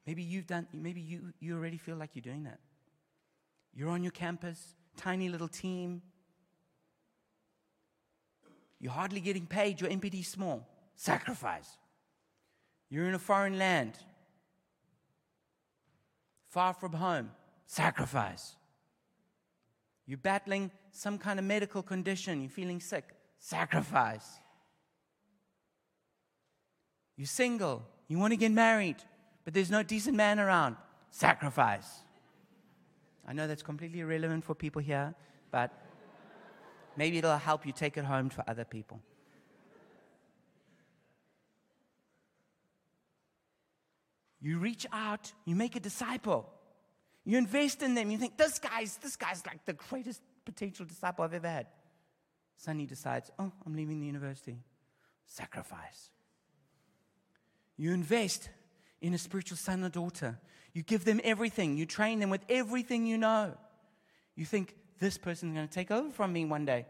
Maybe 0.06 0.22
you've 0.22 0.46
done, 0.46 0.68
maybe 0.72 1.00
you, 1.00 1.32
you 1.40 1.56
already 1.56 1.78
feel 1.78 1.96
like 1.96 2.10
you're 2.14 2.22
doing 2.22 2.44
that. 2.44 2.60
You're 3.74 3.88
on 3.88 4.02
your 4.02 4.12
campus, 4.12 4.74
tiny 4.96 5.28
little 5.28 5.48
team. 5.48 6.02
You're 8.80 8.92
hardly 8.92 9.20
getting 9.20 9.46
paid, 9.46 9.80
your 9.80 9.90
MPD 9.90 10.24
small. 10.24 10.68
Sacrifice. 10.96 11.76
You're 12.88 13.06
in 13.06 13.14
a 13.14 13.18
foreign 13.18 13.58
land, 13.58 13.94
far 16.50 16.74
from 16.74 16.94
home. 16.94 17.30
Sacrifice. 17.66 18.56
You're 20.06 20.18
battling 20.18 20.70
some 20.90 21.18
kind 21.18 21.38
of 21.38 21.44
medical 21.44 21.82
condition, 21.82 22.40
you're 22.40 22.50
feeling 22.50 22.80
sick, 22.80 23.04
sacrifice. 23.38 24.26
You're 27.16 27.26
single, 27.26 27.82
you 28.08 28.18
want 28.18 28.32
to 28.32 28.36
get 28.36 28.52
married, 28.52 28.96
but 29.44 29.54
there's 29.54 29.70
no 29.70 29.82
decent 29.82 30.16
man 30.16 30.40
around, 30.40 30.76
sacrifice. 31.10 32.00
I 33.26 33.32
know 33.32 33.46
that's 33.46 33.62
completely 33.62 34.00
irrelevant 34.00 34.44
for 34.44 34.54
people 34.54 34.82
here, 34.82 35.14
but 35.50 35.70
maybe 36.96 37.18
it'll 37.18 37.36
help 37.36 37.64
you 37.64 37.72
take 37.72 37.96
it 37.96 38.04
home 38.04 38.28
for 38.28 38.42
other 38.48 38.64
people. 38.64 39.00
You 44.40 44.58
reach 44.58 44.86
out, 44.92 45.32
you 45.44 45.54
make 45.54 45.76
a 45.76 45.80
disciple. 45.80 46.50
You 47.24 47.38
invest 47.38 47.82
in 47.82 47.94
them. 47.94 48.10
You 48.10 48.18
think, 48.18 48.36
this 48.36 48.58
guy's, 48.58 48.96
this 48.96 49.16
guy's 49.16 49.44
like 49.46 49.64
the 49.64 49.74
greatest 49.74 50.20
potential 50.44 50.84
disciple 50.84 51.24
I've 51.24 51.34
ever 51.34 51.48
had. 51.48 51.66
Sonny 52.56 52.86
decides, 52.86 53.30
oh, 53.38 53.52
I'm 53.64 53.74
leaving 53.74 54.00
the 54.00 54.06
university. 54.06 54.58
Sacrifice. 55.26 56.10
You 57.76 57.92
invest 57.92 58.50
in 59.00 59.14
a 59.14 59.18
spiritual 59.18 59.56
son 59.56 59.84
or 59.84 59.88
daughter. 59.88 60.38
You 60.72 60.82
give 60.82 61.04
them 61.04 61.20
everything. 61.24 61.76
You 61.76 61.86
train 61.86 62.20
them 62.20 62.30
with 62.30 62.44
everything 62.48 63.06
you 63.06 63.18
know. 63.18 63.54
You 64.34 64.44
think 64.44 64.74
this 64.98 65.18
person's 65.18 65.54
going 65.54 65.68
to 65.68 65.72
take 65.72 65.90
over 65.90 66.10
from 66.10 66.32
me 66.32 66.44
one 66.44 66.64
day. 66.64 66.86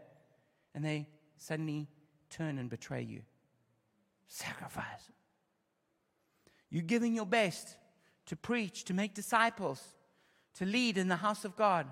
And 0.75 0.83
they 0.83 1.07
suddenly 1.37 1.87
turn 2.29 2.57
and 2.57 2.69
betray 2.69 3.01
you. 3.01 3.21
Sacrifice. 4.27 5.11
You're 6.69 6.83
giving 6.83 7.13
your 7.13 7.25
best 7.25 7.77
to 8.27 8.35
preach, 8.35 8.85
to 8.85 8.93
make 8.93 9.13
disciples, 9.13 9.83
to 10.55 10.65
lead 10.65 10.97
in 10.97 11.07
the 11.07 11.15
house 11.15 11.45
of 11.45 11.55
God. 11.55 11.87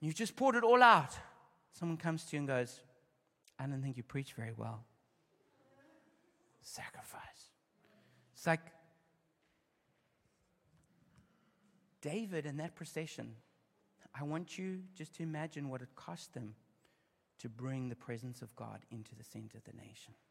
You've 0.00 0.14
just 0.14 0.36
poured 0.36 0.56
it 0.56 0.64
all 0.64 0.82
out. 0.82 1.16
Someone 1.72 1.96
comes 1.96 2.24
to 2.24 2.36
you 2.36 2.40
and 2.40 2.48
goes, 2.48 2.80
I 3.58 3.66
don't 3.66 3.82
think 3.82 3.96
you 3.96 4.02
preach 4.02 4.32
very 4.32 4.52
well. 4.56 4.84
Sacrifice. 6.62 7.50
It's 8.34 8.46
like 8.46 8.60
David 12.00 12.46
in 12.46 12.58
that 12.58 12.74
procession. 12.74 13.36
I 14.18 14.24
want 14.24 14.58
you 14.58 14.80
just 14.94 15.14
to 15.16 15.22
imagine 15.22 15.68
what 15.68 15.82
it 15.82 15.88
cost 15.94 16.34
them 16.34 16.54
to 17.38 17.48
bring 17.48 17.88
the 17.88 17.96
presence 17.96 18.42
of 18.42 18.54
God 18.56 18.80
into 18.90 19.14
the 19.14 19.24
center 19.24 19.58
of 19.58 19.64
the 19.64 19.72
nation. 19.72 20.14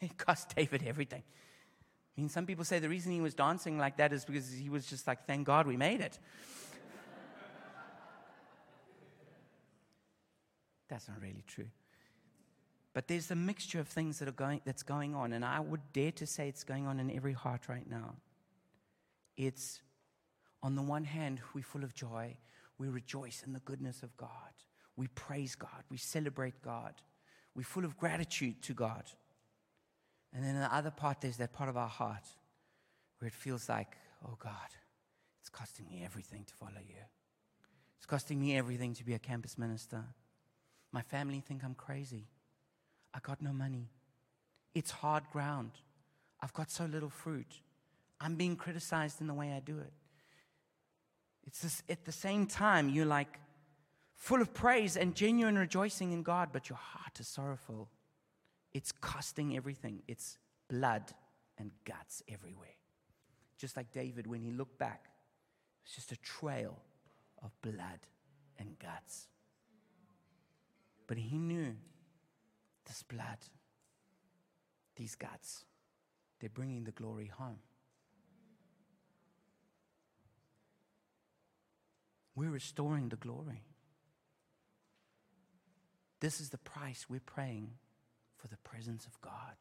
It 0.00 0.18
cost 0.18 0.54
David 0.54 0.82
everything. 0.84 1.22
I 2.16 2.20
mean, 2.20 2.28
some 2.28 2.46
people 2.46 2.64
say 2.64 2.78
the 2.78 2.88
reason 2.88 3.12
he 3.12 3.20
was 3.20 3.34
dancing 3.34 3.76
like 3.76 3.96
that 3.96 4.12
is 4.12 4.24
because 4.24 4.52
he 4.52 4.68
was 4.68 4.86
just 4.86 5.06
like, 5.06 5.26
thank 5.26 5.46
God 5.46 5.66
we 5.66 5.76
made 5.76 6.00
it. 6.00 6.18
That's 10.88 11.08
not 11.08 11.20
really 11.20 11.42
true. 11.46 11.66
But 12.92 13.08
there's 13.08 13.30
a 13.32 13.34
mixture 13.34 13.80
of 13.80 13.88
things 13.88 14.20
that 14.20 14.28
are 14.28 14.32
going, 14.32 14.60
that's 14.64 14.84
going 14.84 15.16
on, 15.16 15.32
and 15.32 15.44
I 15.44 15.58
would 15.58 15.80
dare 15.92 16.12
to 16.12 16.26
say 16.26 16.48
it's 16.48 16.62
going 16.62 16.86
on 16.86 17.00
in 17.00 17.10
every 17.10 17.32
heart 17.32 17.68
right 17.68 17.90
now. 17.90 18.14
It's, 19.36 19.80
on 20.62 20.76
the 20.76 20.82
one 20.82 21.02
hand, 21.02 21.40
we're 21.52 21.64
full 21.64 21.82
of 21.82 21.92
joy. 21.92 22.36
We 22.78 22.86
rejoice 22.88 23.42
in 23.44 23.52
the 23.52 23.58
goodness 23.60 24.04
of 24.04 24.16
God. 24.16 24.30
We 24.96 25.08
praise 25.08 25.56
God. 25.56 25.82
We 25.90 25.96
celebrate 25.96 26.62
God. 26.62 26.94
We're 27.56 27.64
full 27.64 27.84
of 27.84 27.96
gratitude 27.96 28.62
to 28.62 28.74
God. 28.74 29.02
And 30.34 30.44
then 30.44 30.58
the 30.58 30.74
other 30.74 30.90
part, 30.90 31.20
there's 31.20 31.36
that 31.36 31.52
part 31.52 31.68
of 31.68 31.76
our 31.76 31.88
heart 31.88 32.24
where 33.18 33.28
it 33.28 33.34
feels 33.34 33.68
like, 33.68 33.96
oh 34.26 34.36
God, 34.38 34.52
it's 35.40 35.48
costing 35.48 35.86
me 35.88 36.02
everything 36.04 36.44
to 36.44 36.54
follow 36.54 36.82
you. 36.86 37.02
It's 37.96 38.06
costing 38.06 38.40
me 38.40 38.56
everything 38.56 38.94
to 38.94 39.04
be 39.04 39.14
a 39.14 39.18
campus 39.18 39.56
minister. 39.56 40.04
My 40.92 41.02
family 41.02 41.40
think 41.40 41.62
I'm 41.64 41.74
crazy. 41.74 42.26
I 43.14 43.20
got 43.22 43.40
no 43.40 43.52
money. 43.52 43.88
It's 44.74 44.90
hard 44.90 45.22
ground. 45.32 45.70
I've 46.40 46.52
got 46.52 46.70
so 46.70 46.84
little 46.84 47.10
fruit. 47.10 47.60
I'm 48.20 48.34
being 48.34 48.56
criticized 48.56 49.20
in 49.20 49.28
the 49.28 49.34
way 49.34 49.52
I 49.52 49.60
do 49.60 49.78
it. 49.78 49.92
It's 51.46 51.60
this, 51.60 51.82
at 51.88 52.04
the 52.04 52.12
same 52.12 52.46
time, 52.46 52.88
you're 52.88 53.06
like 53.06 53.38
full 54.14 54.42
of 54.42 54.52
praise 54.52 54.96
and 54.96 55.14
genuine 55.14 55.56
rejoicing 55.56 56.12
in 56.12 56.22
God, 56.22 56.48
but 56.52 56.68
your 56.68 56.78
heart 56.78 57.20
is 57.20 57.28
sorrowful. 57.28 57.88
It's 58.74 58.90
costing 58.90 59.56
everything, 59.56 60.02
it's 60.08 60.36
blood 60.68 61.14
and 61.56 61.70
guts 61.84 62.22
everywhere. 62.28 62.76
Just 63.56 63.76
like 63.76 63.92
David, 63.92 64.26
when 64.26 64.42
he 64.42 64.50
looked 64.50 64.78
back, 64.78 65.06
it's 65.84 65.94
just 65.94 66.10
a 66.10 66.16
trail 66.16 66.82
of 67.42 67.52
blood 67.62 68.00
and 68.58 68.76
guts. 68.80 69.28
But 71.06 71.18
he 71.18 71.38
knew 71.38 71.76
this 72.86 73.04
blood, 73.04 73.38
these 74.96 75.14
guts, 75.14 75.64
they're 76.40 76.50
bringing 76.50 76.84
the 76.84 76.90
glory 76.90 77.26
home. 77.26 77.60
We're 82.34 82.50
restoring 82.50 83.10
the 83.10 83.16
glory. 83.16 83.62
This 86.18 86.40
is 86.40 86.48
the 86.48 86.58
price 86.58 87.06
we're 87.08 87.20
praying 87.20 87.70
for 88.44 88.48
the 88.48 88.56
presence 88.58 89.06
of 89.06 89.18
God 89.22 89.56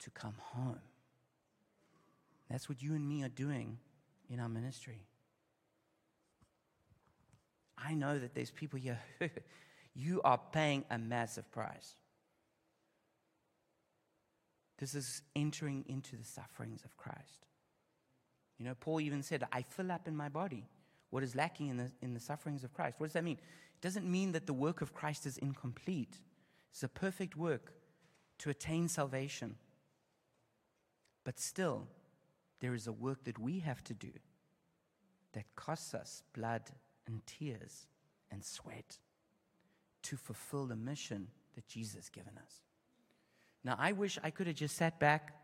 to 0.00 0.10
come 0.10 0.34
home. 0.40 0.80
That's 2.50 2.68
what 2.68 2.82
you 2.82 2.94
and 2.94 3.08
me 3.08 3.22
are 3.22 3.28
doing 3.28 3.78
in 4.28 4.40
our 4.40 4.48
ministry. 4.48 5.06
I 7.78 7.94
know 7.94 8.18
that 8.18 8.34
there's 8.34 8.50
people 8.50 8.80
here, 8.80 8.98
you 9.94 10.20
are 10.24 10.40
paying 10.50 10.84
a 10.90 10.98
massive 10.98 11.48
price. 11.52 11.94
This 14.78 14.96
is 14.96 15.22
entering 15.36 15.84
into 15.86 16.16
the 16.16 16.24
sufferings 16.24 16.84
of 16.84 16.96
Christ. 16.96 17.46
You 18.58 18.64
know, 18.64 18.74
Paul 18.80 19.00
even 19.00 19.22
said, 19.22 19.44
I 19.52 19.62
fill 19.62 19.92
up 19.92 20.08
in 20.08 20.16
my 20.16 20.28
body 20.28 20.66
what 21.10 21.22
is 21.22 21.36
lacking 21.36 21.68
in 21.68 21.76
the, 21.76 21.92
in 22.02 22.14
the 22.14 22.20
sufferings 22.20 22.64
of 22.64 22.74
Christ. 22.74 22.96
What 22.98 23.06
does 23.06 23.14
that 23.14 23.22
mean? 23.22 23.36
It 23.36 23.80
doesn't 23.80 24.10
mean 24.10 24.32
that 24.32 24.46
the 24.46 24.52
work 24.52 24.80
of 24.80 24.92
Christ 24.92 25.24
is 25.24 25.38
incomplete, 25.38 26.18
it's 26.72 26.82
a 26.82 26.88
perfect 26.88 27.36
work 27.36 27.75
to 28.38 28.50
attain 28.50 28.88
salvation. 28.88 29.56
But 31.24 31.38
still, 31.38 31.88
there 32.60 32.74
is 32.74 32.86
a 32.86 32.92
work 32.92 33.24
that 33.24 33.38
we 33.38 33.60
have 33.60 33.82
to 33.84 33.94
do 33.94 34.12
that 35.32 35.44
costs 35.54 35.94
us 35.94 36.22
blood 36.32 36.62
and 37.06 37.20
tears 37.26 37.86
and 38.30 38.44
sweat 38.44 38.98
to 40.02 40.16
fulfill 40.16 40.66
the 40.66 40.76
mission 40.76 41.28
that 41.54 41.66
Jesus 41.66 41.94
has 41.96 42.08
given 42.08 42.32
us. 42.38 42.60
Now, 43.64 43.76
I 43.78 43.92
wish 43.92 44.18
I 44.22 44.30
could 44.30 44.46
have 44.46 44.56
just 44.56 44.76
sat 44.76 45.00
back 45.00 45.34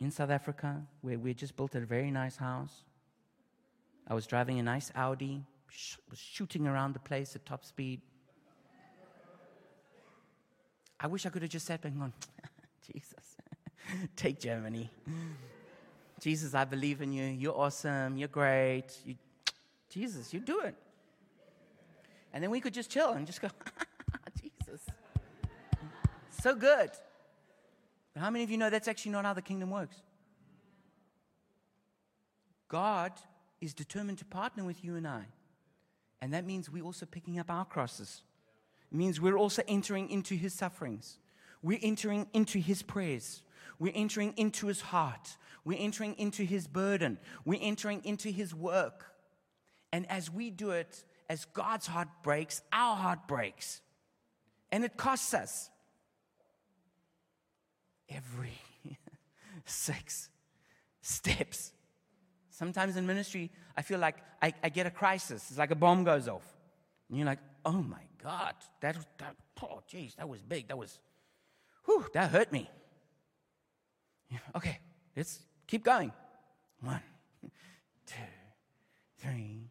in 0.00 0.10
South 0.10 0.30
Africa 0.30 0.82
where 1.00 1.18
we 1.18 1.32
just 1.34 1.56
built 1.56 1.74
a 1.74 1.80
very 1.80 2.10
nice 2.10 2.36
house. 2.36 2.84
I 4.08 4.14
was 4.14 4.26
driving 4.26 4.58
a 4.58 4.62
nice 4.62 4.90
Audi, 4.96 5.44
sh- 5.68 5.96
was 6.10 6.18
shooting 6.18 6.66
around 6.66 6.94
the 6.94 6.98
place 6.98 7.36
at 7.36 7.46
top 7.46 7.64
speed. 7.64 8.00
I 11.02 11.08
wish 11.08 11.26
I 11.26 11.30
could 11.30 11.42
have 11.42 11.50
just 11.50 11.66
sat 11.66 11.82
back 11.82 11.90
and 11.90 12.00
gone, 12.00 12.12
Jesus, 12.92 13.36
take 14.16 14.38
Germany. 14.38 14.88
Jesus, 16.20 16.54
I 16.54 16.64
believe 16.64 17.02
in 17.02 17.12
you. 17.12 17.24
You're 17.24 17.58
awesome. 17.58 18.16
You're 18.16 18.28
great. 18.28 18.86
You, 19.04 19.16
Jesus, 19.90 20.32
you 20.32 20.38
do 20.38 20.60
it. 20.60 20.76
And 22.32 22.42
then 22.42 22.50
we 22.50 22.60
could 22.60 22.72
just 22.72 22.88
chill 22.88 23.10
and 23.10 23.26
just 23.26 23.42
go, 23.42 23.48
Jesus. 24.40 24.86
So 26.40 26.54
good. 26.54 26.90
But 28.14 28.20
how 28.20 28.30
many 28.30 28.44
of 28.44 28.50
you 28.50 28.56
know 28.56 28.70
that's 28.70 28.86
actually 28.86 29.10
not 29.10 29.24
how 29.24 29.34
the 29.34 29.42
kingdom 29.42 29.70
works? 29.70 29.96
God 32.68 33.12
is 33.60 33.74
determined 33.74 34.18
to 34.18 34.24
partner 34.24 34.62
with 34.62 34.84
you 34.84 34.94
and 34.94 35.06
I. 35.06 35.24
And 36.20 36.32
that 36.32 36.46
means 36.46 36.70
we're 36.70 36.84
also 36.84 37.06
picking 37.06 37.40
up 37.40 37.50
our 37.50 37.64
crosses. 37.64 38.22
Means 38.92 39.20
we're 39.20 39.38
also 39.38 39.62
entering 39.66 40.10
into 40.10 40.34
his 40.34 40.52
sufferings. 40.52 41.18
We're 41.62 41.78
entering 41.82 42.26
into 42.34 42.58
his 42.58 42.82
prayers. 42.82 43.42
We're 43.78 43.92
entering 43.94 44.34
into 44.36 44.66
his 44.66 44.80
heart. 44.80 45.36
We're 45.64 45.78
entering 45.78 46.14
into 46.18 46.44
his 46.44 46.66
burden. 46.66 47.18
We're 47.44 47.60
entering 47.62 48.02
into 48.04 48.28
his 48.28 48.54
work. 48.54 49.06
And 49.92 50.10
as 50.10 50.30
we 50.30 50.50
do 50.50 50.70
it, 50.70 51.04
as 51.28 51.44
God's 51.46 51.86
heart 51.86 52.08
breaks, 52.22 52.62
our 52.72 52.96
heart 52.96 53.26
breaks. 53.28 53.80
And 54.70 54.84
it 54.84 54.96
costs 54.96 55.32
us 55.34 55.70
every 58.08 58.58
six 59.64 60.28
steps. 61.00 61.72
Sometimes 62.50 62.96
in 62.96 63.06
ministry, 63.06 63.50
I 63.76 63.82
feel 63.82 63.98
like 63.98 64.16
I, 64.40 64.52
I, 64.62 64.68
get 64.68 64.86
a 64.86 64.90
crisis. 64.90 65.46
It's 65.48 65.58
like 65.58 65.70
a 65.70 65.76
bomb 65.76 66.04
goes 66.04 66.28
off. 66.28 66.44
And 67.08 67.18
you're 67.18 67.26
like, 67.26 67.38
oh 67.64 67.82
my 67.82 68.02
God, 68.22 68.54
that, 68.80 68.96
that 69.18 69.36
oh, 69.62 69.82
jeez, 69.90 70.16
that 70.16 70.28
was 70.28 70.42
big. 70.42 70.68
That 70.68 70.78
was, 70.78 70.98
whew, 71.84 72.06
that 72.14 72.30
hurt 72.30 72.52
me. 72.52 72.68
Okay, 74.56 74.78
let's 75.16 75.40
keep 75.66 75.84
going. 75.84 76.12
One, 76.80 77.00
two, 78.06 78.14
three, 79.18 79.68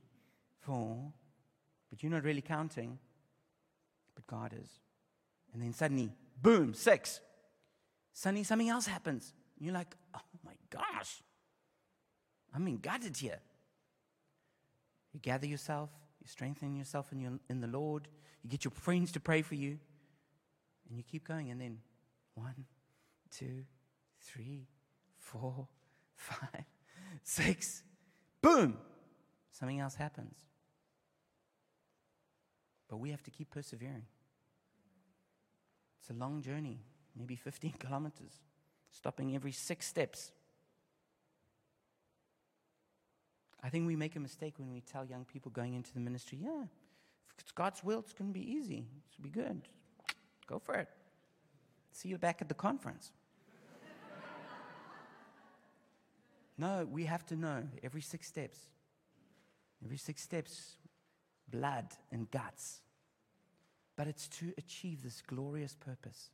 four. 0.59 1.11
But 1.89 2.03
you're 2.03 2.11
not 2.11 2.23
really 2.23 2.41
counting, 2.41 2.97
but 4.15 4.25
God 4.27 4.53
is. 4.53 4.69
And 5.53 5.61
then 5.61 5.73
suddenly, 5.73 6.11
boom, 6.41 6.73
six. 6.73 7.19
Suddenly 8.13 8.43
something 8.43 8.69
else 8.69 8.85
happens. 8.85 9.33
You're 9.59 9.73
like, 9.73 9.95
oh 10.15 10.19
my 10.45 10.53
gosh, 10.69 11.21
I'm 12.53 12.67
in 12.67 12.77
here. 13.19 13.39
You 15.13 15.19
gather 15.19 15.45
yourself, 15.45 15.89
you 16.21 16.27
strengthen 16.27 16.75
yourself 16.75 17.11
in, 17.11 17.19
your, 17.19 17.33
in 17.49 17.61
the 17.61 17.67
Lord, 17.67 18.07
you 18.43 18.49
get 18.49 18.63
your 18.63 18.71
friends 18.71 19.11
to 19.13 19.19
pray 19.19 19.41
for 19.41 19.55
you, 19.55 19.79
and 20.87 20.97
you 20.97 21.03
keep 21.03 21.27
going. 21.27 21.49
And 21.49 21.59
then 21.59 21.79
one, 22.35 22.65
two, 23.29 23.65
three, 24.21 24.67
four, 25.17 25.67
five, 26.15 26.65
six, 27.23 27.83
boom, 28.41 28.77
something 29.51 29.79
else 29.79 29.95
happens. 29.95 30.35
But 32.87 32.97
we 32.97 33.09
have 33.11 33.23
to 33.23 33.31
keep 33.31 33.49
persevering. 33.51 34.05
It's 35.99 36.09
a 36.09 36.13
long 36.13 36.41
journey 36.41 36.79
maybe 37.15 37.35
15 37.35 37.71
kilometers, 37.79 38.41
stopping 38.91 39.35
every 39.35 39.51
six 39.51 39.87
steps. 39.87 40.31
I 43.63 43.69
think 43.69 43.87
we 43.87 43.95
make 43.95 44.15
a 44.15 44.19
mistake 44.19 44.55
when 44.57 44.71
we 44.71 44.81
tell 44.81 45.05
young 45.05 45.25
people 45.25 45.51
going 45.51 45.75
into 45.75 45.93
the 45.93 45.99
ministry, 45.99 46.39
yeah, 46.41 46.63
if 47.33 47.39
it's 47.39 47.51
God's 47.51 47.83
will, 47.83 47.99
it's 47.99 48.13
going 48.13 48.33
to 48.33 48.39
be 48.39 48.51
easy. 48.51 48.85
It's 49.07 49.17
going 49.17 49.21
to 49.23 49.23
be 49.23 49.29
good. 49.29 49.61
Go 50.47 50.59
for 50.59 50.75
it. 50.75 50.87
See 51.91 52.09
you 52.09 52.17
back 52.17 52.41
at 52.41 52.49
the 52.49 52.55
conference. 52.55 53.11
no, 56.57 56.87
we 56.89 57.05
have 57.05 57.25
to 57.27 57.35
know 57.35 57.63
every 57.83 58.01
six 58.01 58.27
steps. 58.27 58.57
Every 59.83 59.97
six 59.97 60.21
steps, 60.21 60.77
blood 61.49 61.87
and 62.11 62.29
guts. 62.31 62.81
But 63.95 64.07
it's 64.07 64.27
to 64.39 64.53
achieve 64.57 65.03
this 65.03 65.21
glorious 65.21 65.75
purpose. 65.75 66.31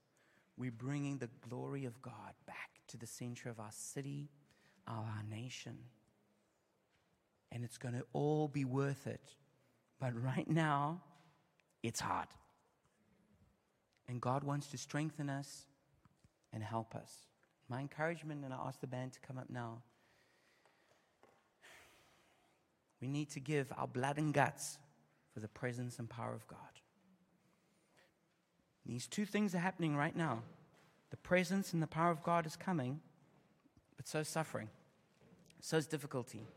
We're 0.57 0.71
bringing 0.71 1.17
the 1.17 1.29
glory 1.47 1.85
of 1.85 2.01
God 2.01 2.33
back 2.45 2.69
to 2.87 2.97
the 2.97 3.07
center 3.07 3.49
of 3.49 3.59
our 3.59 3.71
city, 3.71 4.29
our 4.87 5.23
nation. 5.29 5.77
And 7.51 7.63
it's 7.63 7.77
going 7.77 7.93
to 7.93 8.03
all 8.13 8.47
be 8.47 8.65
worth 8.65 9.07
it. 9.07 9.21
But 9.99 10.21
right 10.21 10.49
now, 10.49 11.01
it's 11.81 11.99
hard. 11.99 12.27
And 14.07 14.21
God 14.21 14.43
wants 14.43 14.67
to 14.67 14.77
strengthen 14.77 15.29
us 15.29 15.65
and 16.53 16.63
help 16.63 16.95
us. 16.95 17.11
My 17.69 17.81
encouragement, 17.81 18.43
and 18.45 18.53
I 18.53 18.57
ask 18.67 18.79
the 18.79 18.87
band 18.87 19.13
to 19.13 19.19
come 19.19 19.37
up 19.37 19.49
now. 19.49 19.81
We 23.01 23.07
need 23.07 23.29
to 23.31 23.39
give 23.39 23.71
our 23.77 23.87
blood 23.87 24.17
and 24.17 24.33
guts 24.33 24.77
for 25.33 25.39
the 25.39 25.47
presence 25.47 25.99
and 25.99 26.09
power 26.09 26.33
of 26.33 26.47
God. 26.47 26.59
These 28.85 29.07
two 29.07 29.25
things 29.25 29.53
are 29.53 29.59
happening 29.59 29.95
right 29.95 30.15
now. 30.15 30.43
The 31.09 31.17
presence 31.17 31.73
and 31.73 31.83
the 31.83 31.87
power 31.87 32.09
of 32.09 32.23
God 32.23 32.45
is 32.45 32.55
coming, 32.55 33.01
but 33.97 34.07
so 34.07 34.19
is 34.19 34.27
suffering, 34.27 34.69
so 35.61 35.77
is 35.77 35.87
difficulty. 35.87 36.47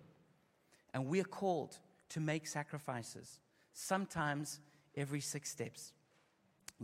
And 0.92 1.06
we 1.06 1.20
are 1.20 1.24
called 1.24 1.78
to 2.10 2.20
make 2.20 2.46
sacrifices, 2.46 3.40
sometimes 3.72 4.60
every 4.96 5.20
six 5.20 5.50
steps. 5.50 5.92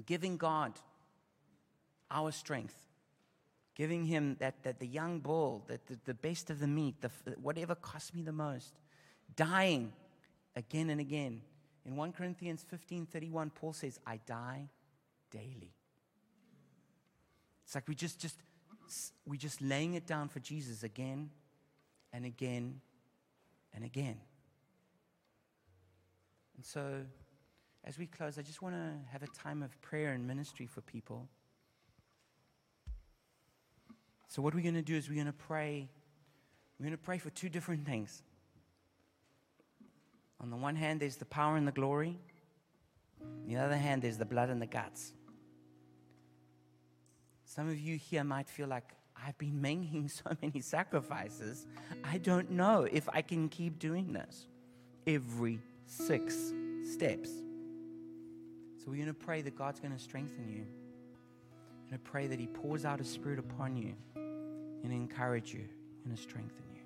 Giving 0.04 0.36
God 0.36 0.72
our 2.10 2.30
strength, 2.30 2.76
giving 3.74 4.04
Him 4.04 4.36
that, 4.40 4.62
that 4.62 4.78
the 4.78 4.86
young 4.86 5.20
bull, 5.20 5.64
that 5.68 5.86
the, 5.86 5.98
the 6.04 6.14
best 6.14 6.50
of 6.50 6.60
the 6.60 6.66
meat, 6.66 7.00
the, 7.00 7.10
whatever 7.40 7.74
cost 7.74 8.14
me 8.14 8.22
the 8.22 8.32
most, 8.32 8.74
dying 9.34 9.92
again 10.54 10.90
and 10.90 11.00
again. 11.00 11.40
In 11.84 11.96
1 11.96 12.12
Corinthians 12.12 12.64
15 12.68 13.06
31, 13.06 13.50
Paul 13.50 13.72
says, 13.72 13.98
I 14.06 14.20
die 14.26 14.68
daily. 15.30 15.72
It's 17.64 17.74
like 17.74 17.88
we 17.88 17.94
just, 17.94 18.20
just, 18.20 18.36
we 19.24 19.38
just 19.38 19.60
laying 19.60 19.94
it 19.94 20.06
down 20.06 20.28
for 20.28 20.40
Jesus 20.40 20.82
again 20.82 21.30
and 22.12 22.24
again 22.24 22.80
and 23.76 23.84
again. 23.84 24.16
And 26.56 26.64
so, 26.64 27.02
as 27.84 27.98
we 27.98 28.06
close, 28.06 28.38
I 28.38 28.42
just 28.42 28.62
want 28.62 28.74
to 28.74 29.12
have 29.12 29.22
a 29.22 29.28
time 29.28 29.62
of 29.62 29.80
prayer 29.82 30.12
and 30.12 30.26
ministry 30.26 30.66
for 30.66 30.80
people. 30.80 31.28
So, 34.28 34.42
what 34.42 34.54
we're 34.54 34.62
going 34.62 34.74
to 34.74 34.82
do 34.82 34.96
is 34.96 35.08
we're 35.08 35.14
going 35.14 35.26
to 35.26 35.32
pray. 35.32 35.88
We're 36.78 36.86
going 36.86 36.96
to 36.96 37.02
pray 37.02 37.18
for 37.18 37.30
two 37.30 37.48
different 37.48 37.86
things. 37.86 38.22
On 40.40 40.50
the 40.50 40.56
one 40.56 40.76
hand, 40.76 41.00
there's 41.00 41.16
the 41.16 41.24
power 41.24 41.56
and 41.56 41.66
the 41.68 41.72
glory. 41.72 42.18
On 43.22 43.46
the 43.46 43.56
other 43.56 43.76
hand, 43.76 44.02
there's 44.02 44.18
the 44.18 44.24
blood 44.24 44.50
and 44.50 44.60
the 44.60 44.66
guts. 44.66 45.12
Some 47.44 47.68
of 47.68 47.78
you 47.78 47.96
here 47.96 48.24
might 48.24 48.48
feel 48.48 48.66
like, 48.66 48.95
I've 49.24 49.38
been 49.38 49.60
making 49.60 50.08
so 50.24 50.36
many 50.42 50.60
sacrifices. 50.60 51.66
I 52.04 52.18
don't 52.18 52.50
know 52.50 52.86
if 52.90 53.08
I 53.08 53.22
can 53.22 53.48
keep 53.48 53.78
doing 53.78 54.12
this 54.12 54.46
every 55.06 55.60
six 55.86 56.52
steps. 56.90 57.30
So 58.78 58.90
we're 58.90 58.96
going 58.96 59.06
to 59.06 59.14
pray 59.14 59.42
that 59.42 59.56
God's 59.56 59.80
going 59.80 59.92
to 59.92 59.98
strengthen 59.98 60.48
you. 60.48 60.64
We're 61.84 61.90
going 61.90 62.02
to 62.04 62.10
pray 62.10 62.26
that 62.26 62.38
He 62.38 62.46
pours 62.46 62.84
out 62.84 62.98
His 62.98 63.08
Spirit 63.08 63.38
upon 63.38 63.76
you 63.76 63.94
and 64.14 64.92
encourage 64.92 65.52
you 65.52 65.64
and 66.04 66.18
strengthen 66.18 66.64
you. 66.74 66.80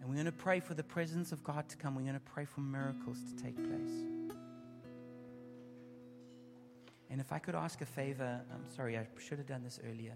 And 0.00 0.08
we're 0.08 0.16
going 0.16 0.26
to 0.26 0.32
pray 0.32 0.60
for 0.60 0.74
the 0.74 0.84
presence 0.84 1.32
of 1.32 1.42
God 1.42 1.68
to 1.68 1.76
come. 1.76 1.94
We're 1.94 2.02
going 2.02 2.14
to 2.14 2.20
pray 2.20 2.44
for 2.44 2.60
miracles 2.60 3.18
to 3.28 3.42
take 3.42 3.56
place. 3.56 4.36
And 7.10 7.20
if 7.20 7.32
I 7.32 7.38
could 7.38 7.54
ask 7.54 7.80
a 7.80 7.86
favor, 7.86 8.40
I'm 8.52 8.70
sorry, 8.74 8.98
I 8.98 9.06
should 9.18 9.38
have 9.38 9.46
done 9.46 9.62
this 9.62 9.80
earlier, 9.88 10.12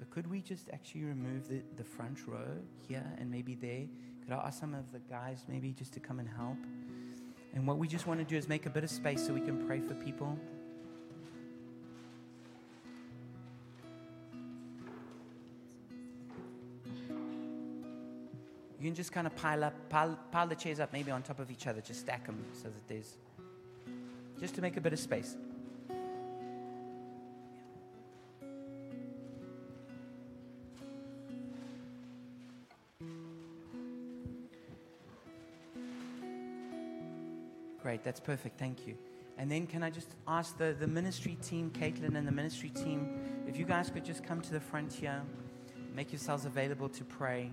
but 0.00 0.08
could 0.08 0.30
we 0.30 0.40
just 0.40 0.70
actually 0.72 1.04
remove 1.04 1.46
the, 1.46 1.60
the 1.76 1.84
front 1.84 2.26
row 2.26 2.56
here 2.88 3.04
and 3.18 3.30
maybe 3.30 3.54
there? 3.54 3.82
Could 4.24 4.32
I 4.32 4.46
ask 4.46 4.58
some 4.58 4.72
of 4.72 4.90
the 4.92 4.98
guys 5.10 5.44
maybe 5.46 5.72
just 5.72 5.92
to 5.92 6.00
come 6.00 6.20
and 6.20 6.26
help? 6.26 6.56
And 7.52 7.66
what 7.66 7.76
we 7.76 7.86
just 7.86 8.06
want 8.06 8.18
to 8.18 8.24
do 8.24 8.34
is 8.34 8.48
make 8.48 8.64
a 8.64 8.70
bit 8.70 8.82
of 8.82 8.88
space 8.88 9.26
so 9.26 9.34
we 9.34 9.42
can 9.42 9.66
pray 9.66 9.78
for 9.78 9.92
people. 9.92 10.38
You 18.80 18.86
can 18.86 18.94
just 18.94 19.12
kind 19.12 19.26
of 19.26 19.36
pile 19.36 19.64
up, 19.64 19.74
pile, 19.90 20.18
pile 20.32 20.46
the 20.46 20.54
chairs 20.54 20.80
up 20.80 20.94
maybe 20.94 21.10
on 21.10 21.20
top 21.20 21.40
of 21.40 21.50
each 21.50 21.66
other, 21.66 21.82
just 21.82 22.00
stack 22.00 22.24
them 22.24 22.42
so 22.54 22.70
that 22.70 22.88
there's, 22.88 23.16
just 24.40 24.54
to 24.54 24.62
make 24.62 24.78
a 24.78 24.80
bit 24.80 24.94
of 24.94 24.98
space. 24.98 25.36
Great, 37.90 38.04
that's 38.04 38.20
perfect. 38.20 38.56
Thank 38.56 38.86
you. 38.86 38.96
And 39.36 39.50
then 39.50 39.66
can 39.66 39.82
I 39.82 39.90
just 39.90 40.14
ask 40.28 40.56
the, 40.56 40.76
the 40.78 40.86
ministry 40.86 41.36
team, 41.42 41.72
Caitlin 41.72 42.16
and 42.16 42.24
the 42.24 42.30
ministry 42.30 42.68
team, 42.68 43.18
if 43.48 43.56
you 43.56 43.64
guys 43.64 43.90
could 43.90 44.04
just 44.04 44.22
come 44.22 44.40
to 44.42 44.52
the 44.52 44.60
front 44.60 44.92
here, 44.92 45.20
make 45.92 46.12
yourselves 46.12 46.44
available 46.44 46.88
to 46.88 47.02
pray. 47.02 47.50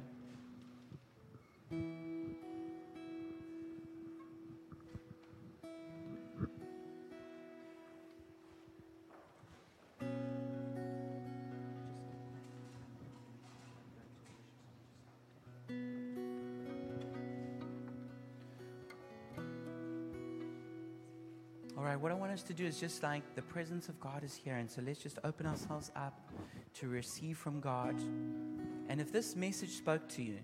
To 22.47 22.53
do 22.53 22.65
is 22.65 22.79
just 22.79 23.03
like 23.03 23.35
the 23.35 23.41
presence 23.41 23.89
of 23.89 23.99
God 23.99 24.23
is 24.23 24.35
here. 24.35 24.55
And 24.55 24.69
so 24.69 24.81
let's 24.85 24.99
just 24.99 25.19
open 25.23 25.45
ourselves 25.45 25.91
up 25.95 26.31
to 26.75 26.87
receive 26.87 27.37
from 27.37 27.59
God. 27.59 27.95
And 28.89 28.99
if 28.99 29.11
this 29.11 29.35
message 29.35 29.71
spoke 29.71 30.07
to 30.09 30.23
you, 30.23 30.39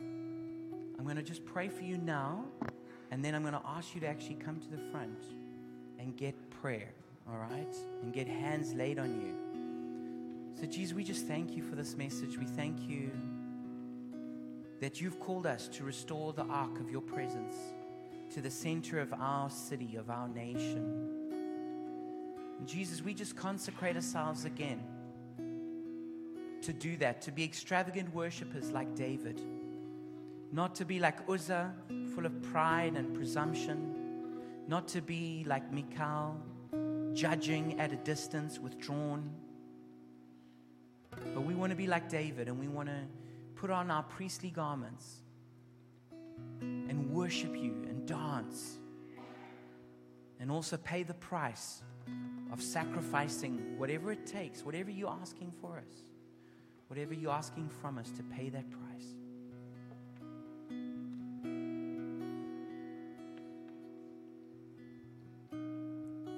I'm 0.00 1.04
going 1.04 1.16
to 1.16 1.22
just 1.22 1.44
pray 1.44 1.68
for 1.68 1.82
you 1.82 1.98
now. 1.98 2.44
And 3.10 3.24
then 3.24 3.34
I'm 3.34 3.42
going 3.42 3.54
to 3.54 3.62
ask 3.66 3.94
you 3.94 4.00
to 4.02 4.06
actually 4.06 4.36
come 4.36 4.60
to 4.60 4.68
the 4.68 4.78
front 4.90 5.24
and 5.98 6.16
get 6.16 6.34
prayer, 6.50 6.92
all 7.28 7.38
right? 7.38 7.74
And 8.02 8.12
get 8.12 8.28
hands 8.28 8.72
laid 8.74 8.98
on 8.98 9.20
you. 9.20 10.60
So, 10.60 10.66
Jesus, 10.66 10.94
we 10.94 11.04
just 11.04 11.26
thank 11.26 11.56
you 11.56 11.62
for 11.62 11.74
this 11.74 11.96
message. 11.96 12.36
We 12.36 12.46
thank 12.46 12.88
you 12.88 13.10
that 14.80 15.00
you've 15.00 15.18
called 15.18 15.46
us 15.46 15.68
to 15.68 15.84
restore 15.84 16.32
the 16.32 16.44
ark 16.44 16.78
of 16.78 16.90
your 16.90 17.02
presence 17.02 17.56
to 18.30 18.40
the 18.40 18.50
center 18.50 19.00
of 19.00 19.12
our 19.12 19.50
city, 19.50 19.96
of 19.96 20.08
our 20.08 20.28
nation. 20.28 21.20
And 22.58 22.66
Jesus, 22.66 23.02
we 23.02 23.12
just 23.12 23.36
consecrate 23.36 23.96
ourselves 23.96 24.44
again 24.44 24.80
to 26.62 26.72
do 26.72 26.96
that, 26.98 27.22
to 27.22 27.32
be 27.32 27.42
extravagant 27.42 28.14
worshippers 28.14 28.70
like 28.70 28.94
David, 28.94 29.40
not 30.52 30.74
to 30.76 30.84
be 30.84 31.00
like 31.00 31.28
Uzzah, 31.28 31.74
full 32.14 32.26
of 32.26 32.42
pride 32.42 32.94
and 32.96 33.14
presumption, 33.14 33.94
not 34.68 34.86
to 34.88 35.00
be 35.00 35.44
like 35.48 35.72
Michal, 35.72 36.36
judging 37.14 37.80
at 37.80 37.92
a 37.92 37.96
distance, 37.96 38.58
withdrawn. 38.58 39.30
But 41.34 41.42
we 41.42 41.54
want 41.54 41.70
to 41.70 41.76
be 41.76 41.86
like 41.86 42.08
David 42.08 42.48
and 42.48 42.60
we 42.60 42.68
want 42.68 42.88
to 42.88 43.00
put 43.56 43.70
on 43.70 43.90
our 43.90 44.02
priestly 44.04 44.50
garments 44.50 45.22
and 46.60 47.10
worship 47.10 47.56
you 47.56 47.89
dance 48.10 48.78
and 50.40 50.50
also 50.50 50.76
pay 50.76 51.02
the 51.02 51.14
price 51.14 51.82
of 52.52 52.60
sacrificing 52.60 53.78
whatever 53.78 54.10
it 54.10 54.26
takes, 54.26 54.64
whatever 54.64 54.90
you're 54.90 55.16
asking 55.22 55.52
for 55.60 55.78
us, 55.78 55.94
whatever 56.88 57.14
you're 57.14 57.32
asking 57.32 57.68
from 57.80 57.98
us 57.98 58.10
to 58.10 58.22
pay 58.24 58.48
that 58.48 58.64
price. 58.70 58.80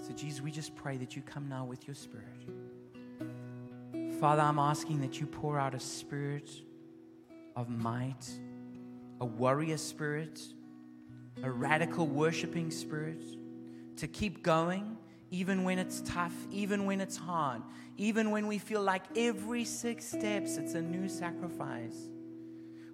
So, 0.07 0.13
Jesus, 0.15 0.43
we 0.43 0.51
just 0.51 0.75
pray 0.77 0.99
that 0.99 1.17
you 1.17 1.23
come 1.23 1.49
now 1.49 1.65
with 1.65 1.87
your 1.87 1.95
spirit. 1.95 2.27
Father, 4.21 4.43
I'm 4.43 4.59
asking 4.59 5.01
that 5.01 5.21
you 5.21 5.27
pour 5.27 5.59
out 5.59 5.75
a 5.75 5.81
spirit 5.81 6.51
of 7.57 7.69
might 7.69 8.29
a 9.23 9.25
warrior 9.25 9.77
spirit, 9.77 10.41
a 11.43 11.51
radical 11.51 12.07
worshiping 12.07 12.71
spirit, 12.71 13.23
to 13.97 14.07
keep 14.09 14.43
going 14.43 14.97
even 15.31 15.65
when 15.65 15.79
it's 15.79 16.03
tough, 16.03 16.35
even 16.51 16.85
when 16.85 17.01
it's 17.01 17.17
hard, 17.17 17.63
even 17.97 18.31
when 18.31 18.47
we 18.47 18.59
feel 18.59 18.83
like 18.83 19.03
every 19.17 19.65
six 19.65 20.05
steps 20.05 20.59
it's 20.59 20.75
a 20.75 20.83
new 20.83 21.09
sacrifice. 21.09 21.97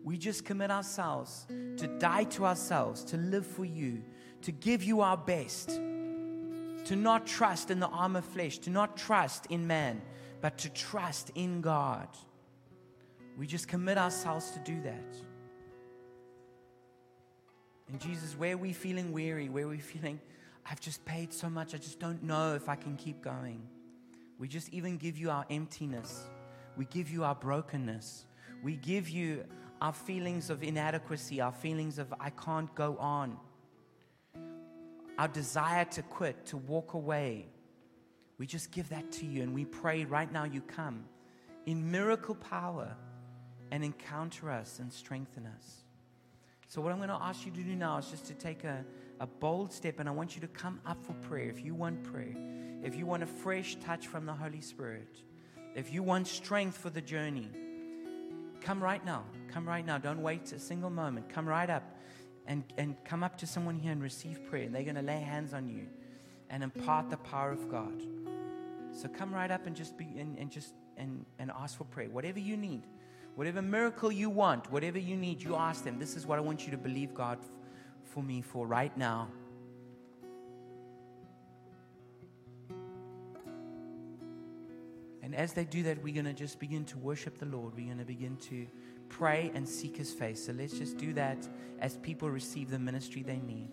We 0.05 0.17
just 0.17 0.45
commit 0.45 0.71
ourselves 0.71 1.47
to 1.49 1.99
die 1.99 2.25
to 2.25 2.47
ourselves, 2.47 3.05
to 3.05 3.17
live 3.17 3.45
for 3.47 3.65
you, 3.65 4.03
to 4.43 4.53
give 4.53 4.85
you 4.85 5.01
our 5.01 5.17
best, 5.17 5.71
to 5.71 6.97
not 6.97 7.27
trust 7.27 7.71
in 7.71 7.81
the 7.81 7.89
arm 7.89 8.15
of 8.15 8.25
flesh, 8.25 8.59
to 8.61 8.71
not 8.71 8.97
trust 8.97 9.47
in 9.47 9.67
man, 9.67 10.01
but 10.41 10.59
to 10.59 10.71
trust 10.71 11.31
in 11.35 11.61
God. 11.61 12.09
We 13.37 13.47
just 13.47 13.67
commit 13.67 13.99
ourselves 13.99 14.53
to 14.53 14.61
do 14.61 14.81
that. 14.83 15.17
And 17.91 18.01
Jesus, 18.01 18.37
where 18.37 18.55
are 18.55 18.59
we 18.59 18.73
feeling 18.73 19.13
weary, 19.13 19.49
where 19.49 19.65
are 19.65 19.69
we 19.69 19.79
feeling, 19.79 20.21
I've 20.67 20.81
just 20.81 21.05
paid 21.05 21.33
so 21.33 21.49
much, 21.49 21.75
I 21.75 21.79
just 21.79 21.99
don't 21.99 22.23
know 22.23 22.55
if 22.55 22.69
I 22.69 22.77
can 22.77 22.97
keep 22.97 23.23
going. 23.23 23.63
We 24.39 24.49
just 24.49 24.69
even 24.71 24.99
give 24.99 25.17
you 25.17 25.31
our 25.31 25.47
emptiness. 25.51 26.25
We 26.77 26.85
give 26.85 27.11
you 27.11 27.25
our 27.25 27.35
brokenness. 27.35 28.27
We 28.63 28.77
give 28.77 29.09
you 29.09 29.45
our 29.81 29.93
feelings 29.93 30.51
of 30.51 30.63
inadequacy, 30.63 31.41
our 31.41 31.53
feelings 31.53 31.99
of 31.99 32.13
I 32.21 32.31
can't 32.31 32.73
go 32.75 32.97
on, 32.99 33.37
our 35.19 35.29
desire 35.29 35.85
to 35.87 36.03
quit, 36.03 36.47
to 36.47 36.57
walk 36.57 36.95
away. 36.95 37.47
We 38.39 38.47
just 38.47 38.71
give 38.71 38.89
that 38.91 39.11
to 39.13 39.27
you 39.27 39.43
and 39.43 39.55
we 39.55 39.65
pray 39.65 40.05
right 40.05 40.31
now 40.31 40.45
you 40.45 40.61
come 40.61 41.05
in 41.67 41.91
miracle 41.91 42.35
power 42.35 42.97
and 43.71 43.85
encounter 43.85 44.51
us 44.51 44.79
and 44.79 44.93
strengthen 44.93 45.47
us. 45.47 45.85
So, 46.69 46.83
what 46.83 46.93
I'm 46.93 46.99
going 46.99 47.09
to 47.09 47.19
ask 47.19 47.47
you 47.47 47.53
to 47.53 47.63
do 47.63 47.75
now 47.75 47.97
is 47.97 48.11
just 48.11 48.27
to 48.27 48.35
take 48.35 48.63
a, 48.65 48.85
a 49.21 49.27
bold 49.27 49.73
step, 49.73 50.01
and 50.01 50.09
I 50.09 50.13
want 50.13 50.35
you 50.35 50.43
to 50.43 50.49
come 50.49 50.81
up 50.85 51.03
for 51.03 51.15
prayer 51.15 51.49
if 51.49 51.65
you 51.65 51.75
want 51.75 52.05
prayer, 52.05 52.37
if 52.83 52.95
you 52.95 53.07
want 53.07 53.23
a 53.23 53.27
fresh 53.27 53.77
touch 53.77 54.07
from 54.07 54.27
the 54.27 54.35
Holy 54.35 54.61
Spirit, 54.61 55.23
if 55.75 55.95
you 55.95 56.03
want 56.03 56.27
strength 56.27 56.77
for 56.77 56.91
the 56.91 57.01
journey. 57.01 57.49
Come 58.61 58.83
right 58.83 59.03
now. 59.03 59.25
Come 59.51 59.67
right 59.67 59.87
now. 59.87 59.97
Don't 59.97 60.21
wait 60.21 60.53
a 60.53 60.59
single 60.59 60.91
moment. 60.91 61.31
Come 61.31 61.49
right 61.49 61.71
up 61.71 61.85
and, 62.47 62.65
and 62.77 62.97
come 63.05 63.23
up 63.23 63.39
to 63.39 63.47
someone 63.47 63.79
here 63.79 63.93
and 63.93 64.03
receive 64.03 64.45
prayer. 64.51 64.65
And 64.65 64.75
they're 64.75 64.83
going 64.83 64.97
to 64.97 65.03
lay 65.03 65.21
hands 65.21 65.55
on 65.55 65.69
you 65.69 65.87
and 66.51 66.63
impart 66.63 67.09
the 67.09 67.17
power 67.19 67.51
of 67.51 67.71
God. 67.71 68.03
So 68.93 69.09
come 69.09 69.33
right 69.33 69.51
up 69.51 69.67
and 69.67 69.77
just 69.77 69.97
be 69.97 70.07
and, 70.19 70.37
and 70.39 70.51
just 70.51 70.75
and, 70.97 71.25
and 71.39 71.51
ask 71.51 71.79
for 71.79 71.85
prayer. 71.85 72.11
Whatever 72.11 72.41
you 72.41 72.57
need, 72.57 72.83
whatever 73.39 73.63
miracle 73.63 74.11
you 74.11 74.29
want, 74.29 74.69
whatever 74.73 74.99
you 74.99 75.17
need, 75.17 75.41
you 75.41 75.55
ask 75.55 75.85
them. 75.85 75.97
This 75.97 76.17
is 76.17 76.27
what 76.27 76.39
I 76.39 76.41
want 76.41 76.65
you 76.65 76.73
to 76.73 76.77
believe 76.77 77.15
God 77.15 77.39
for 78.03 78.21
me 78.21 78.43
for 78.43 78.67
right 78.67 78.95
now. 78.99 79.29
And 85.23 85.37
as 85.37 85.53
they 85.53 85.65
do 85.65 85.85
that, 85.85 86.03
we're 86.03 86.15
going 86.15 86.27
to 86.27 86.33
just 86.33 86.59
begin 86.59 86.85
to 86.87 86.99
worship 86.99 87.39
the 87.39 87.47
Lord. 87.47 87.77
We're 87.77 87.87
going 87.87 87.99
to 87.99 88.05
begin 88.05 88.37
to 88.49 88.67
pray 89.09 89.53
and 89.55 89.69
seek 89.69 89.97
His 89.97 90.13
face. 90.13 90.45
So 90.45 90.53
let's 90.53 90.77
just 90.77 90.99
do 90.99 91.13
that 91.13 91.49
as 91.79 91.97
people 91.99 92.29
receive 92.29 92.71
the 92.71 92.79
ministry 92.81 93.23
they 93.23 93.39
need. 93.39 93.71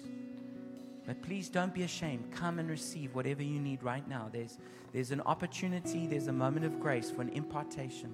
But 1.08 1.24
please 1.24 1.50
don't 1.50 1.74
be 1.74 1.82
ashamed. 1.82 2.32
Come 2.32 2.60
and 2.60 2.70
receive 2.70 3.16
whatever 3.16 3.42
you 3.42 3.60
need 3.60 3.82
right 3.82 4.08
now. 4.08 4.30
There's, 4.32 4.60
there's 4.94 5.10
an 5.10 5.22
opportunity, 5.22 6.06
there's 6.06 6.28
a 6.28 6.34
moment 6.34 6.68
of 6.68 6.80
grace 6.80 7.10
for 7.10 7.24
an 7.24 7.30
impartation. 7.30 8.12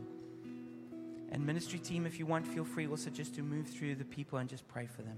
And 1.31 1.45
ministry 1.45 1.79
team, 1.79 2.05
if 2.05 2.19
you 2.19 2.25
want, 2.25 2.45
feel 2.45 2.65
free 2.65 2.87
also 2.87 3.09
just 3.09 3.35
to 3.35 3.41
move 3.41 3.67
through 3.67 3.95
the 3.95 4.05
people 4.05 4.37
and 4.39 4.49
just 4.49 4.67
pray 4.67 4.85
for 4.85 5.01
them. 5.01 5.17